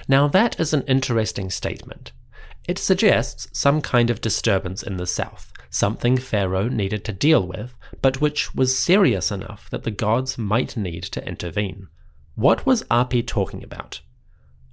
Now 0.08 0.28
that 0.28 0.60
is 0.60 0.74
an 0.74 0.82
interesting 0.84 1.52
statement. 1.52 2.12
It 2.68 2.80
suggests 2.80 3.48
some 3.54 3.82
kind 3.82 4.10
of 4.10 4.22
disturbance 4.22 4.82
in 4.82 4.98
the 4.98 5.06
south, 5.06 5.53
something 5.74 6.18
Pharaoh 6.18 6.70
needed 6.70 7.04
to 7.06 7.12
deal 7.12 7.46
with, 7.46 7.76
but 8.02 8.22
which 8.22 8.54
was 8.54 8.78
serious 8.78 9.32
enough 9.32 9.70
that 9.72 9.84
the 9.84 9.92
gods 9.92 10.38
might 10.38 10.78
need 10.78 11.04
to 11.04 11.28
intervene. 11.28 11.88
What 12.36 12.66
was 12.66 12.86
Api 12.92 13.24
talking 13.24 13.64
about? 13.64 14.02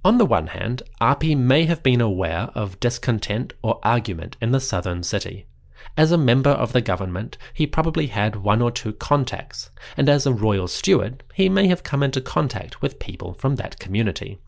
On 0.05 0.17
the 0.17 0.25
one 0.25 0.47
hand, 0.47 0.83
Api 0.99 1.35
may 1.35 1.65
have 1.65 1.83
been 1.83 2.01
aware 2.01 2.49
of 2.55 2.79
discontent 2.79 3.53
or 3.61 3.79
argument 3.83 4.37
in 4.41 4.51
the 4.51 4.59
southern 4.59 5.03
city. 5.03 5.47
As 5.97 6.11
a 6.11 6.17
member 6.17 6.51
of 6.51 6.73
the 6.73 6.81
government, 6.81 7.37
he 7.53 7.65
probably 7.65 8.07
had 8.07 8.35
one 8.35 8.61
or 8.61 8.71
two 8.71 8.93
contacts, 8.93 9.71
and 9.97 10.07
as 10.07 10.25
a 10.25 10.33
royal 10.33 10.67
steward, 10.67 11.23
he 11.33 11.49
may 11.49 11.67
have 11.67 11.83
come 11.83 12.03
into 12.03 12.21
contact 12.21 12.81
with 12.81 12.99
people 12.99 13.33
from 13.33 13.55
that 13.55 13.79
community. 13.79 14.39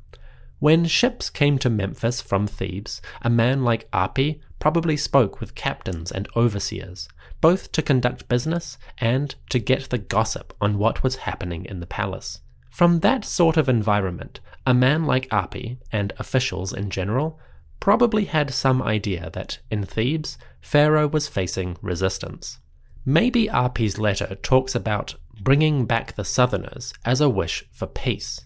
When 0.60 0.86
ships 0.86 1.30
came 1.30 1.58
to 1.60 1.70
Memphis 1.70 2.22
from 2.22 2.48
Thebes, 2.48 3.02
a 3.22 3.30
man 3.30 3.64
like 3.64 3.90
Api 3.92 4.42
probably 4.64 4.96
spoke 4.96 5.42
with 5.42 5.56
captains 5.56 6.10
and 6.10 6.26
overseers, 6.38 7.10
both 7.42 7.70
to 7.74 7.82
conduct 7.82 8.30
business 8.30 8.78
and 8.98 9.36
to 9.50 9.60
get 9.60 9.90
the 9.90 9.98
gossip 9.98 10.54
on 10.62 10.78
what 10.78 11.04
was 11.04 11.18
happening 11.18 11.66
in 11.66 11.82
the 11.82 11.86
palace. 11.86 12.40
From 12.70 13.02
that 13.02 13.26
sort 13.26 13.58
of 13.58 13.68
environment, 13.68 14.40
a 14.66 14.74
man 14.74 15.04
like 15.04 15.28
Api, 15.34 15.80
and 15.92 16.14
officials 16.18 16.72
in 16.72 16.90
general, 16.90 17.38
probably 17.82 18.24
had 18.24 18.54
some 18.54 18.82
idea 18.82 19.30
that, 19.34 19.60
in 19.70 19.84
Thebes, 19.84 20.38
Pharaoh 20.62 21.10
was 21.10 21.28
facing 21.28 21.76
resistance. 21.82 22.60
Maybe 23.06 23.50
Api's 23.50 24.00
letter 24.00 24.38
talks 24.44 24.76
about 24.76 25.16
bringing 25.42 25.86
back 25.86 26.16
the 26.16 26.24
southerners 26.24 26.94
as 27.04 27.20
a 27.20 27.28
wish 27.28 27.66
for 27.74 27.88
peace. 27.88 28.40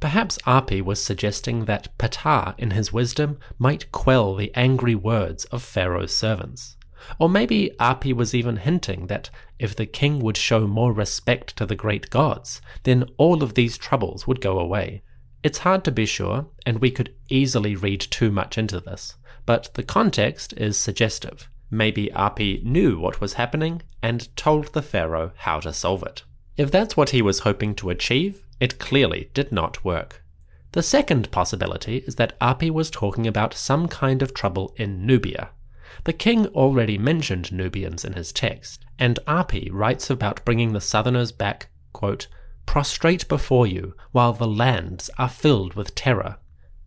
Perhaps 0.00 0.38
Api 0.46 0.82
was 0.82 1.02
suggesting 1.02 1.66
that 1.66 1.96
Ptah, 1.98 2.54
in 2.58 2.72
his 2.72 2.92
wisdom, 2.92 3.38
might 3.58 3.92
quell 3.92 4.34
the 4.34 4.52
angry 4.54 4.94
words 4.94 5.44
of 5.46 5.62
Pharaoh's 5.62 6.14
servants. 6.14 6.76
Or 7.18 7.28
maybe 7.28 7.70
Api 7.78 8.12
was 8.12 8.34
even 8.34 8.56
hinting 8.56 9.06
that 9.06 9.30
if 9.58 9.76
the 9.76 9.86
king 9.86 10.18
would 10.18 10.36
show 10.36 10.66
more 10.66 10.92
respect 10.92 11.56
to 11.56 11.66
the 11.66 11.76
great 11.76 12.10
gods, 12.10 12.60
then 12.82 13.04
all 13.16 13.42
of 13.42 13.54
these 13.54 13.78
troubles 13.78 14.26
would 14.26 14.40
go 14.40 14.58
away. 14.58 15.02
It's 15.42 15.58
hard 15.58 15.84
to 15.84 15.92
be 15.92 16.06
sure, 16.06 16.48
and 16.66 16.80
we 16.80 16.90
could 16.90 17.14
easily 17.28 17.76
read 17.76 18.00
too 18.00 18.30
much 18.30 18.58
into 18.58 18.80
this, 18.80 19.14
but 19.46 19.72
the 19.74 19.84
context 19.84 20.52
is 20.56 20.76
suggestive. 20.76 21.48
Maybe 21.70 22.10
Api 22.12 22.62
knew 22.64 22.98
what 22.98 23.20
was 23.20 23.34
happening 23.34 23.82
and 24.02 24.34
told 24.36 24.72
the 24.72 24.82
pharaoh 24.82 25.32
how 25.36 25.60
to 25.60 25.72
solve 25.72 26.02
it. 26.02 26.24
If 26.56 26.72
that's 26.72 26.96
what 26.96 27.10
he 27.10 27.22
was 27.22 27.40
hoping 27.40 27.76
to 27.76 27.90
achieve, 27.90 28.44
it 28.60 28.78
clearly 28.78 29.30
did 29.34 29.52
not 29.52 29.84
work. 29.84 30.24
The 30.72 30.82
second 30.82 31.30
possibility 31.30 31.98
is 31.98 32.16
that 32.16 32.36
Api 32.40 32.70
was 32.70 32.90
talking 32.90 33.26
about 33.26 33.54
some 33.54 33.88
kind 33.88 34.22
of 34.22 34.34
trouble 34.34 34.74
in 34.76 35.06
Nubia, 35.06 35.50
the 36.04 36.12
king 36.12 36.46
already 36.48 36.96
mentioned 36.96 37.50
Nubians 37.50 38.04
in 38.04 38.12
his 38.12 38.32
text, 38.32 38.84
and 38.98 39.18
Api 39.26 39.70
writes 39.70 40.10
about 40.10 40.44
bringing 40.44 40.72
the 40.72 40.80
southerners 40.80 41.32
back, 41.32 41.70
quote, 41.92 42.28
prostrate 42.66 43.26
before 43.26 43.66
you 43.66 43.94
while 44.12 44.32
the 44.32 44.46
lands 44.46 45.10
are 45.18 45.28
filled 45.28 45.74
with 45.74 45.94
terror. 45.94 46.36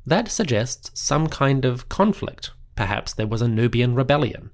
That 0.05 0.29
suggests 0.29 0.91
some 0.93 1.27
kind 1.27 1.65
of 1.65 1.89
conflict. 1.89 2.51
Perhaps 2.75 3.13
there 3.13 3.27
was 3.27 3.41
a 3.41 3.47
Nubian 3.47 3.95
rebellion. 3.95 4.51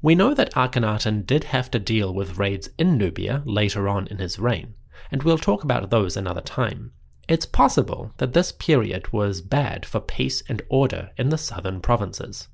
We 0.00 0.14
know 0.14 0.34
that 0.34 0.54
Akhenaten 0.54 1.26
did 1.26 1.44
have 1.44 1.70
to 1.72 1.78
deal 1.78 2.14
with 2.14 2.38
raids 2.38 2.70
in 2.78 2.96
Nubia 2.96 3.42
later 3.44 3.88
on 3.88 4.06
in 4.06 4.18
his 4.18 4.38
reign, 4.38 4.74
and 5.10 5.22
we'll 5.22 5.38
talk 5.38 5.64
about 5.64 5.90
those 5.90 6.16
another 6.16 6.40
time. 6.40 6.92
It's 7.28 7.46
possible 7.46 8.12
that 8.18 8.32
this 8.32 8.52
period 8.52 9.12
was 9.12 9.40
bad 9.40 9.86
for 9.86 10.00
peace 10.00 10.42
and 10.48 10.62
order 10.68 11.10
in 11.16 11.28
the 11.28 11.38
southern 11.38 11.80
provinces. 11.80 12.48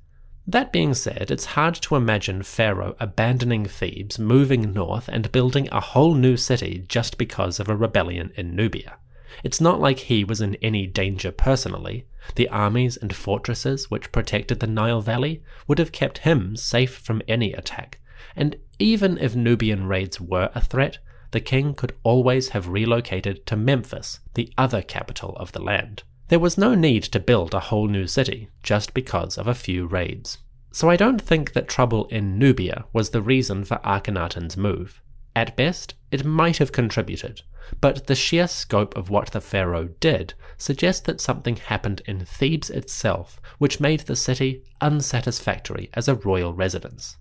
That 0.45 0.71
being 0.71 0.93
said, 0.93 1.29
it's 1.29 1.45
hard 1.45 1.75
to 1.75 1.95
imagine 1.95 2.41
Pharaoh 2.41 2.95
abandoning 2.99 3.65
Thebes, 3.65 4.17
moving 4.17 4.71
north, 4.71 5.09
and 5.09 5.31
building 5.31 5.67
a 5.71 5.81
whole 5.81 6.13
new 6.13 6.37
city 6.37 6.85
just 6.87 7.17
because 7.17 7.59
of 7.59 7.67
a 7.67 7.75
rebellion 7.75 8.31
in 8.35 8.55
Nubia. 8.55 8.97
It's 9.43 9.59
not 9.59 9.81
like 9.81 9.99
he 9.99 10.23
was 10.23 10.39
in 10.39 10.55
any 10.55 10.87
danger 10.87 11.31
personally. 11.31 12.07
The 12.35 12.47
armies 12.47 12.97
and 12.97 13.13
fortresses 13.13 13.91
which 13.91 14.11
protected 14.11 14.59
the 14.59 14.67
Nile 14.67 15.01
Valley 15.01 15.43
would 15.67 15.79
have 15.79 15.91
kept 15.91 16.19
him 16.19 16.55
safe 16.55 16.95
from 16.95 17.21
any 17.27 17.51
attack, 17.51 17.99
and 18.35 18.55
even 18.79 19.17
if 19.17 19.35
Nubian 19.35 19.85
raids 19.85 20.21
were 20.21 20.49
a 20.55 20.61
threat, 20.61 20.99
the 21.37 21.41
king 21.41 21.75
could 21.75 21.95
always 22.01 22.49
have 22.49 22.67
relocated 22.67 23.45
to 23.45 23.55
Memphis, 23.55 24.21
the 24.33 24.51
other 24.57 24.81
capital 24.81 25.35
of 25.35 25.51
the 25.51 25.61
land. 25.61 26.01
There 26.29 26.39
was 26.39 26.57
no 26.57 26.73
need 26.73 27.03
to 27.03 27.19
build 27.19 27.53
a 27.53 27.59
whole 27.59 27.87
new 27.87 28.07
city 28.07 28.49
just 28.63 28.91
because 28.95 29.37
of 29.37 29.45
a 29.45 29.53
few 29.53 29.85
raids. 29.85 30.39
So 30.71 30.89
I 30.89 30.95
don't 30.95 31.21
think 31.21 31.53
that 31.53 31.67
trouble 31.67 32.07
in 32.07 32.39
Nubia 32.39 32.85
was 32.91 33.11
the 33.11 33.21
reason 33.21 33.65
for 33.65 33.79
Akhenaten's 33.83 34.57
move. 34.57 34.99
At 35.35 35.55
best, 35.55 35.93
it 36.09 36.25
might 36.25 36.57
have 36.57 36.71
contributed, 36.71 37.43
but 37.81 38.07
the 38.07 38.15
sheer 38.15 38.47
scope 38.47 38.97
of 38.97 39.11
what 39.11 39.29
the 39.29 39.39
pharaoh 39.39 39.89
did 39.99 40.33
suggests 40.57 41.01
that 41.01 41.21
something 41.21 41.57
happened 41.57 42.01
in 42.07 42.25
Thebes 42.25 42.71
itself 42.71 43.39
which 43.59 43.79
made 43.79 43.99
the 43.99 44.15
city 44.15 44.63
unsatisfactory 44.81 45.91
as 45.93 46.07
a 46.07 46.15
royal 46.15 46.55
residence. 46.55 47.17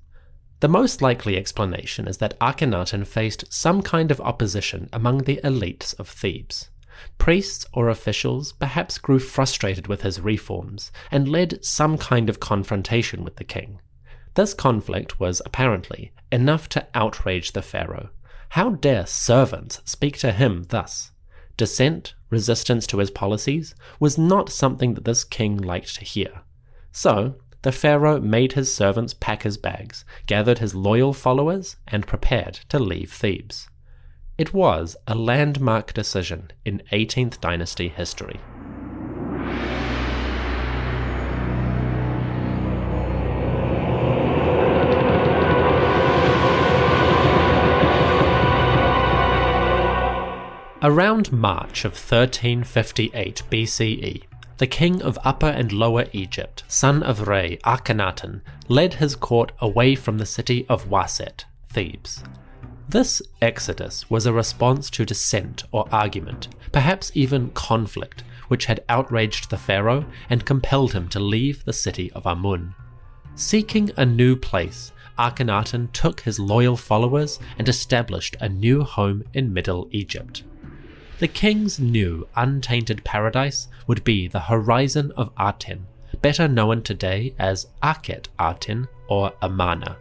The 0.61 0.69
most 0.69 1.03
likely 1.03 1.37
explanation 1.37 2.09
is 2.09 2.17
that 2.19 2.39
Akhenaten 2.41 3.07
faced 3.07 3.53
some 3.53 3.83
kind 3.83 4.11
of 4.11 4.21
opposition 4.23 4.89
among 4.91 5.19
the 5.19 5.39
elites 5.45 5.99
of 6.01 6.09
Thebes. 6.09 6.71
Priests 7.19 7.67
or 7.75 7.91
officials 7.91 8.53
perhaps 8.53 8.97
grew 8.97 9.19
frustrated 9.19 9.87
with 9.87 10.01
his 10.01 10.19
reforms 10.19 10.91
and 11.11 11.29
led 11.29 11.63
some 11.63 11.99
kind 11.99 12.31
of 12.31 12.41
confrontation 12.41 13.23
with 13.23 13.37
the 13.37 13.45
king. 13.45 13.81
This 14.35 14.55
conflict 14.55 15.21
was 15.21 15.43
apparently 15.45 16.13
enough 16.33 16.71
to 16.71 16.87
outrage 16.95 17.53
the 17.53 17.61
pharaoh. 17.61 18.09
How 18.51 18.71
dare 18.71 19.07
servants 19.07 19.83
speak 19.85 20.17
to 20.19 20.33
him 20.33 20.65
thus? 20.71 21.11
Dissent, 21.59 22.15
resistance 22.31 22.87
to 22.87 22.99
his 22.99 23.11
policies, 23.11 23.75
was 24.01 24.17
not 24.17 24.49
something 24.49 24.95
that 24.95 25.05
this 25.05 25.25
king 25.25 25.59
liked 25.59 25.97
to 25.97 26.05
hear. 26.05 26.43
So, 26.93 27.37
the 27.67 27.73
pharaoh 27.73 28.21
made 28.21 28.53
his 28.53 28.73
servants 28.73 29.13
pack 29.13 29.43
his 29.43 29.57
bags, 29.57 30.05
gathered 30.27 30.61
his 30.61 30.73
loyal 30.73 31.13
followers, 31.13 31.75
and 31.89 32.07
prepared 32.07 32.55
to 32.69 32.79
leave 32.79 33.11
Thebes. 33.11 33.69
It 34.39 34.55
was 34.55 34.97
a 35.09 35.17
landmark 35.17 35.93
decision 35.93 36.53
in 36.65 36.81
18th 36.93 37.41
dynasty 37.41 37.89
history. 37.89 38.39
Around 50.85 51.33
March 51.33 51.85
of 51.85 51.95
1358 51.95 53.43
BCE, 53.51 54.23
the 54.59 54.67
king 54.67 55.03
of 55.03 55.19
Upper 55.25 55.49
and 55.49 55.71
Lower 55.71 56.07
Egypt, 56.13 56.65
son 56.67 57.03
of 57.03 57.29
Re, 57.29 57.59
Akhenaten, 57.65 58.41
led 58.69 58.95
his 58.95 59.15
court 59.15 59.53
away 59.61 59.95
from 59.95 60.19
the 60.19 60.27
city 60.27 60.65
of 60.69 60.89
Waset, 60.89 61.45
Thebes. 61.69 62.23
This 62.89 63.21
exodus 63.43 64.09
was 64.09 64.27
a 64.27 64.33
response 64.33 64.89
to 64.91 65.05
dissent 65.05 65.65
or 65.73 65.87
argument, 65.93 66.49
perhaps 66.73 67.11
even 67.15 67.51
conflict, 67.51 68.23
which 68.49 68.67
had 68.67 68.85
outraged 68.89 69.51
the 69.51 69.59
pharaoh 69.59 70.07
and 70.31 70.47
compelled 70.47 70.93
him 70.93 71.09
to 71.09 71.21
leave 71.21 71.65
the 71.65 71.73
city 71.73 72.11
of 72.13 72.27
Amun. 72.27 72.75
Seeking 73.35 73.91
a 73.97 74.07
new 74.07 74.37
place, 74.37 74.93
Akhenaten 75.19 75.93
took 75.93 76.21
his 76.21 76.39
loyal 76.39 76.77
followers 76.77 77.41
and 77.59 77.69
established 77.69 78.37
a 78.41 78.49
new 78.49 78.83
home 78.85 79.25
in 79.35 79.53
Middle 79.53 79.89
Egypt. 79.91 80.45
The 81.19 81.29
king's 81.29 81.81
new, 81.81 82.29
untainted 82.37 83.03
paradise 83.03 83.69
would 83.87 84.05
be 84.05 84.29
the 84.29 84.41
horizon 84.41 85.13
of 85.17 85.33
Aten, 85.41 85.87
better 86.21 86.47
known 86.47 86.83
today 86.83 87.35
as 87.39 87.69
Akhet 87.83 88.29
Aten 88.39 88.87
or 89.09 89.33
Amarna. 89.41 89.97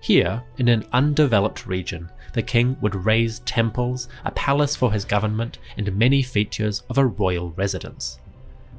Here, 0.00 0.42
in 0.56 0.68
an 0.68 0.86
undeveloped 0.90 1.66
region, 1.66 2.10
the 2.32 2.40
king 2.40 2.78
would 2.80 3.04
raise 3.04 3.40
temples, 3.40 4.08
a 4.24 4.30
palace 4.30 4.74
for 4.74 4.90
his 4.90 5.04
government, 5.04 5.58
and 5.76 5.94
many 5.98 6.22
features 6.22 6.82
of 6.88 6.96
a 6.96 7.04
royal 7.04 7.50
residence. 7.50 8.18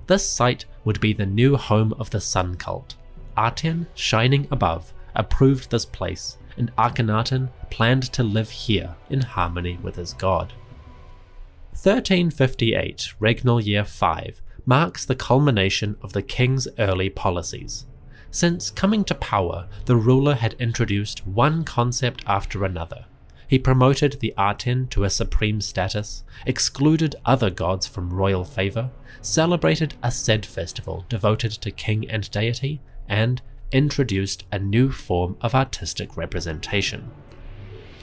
This 0.07 0.27
site 0.27 0.65
would 0.85 0.99
be 0.99 1.13
the 1.13 1.27
new 1.27 1.55
home 1.55 1.93
of 1.99 2.09
the 2.09 2.19
sun 2.19 2.55
cult. 2.55 2.95
Aten, 3.37 3.85
shining 3.93 4.47
above, 4.49 4.91
approved 5.13 5.69
this 5.69 5.85
place, 5.85 6.39
and 6.57 6.75
Akhenaten 6.77 7.51
planned 7.69 8.11
to 8.13 8.23
live 8.23 8.49
here 8.49 8.95
in 9.11 9.21
harmony 9.21 9.77
with 9.83 9.95
his 9.95 10.13
god. 10.13 10.51
1358, 11.73 13.15
regnal 13.19 13.59
year 13.59 13.83
5, 13.83 14.41
marks 14.63 15.05
the 15.05 15.15
culmination 15.15 15.97
of 16.03 16.13
the 16.13 16.21
king's 16.21 16.67
early 16.77 17.09
policies. 17.09 17.87
Since 18.29 18.69
coming 18.69 19.03
to 19.05 19.15
power, 19.15 19.67
the 19.85 19.95
ruler 19.95 20.35
had 20.35 20.53
introduced 20.59 21.25
one 21.25 21.63
concept 21.63 22.23
after 22.27 22.63
another. 22.63 23.05
He 23.47 23.57
promoted 23.57 24.19
the 24.19 24.35
Aten 24.39 24.87
to 24.89 25.03
a 25.03 25.09
supreme 25.09 25.61
status, 25.61 26.23
excluded 26.45 27.15
other 27.25 27.49
gods 27.49 27.87
from 27.87 28.13
royal 28.13 28.45
favour, 28.45 28.91
celebrated 29.21 29.95
a 30.03 30.11
Sed 30.11 30.45
festival 30.45 31.05
devoted 31.09 31.51
to 31.53 31.71
king 31.71 32.09
and 32.09 32.29
deity, 32.29 32.81
and 33.09 33.41
introduced 33.71 34.43
a 34.51 34.59
new 34.59 34.91
form 34.91 35.37
of 35.41 35.55
artistic 35.55 36.15
representation. 36.15 37.11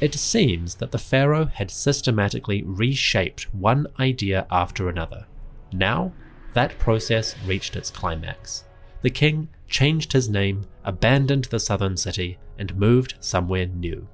It 0.01 0.15
seems 0.15 0.77
that 0.77 0.93
the 0.93 0.99
pharaoh 0.99 1.45
had 1.45 1.71
systematically 1.71 2.63
reshaped 2.63 3.53
one 3.55 3.87
idea 3.99 4.47
after 4.51 4.89
another. 4.89 5.27
Now, 5.73 6.13
that 6.55 6.79
process 6.79 7.37
reached 7.47 7.77
its 7.77 7.91
climax. 7.91 8.65
The 9.03 9.11
king 9.11 9.49
changed 9.69 10.13
his 10.13 10.29
name, 10.29 10.65
abandoned 10.85 11.45
the 11.45 11.61
southern 11.61 11.97
city, 11.97 12.39
and 12.59 12.77
moved 12.77 13.15
somewhere 13.21 13.67
new. 13.67 14.09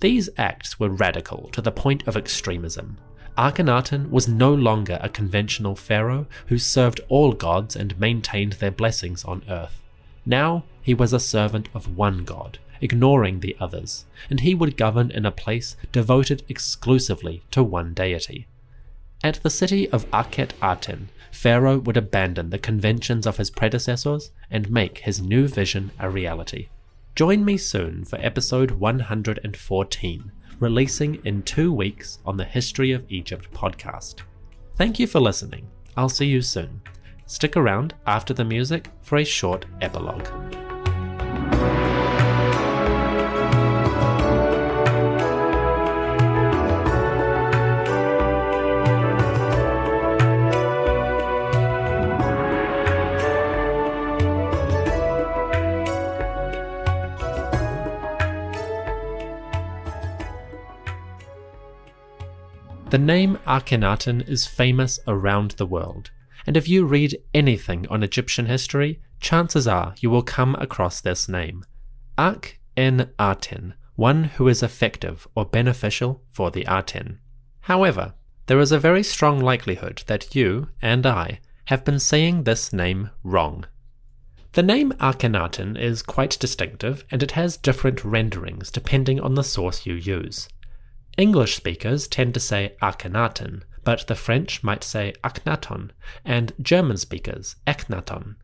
These 0.00 0.28
acts 0.36 0.80
were 0.80 0.88
radical 0.88 1.48
to 1.52 1.62
the 1.62 1.70
point 1.70 2.06
of 2.08 2.16
extremism. 2.16 2.98
Akhenaten 3.38 4.10
was 4.10 4.26
no 4.26 4.52
longer 4.52 4.98
a 5.00 5.08
conventional 5.08 5.76
pharaoh 5.76 6.26
who 6.48 6.58
served 6.58 7.00
all 7.08 7.32
gods 7.32 7.76
and 7.76 7.98
maintained 8.00 8.54
their 8.54 8.72
blessings 8.72 9.24
on 9.24 9.44
earth. 9.48 9.80
Now 10.26 10.64
he 10.82 10.92
was 10.92 11.12
a 11.12 11.20
servant 11.20 11.68
of 11.72 11.96
one 11.96 12.24
god, 12.24 12.58
ignoring 12.82 13.40
the 13.40 13.56
others, 13.60 14.04
and 14.28 14.40
he 14.40 14.54
would 14.54 14.76
govern 14.76 15.10
in 15.10 15.24
a 15.24 15.30
place 15.30 15.76
devoted 15.92 16.42
exclusively 16.48 17.42
to 17.50 17.62
one 17.62 17.94
deity. 17.94 18.46
At 19.24 19.36
the 19.42 19.50
city 19.50 19.88
of 19.90 20.10
Akhet 20.10 20.52
Aten, 20.62 21.08
Pharaoh 21.30 21.78
would 21.78 21.96
abandon 21.96 22.50
the 22.50 22.58
conventions 22.58 23.26
of 23.26 23.36
his 23.36 23.50
predecessors 23.50 24.32
and 24.50 24.70
make 24.70 24.98
his 24.98 25.22
new 25.22 25.46
vision 25.48 25.92
a 25.98 26.10
reality. 26.10 26.68
Join 27.14 27.44
me 27.44 27.56
soon 27.56 28.04
for 28.04 28.18
episode 28.20 28.72
114, 28.72 30.32
releasing 30.58 31.24
in 31.24 31.42
two 31.42 31.72
weeks 31.72 32.18
on 32.26 32.36
the 32.36 32.44
History 32.44 32.92
of 32.92 33.04
Egypt 33.08 33.50
podcast. 33.52 34.22
Thank 34.76 34.98
you 34.98 35.06
for 35.06 35.20
listening. 35.20 35.68
I'll 35.96 36.08
see 36.08 36.26
you 36.26 36.42
soon. 36.42 36.82
Stick 37.26 37.56
around 37.56 37.94
after 38.06 38.34
the 38.34 38.44
music 38.44 38.88
for 39.02 39.18
a 39.18 39.24
short 39.24 39.66
epilogue. 39.80 40.61
The 62.92 62.98
name 62.98 63.38
Akhenaten 63.46 64.28
is 64.28 64.44
famous 64.44 65.00
around 65.06 65.52
the 65.52 65.64
world, 65.64 66.10
and 66.46 66.58
if 66.58 66.68
you 66.68 66.84
read 66.84 67.16
anything 67.32 67.86
on 67.88 68.02
Egyptian 68.02 68.44
history, 68.44 69.00
chances 69.18 69.66
are 69.66 69.94
you 70.00 70.10
will 70.10 70.22
come 70.22 70.54
across 70.56 71.00
this 71.00 71.26
name. 71.26 71.64
Ak 72.18 72.60
en 72.76 73.10
one 73.96 74.24
who 74.24 74.46
is 74.46 74.62
effective 74.62 75.26
or 75.34 75.46
beneficial 75.46 76.22
for 76.28 76.50
the 76.50 76.66
Aten. 76.68 77.18
However, 77.60 78.12
there 78.44 78.60
is 78.60 78.72
a 78.72 78.78
very 78.78 79.02
strong 79.02 79.40
likelihood 79.40 80.02
that 80.06 80.36
you 80.36 80.68
and 80.82 81.06
I 81.06 81.40
have 81.68 81.86
been 81.86 81.98
saying 81.98 82.44
this 82.44 82.74
name 82.74 83.08
wrong. 83.22 83.64
The 84.52 84.62
name 84.62 84.92
Akhenaten 85.00 85.80
is 85.80 86.02
quite 86.02 86.36
distinctive 86.38 87.06
and 87.10 87.22
it 87.22 87.30
has 87.30 87.56
different 87.56 88.04
renderings 88.04 88.70
depending 88.70 89.18
on 89.18 89.34
the 89.34 89.42
source 89.42 89.86
you 89.86 89.94
use. 89.94 90.50
English 91.18 91.56
speakers 91.56 92.08
tend 92.08 92.32
to 92.34 92.40
say 92.40 92.74
Akhenaten, 92.80 93.62
but 93.84 94.06
the 94.06 94.14
French 94.14 94.62
might 94.62 94.82
say 94.82 95.12
Akhenaton, 95.22 95.90
and 96.24 96.52
German 96.60 96.96
speakers 96.96 97.56
Echnaton. 97.66 98.36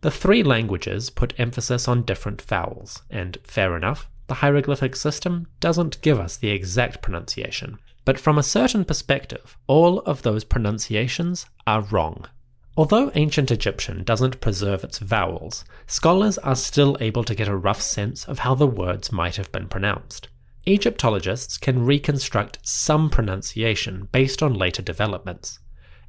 The 0.00 0.10
three 0.10 0.42
languages 0.42 1.08
put 1.08 1.38
emphasis 1.38 1.86
on 1.86 2.02
different 2.02 2.42
vowels, 2.42 3.02
and 3.10 3.38
fair 3.44 3.76
enough, 3.76 4.08
the 4.26 4.34
hieroglyphic 4.34 4.96
system 4.96 5.46
doesn't 5.60 6.00
give 6.02 6.18
us 6.18 6.36
the 6.36 6.50
exact 6.50 7.00
pronunciation. 7.00 7.78
But 8.04 8.18
from 8.18 8.38
a 8.38 8.42
certain 8.42 8.84
perspective, 8.84 9.56
all 9.66 10.00
of 10.00 10.22
those 10.22 10.44
pronunciations 10.44 11.46
are 11.66 11.82
wrong. 11.82 12.26
Although 12.76 13.12
ancient 13.14 13.50
Egyptian 13.50 14.02
doesn't 14.02 14.40
preserve 14.40 14.82
its 14.82 14.98
vowels, 14.98 15.64
scholars 15.86 16.38
are 16.38 16.56
still 16.56 16.96
able 17.00 17.22
to 17.24 17.34
get 17.34 17.48
a 17.48 17.56
rough 17.56 17.80
sense 17.80 18.24
of 18.24 18.40
how 18.40 18.54
the 18.54 18.66
words 18.66 19.12
might 19.12 19.36
have 19.36 19.52
been 19.52 19.68
pronounced. 19.68 20.28
Egyptologists 20.66 21.58
can 21.58 21.84
reconstruct 21.84 22.58
some 22.62 23.10
pronunciation 23.10 24.08
based 24.12 24.42
on 24.42 24.54
later 24.54 24.82
developments. 24.82 25.58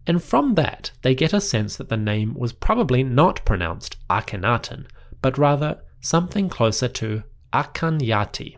And 0.08 0.24
from 0.24 0.56
that, 0.56 0.92
they 1.02 1.16
get 1.16 1.34
a 1.34 1.42
sense 1.42 1.76
that 1.78 1.90
the 1.90 1.98
name 1.98 2.36
was 2.36 2.54
probably 2.54 3.04
not 3.04 3.44
pronounced 3.44 3.98
Akhenaten, 4.10 4.86
but 5.22 5.38
rather 5.38 5.82
something 6.00 6.48
closer 6.48 6.88
to 6.88 7.24
Akanyati. 7.52 8.58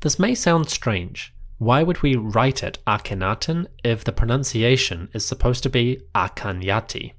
This 0.00 0.18
may 0.18 0.34
sound 0.34 0.70
strange. 0.70 1.34
Why 1.58 1.82
would 1.82 2.02
we 2.02 2.16
write 2.16 2.62
it 2.62 2.78
Akhenaten 2.86 3.66
if 3.82 4.04
the 4.04 4.12
pronunciation 4.12 5.08
is 5.12 5.26
supposed 5.26 5.62
to 5.64 5.70
be 5.70 6.00
Akanyati? 6.14 7.12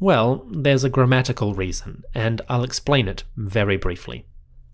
Well, 0.00 0.46
there's 0.50 0.84
a 0.84 0.90
grammatical 0.90 1.54
reason, 1.54 2.02
and 2.14 2.40
I'll 2.48 2.64
explain 2.64 3.08
it 3.08 3.24
very 3.36 3.76
briefly. 3.76 4.26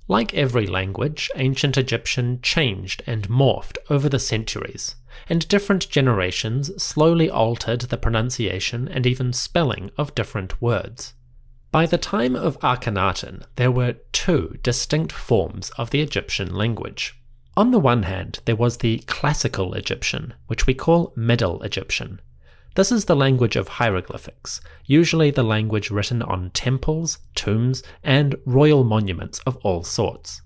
Like 0.08 0.34
every 0.34 0.66
language, 0.66 1.30
ancient 1.36 1.76
Egyptian 1.76 2.40
changed 2.42 3.02
and 3.06 3.28
morphed 3.28 3.78
over 3.88 4.08
the 4.08 4.18
centuries, 4.18 4.96
and 5.28 5.46
different 5.48 5.88
generations 5.88 6.82
slowly 6.82 7.30
altered 7.30 7.82
the 7.82 7.96
pronunciation 7.96 8.88
and 8.88 9.06
even 9.06 9.32
spelling 9.32 9.90
of 9.96 10.14
different 10.14 10.60
words. 10.60 11.14
By 11.70 11.86
the 11.86 11.98
time 11.98 12.36
of 12.36 12.58
Akhenaten, 12.60 13.44
there 13.56 13.70
were 13.70 13.96
two 14.12 14.58
distinct 14.62 15.12
forms 15.12 15.70
of 15.78 15.90
the 15.90 16.02
Egyptian 16.02 16.54
language. 16.54 17.14
On 17.56 17.70
the 17.70 17.78
one 17.78 18.02
hand, 18.02 18.40
there 18.44 18.56
was 18.56 18.78
the 18.78 18.98
Classical 19.06 19.74
Egyptian, 19.74 20.34
which 20.48 20.66
we 20.66 20.74
call 20.74 21.12
Middle 21.16 21.62
Egyptian, 21.62 22.20
this 22.74 22.90
is 22.90 23.04
the 23.04 23.16
language 23.16 23.56
of 23.56 23.68
hieroglyphics, 23.68 24.60
usually 24.86 25.30
the 25.30 25.42
language 25.42 25.90
written 25.90 26.22
on 26.22 26.50
temples, 26.50 27.18
tombs, 27.34 27.82
and 28.02 28.34
royal 28.46 28.84
monuments 28.84 29.40
of 29.40 29.56
all 29.58 29.82
sorts. 29.82 30.42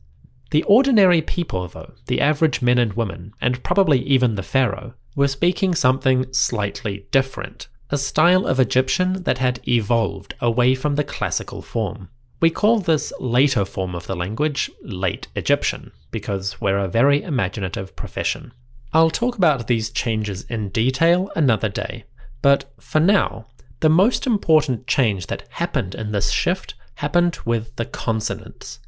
The 0.51 0.63
ordinary 0.65 1.23
people, 1.23 1.67
though, 1.69 1.95
the 2.07 2.21
average 2.21 2.63
men 2.63 2.79
and 2.79 2.93
women, 2.95 3.33
and 3.41 3.63
probably 3.63 4.01
even 4.01 4.35
the 4.35 4.43
pharaoh, 4.43 4.95
were 5.15 5.29
speaking 5.29 5.75
something 5.75 6.33
slightly 6.33 7.07
different, 7.11 7.69
a 7.91 7.99
style 7.99 8.47
of 8.47 8.61
Egyptian 8.61 9.23
that 9.25 9.39
had 9.39 9.61
evolved 9.69 10.35
away 10.41 10.75
from 10.75 10.95
the 10.95 11.05
classical 11.05 11.63
form. 11.63 12.09
We 12.41 12.51
call 12.51 12.81
this 12.81 13.13
later 13.19 13.65
form 13.65 13.95
of 13.95 14.07
the 14.07 14.17
language 14.17 14.71
Late 14.83 15.29
Egyptian, 15.35 15.93
because 16.11 16.61
we're 16.61 16.79
a 16.79 16.89
very 16.89 17.23
imaginative 17.23 17.97
profession. 17.97 18.53
I'll 18.93 19.11
talk 19.11 19.37
about 19.37 19.67
these 19.67 19.91
changes 19.91 20.43
in 20.43 20.69
detail 20.69 21.31
another 21.35 21.69
day, 21.69 22.05
but 22.43 22.73
for 22.79 23.01
now, 23.01 23.47
the 23.81 23.89
most 23.89 24.27
important 24.27 24.87
change 24.87 25.27
that 25.27 25.47
happened 25.51 25.95
in 25.95 26.13
this 26.13 26.31
shift 26.31 26.75
happened 26.97 27.39
with 27.45 27.77
the 27.77 27.85
consonants. 27.85 28.81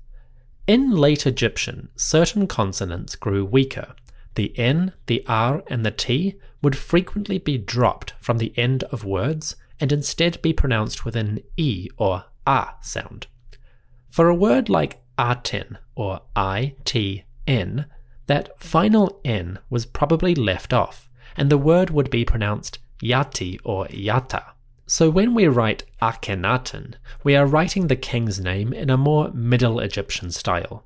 In 0.67 0.91
late 0.91 1.27
Egyptian, 1.27 1.89
certain 1.97 2.47
consonants 2.47 3.17
grew 3.17 3.45
weaker. 3.45 3.95
The 4.35 4.57
N, 4.59 4.93
the 5.07 5.25
R, 5.27 5.63
and 5.69 5.85
the 5.85 5.91
T 5.91 6.37
would 6.63 6.77
frequently 6.77 7.39
be 7.39 7.59
dropped 7.59 8.15
from 8.21 8.39
the 8.39 8.53
end 8.57 8.85
of 8.85 9.05
words 9.05 9.57
and 9.81 9.93
instead 9.93 10.41
be 10.43 10.53
pronounced 10.53 11.05
with 11.05 11.17
an 11.17 11.41
E 11.57 11.89
or 11.97 12.25
A 12.47 12.69
sound. 12.81 13.27
For 14.09 14.29
a 14.29 14.35
word 14.35 14.69
like 14.69 15.03
Aten 15.19 15.79
or 15.95 16.21
I-T-N, 16.35 17.87
that 18.27 18.61
final 18.61 19.21
N 19.25 19.59
was 19.71 19.87
probably 19.87 20.35
left 20.35 20.73
off, 20.73 21.09
and 21.37 21.51
the 21.51 21.59
word 21.59 21.91
would 21.91 22.11
be 22.11 22.25
pronounced 22.25 22.79
Yati 23.03 23.59
or 23.65 23.87
Yata. 23.87 24.45
So 24.87 25.11
when 25.11 25.35
we 25.35 25.47
write 25.49 25.85
Akhenaten, 26.01 26.95
we 27.23 27.37
are 27.37 27.47
writing 27.47 27.87
the 27.87 27.97
king's 27.97 28.41
name 28.41 28.73
in 28.73 28.89
a 28.91 28.97
more 28.97 29.31
Middle 29.33 29.81
Egyptian 29.81 30.31
style. 30.31 30.85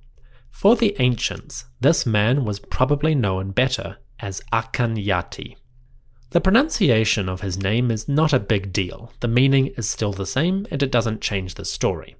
For 0.50 0.76
the 0.76 0.96
ancients, 0.98 1.66
this 1.80 2.04
man 2.04 2.44
was 2.44 2.58
probably 2.58 3.14
known 3.14 3.52
better 3.52 3.98
as 4.20 4.42
Akanyati. 4.52 5.56
The 6.30 6.40
pronunciation 6.40 7.28
of 7.28 7.42
his 7.42 7.58
name 7.58 7.90
is 7.90 8.08
not 8.08 8.32
a 8.32 8.40
big 8.40 8.72
deal, 8.72 9.12
the 9.20 9.28
meaning 9.28 9.68
is 9.76 9.88
still 9.88 10.12
the 10.12 10.26
same 10.26 10.66
and 10.70 10.82
it 10.82 10.90
doesn't 10.90 11.20
change 11.20 11.54
the 11.54 11.64
story. 11.64 12.16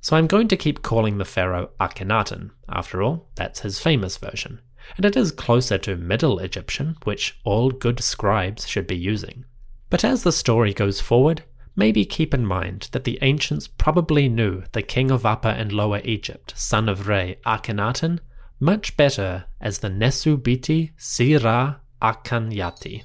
So 0.00 0.16
I'm 0.16 0.26
going 0.26 0.48
to 0.48 0.56
keep 0.56 0.82
calling 0.82 1.18
the 1.18 1.24
pharaoh 1.24 1.70
Akhenaten, 1.80 2.50
after 2.68 3.02
all, 3.02 3.30
that's 3.36 3.60
his 3.60 3.78
famous 3.78 4.16
version, 4.16 4.60
and 4.96 5.04
it 5.04 5.16
is 5.16 5.32
closer 5.32 5.78
to 5.78 5.96
Middle 5.96 6.38
Egyptian, 6.38 6.96
which 7.04 7.38
all 7.44 7.70
good 7.70 8.00
scribes 8.02 8.66
should 8.68 8.86
be 8.86 8.96
using. 8.96 9.44
But 9.90 10.04
as 10.04 10.22
the 10.22 10.32
story 10.32 10.72
goes 10.72 11.00
forward, 11.00 11.44
maybe 11.76 12.04
keep 12.04 12.34
in 12.34 12.46
mind 12.46 12.88
that 12.92 13.04
the 13.04 13.18
ancients 13.22 13.68
probably 13.68 14.28
knew 14.28 14.64
the 14.72 14.82
king 14.82 15.10
of 15.10 15.26
Upper 15.26 15.48
and 15.48 15.72
Lower 15.72 16.00
Egypt, 16.04 16.54
son 16.56 16.88
of 16.88 17.08
Re, 17.08 17.36
Akhenaten, 17.46 18.20
much 18.58 18.96
better 18.96 19.44
as 19.60 19.78
the 19.78 19.88
Nesu 19.88 20.36
Nesubiti 20.36 20.92
Sira 20.96 21.80
Akanyati. 22.00 23.02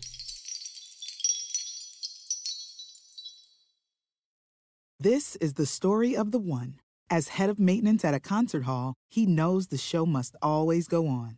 This 5.00 5.36
is 5.36 5.54
the 5.54 5.66
story 5.66 6.16
of 6.16 6.32
the 6.32 6.40
one. 6.40 6.80
As 7.10 7.30
head 7.30 7.50
of 7.50 7.60
maintenance 7.60 8.04
at 8.04 8.14
a 8.14 8.20
concert 8.20 8.64
hall, 8.64 8.96
he 9.10 9.26
knows 9.26 9.68
the 9.68 9.78
show 9.78 10.06
must 10.06 10.36
always 10.42 10.88
go 10.88 11.08
on. 11.08 11.38